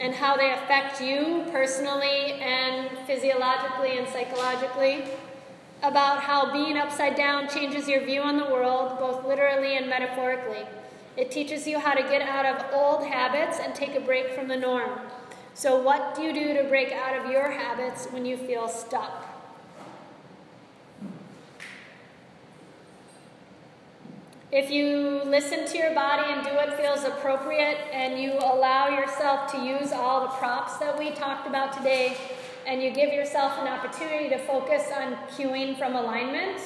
and 0.00 0.14
how 0.14 0.34
they 0.34 0.52
affect 0.52 1.02
you 1.02 1.44
personally 1.52 2.32
and 2.40 2.88
physiologically 3.06 3.98
and 3.98 4.08
psychologically, 4.08 5.04
about 5.82 6.22
how 6.22 6.50
being 6.50 6.78
upside 6.78 7.14
down 7.14 7.46
changes 7.48 7.86
your 7.86 8.04
view 8.04 8.22
on 8.22 8.38
the 8.38 8.46
world, 8.46 8.98
both 8.98 9.26
literally 9.26 9.76
and 9.76 9.88
metaphorically. 9.88 10.64
It 11.16 11.30
teaches 11.30 11.66
you 11.66 11.78
how 11.78 11.92
to 11.92 12.02
get 12.02 12.22
out 12.22 12.46
of 12.46 12.74
old 12.74 13.06
habits 13.06 13.58
and 13.62 13.74
take 13.74 13.94
a 13.94 14.00
break 14.00 14.30
from 14.30 14.48
the 14.48 14.56
norm. 14.56 14.98
So, 15.52 15.80
what 15.80 16.14
do 16.14 16.22
you 16.22 16.32
do 16.32 16.54
to 16.54 16.64
break 16.64 16.90
out 16.90 17.14
of 17.22 17.30
your 17.30 17.50
habits 17.50 18.06
when 18.06 18.24
you 18.24 18.38
feel 18.38 18.66
stuck? 18.68 19.28
If 24.52 24.70
you 24.70 25.21
listen 25.32 25.64
to 25.66 25.78
your 25.78 25.94
body 25.94 26.30
and 26.30 26.44
do 26.44 26.52
what 26.52 26.76
feels 26.78 27.04
appropriate, 27.04 27.78
and 27.90 28.20
you 28.20 28.32
allow 28.34 28.88
yourself 28.88 29.50
to 29.50 29.56
use 29.64 29.90
all 29.90 30.20
the 30.20 30.28
props 30.34 30.76
that 30.76 30.96
we 30.98 31.10
talked 31.12 31.46
about 31.46 31.72
today, 31.72 32.14
and 32.66 32.82
you 32.82 32.90
give 32.90 33.10
yourself 33.10 33.58
an 33.58 33.66
opportunity 33.66 34.28
to 34.28 34.36
focus 34.40 34.82
on 34.94 35.14
cueing 35.30 35.74
from 35.78 35.96
alignment, 35.96 36.60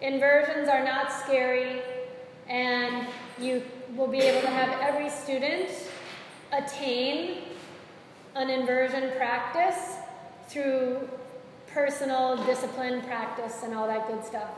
inversions 0.00 0.68
are 0.68 0.82
not 0.82 1.12
scary, 1.12 1.80
and 2.48 3.06
you 3.40 3.62
will 3.94 4.08
be 4.08 4.18
able 4.18 4.40
to 4.40 4.50
have 4.50 4.80
every 4.80 5.08
student 5.08 5.70
attain 6.52 7.38
an 8.34 8.50
inversion 8.50 9.12
practice 9.16 9.94
through 10.48 11.08
personal 11.68 12.36
discipline 12.46 13.00
practice 13.02 13.62
and 13.62 13.72
all 13.74 13.86
that 13.86 14.08
good 14.08 14.24
stuff. 14.24 14.50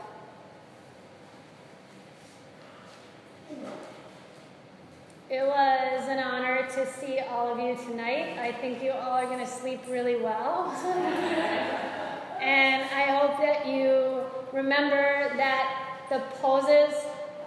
It 5.29 5.45
was 5.45 6.07
an 6.09 6.17
honor 6.17 6.67
to 6.79 6.91
see 6.93 7.19
all 7.19 7.51
of 7.51 7.59
you 7.59 7.75
tonight. 7.75 8.37
I 8.39 8.53
think 8.53 8.81
you 8.81 8.91
all 8.91 9.11
are 9.11 9.25
going 9.25 9.39
to 9.39 9.51
sleep 9.51 9.81
really 9.89 10.15
well. 10.15 10.71
and 12.41 12.83
I 12.83 13.17
hope 13.17 13.37
that 13.39 13.67
you 13.67 14.21
remember 14.53 15.33
that 15.35 16.07
the 16.09 16.19
poses 16.41 16.93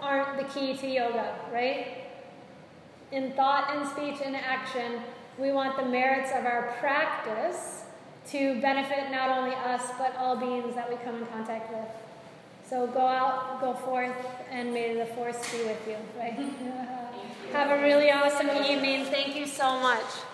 aren't 0.02 0.36
the 0.36 0.44
key 0.52 0.76
to 0.76 0.86
yoga, 0.86 1.34
right? 1.50 2.04
In 3.10 3.32
thought 3.32 3.74
and 3.74 3.88
speech 3.88 4.20
and 4.22 4.36
action, 4.36 5.00
we 5.38 5.50
want 5.50 5.78
the 5.78 5.84
merits 5.86 6.30
of 6.32 6.44
our 6.44 6.74
practice 6.78 7.84
to 8.28 8.60
benefit 8.60 9.10
not 9.10 9.30
only 9.30 9.54
us, 9.54 9.92
but 9.98 10.14
all 10.16 10.36
beings 10.36 10.74
that 10.74 10.90
we 10.90 10.96
come 10.96 11.16
in 11.16 11.26
contact 11.26 11.72
with. 11.72 11.88
So 12.68 12.86
go 12.86 13.06
out, 13.06 13.62
go 13.62 13.72
forth, 13.72 14.26
and 14.50 14.74
may 14.74 14.94
the 14.94 15.06
force 15.06 15.38
be 15.50 15.64
with 15.64 15.80
you, 15.88 15.96
right? 16.18 16.98
Have 17.52 17.78
a 17.78 17.82
really 17.82 18.10
awesome 18.10 18.48
evening. 18.48 19.04
Thank 19.04 19.36
you 19.36 19.46
so 19.46 19.78
much. 19.78 20.31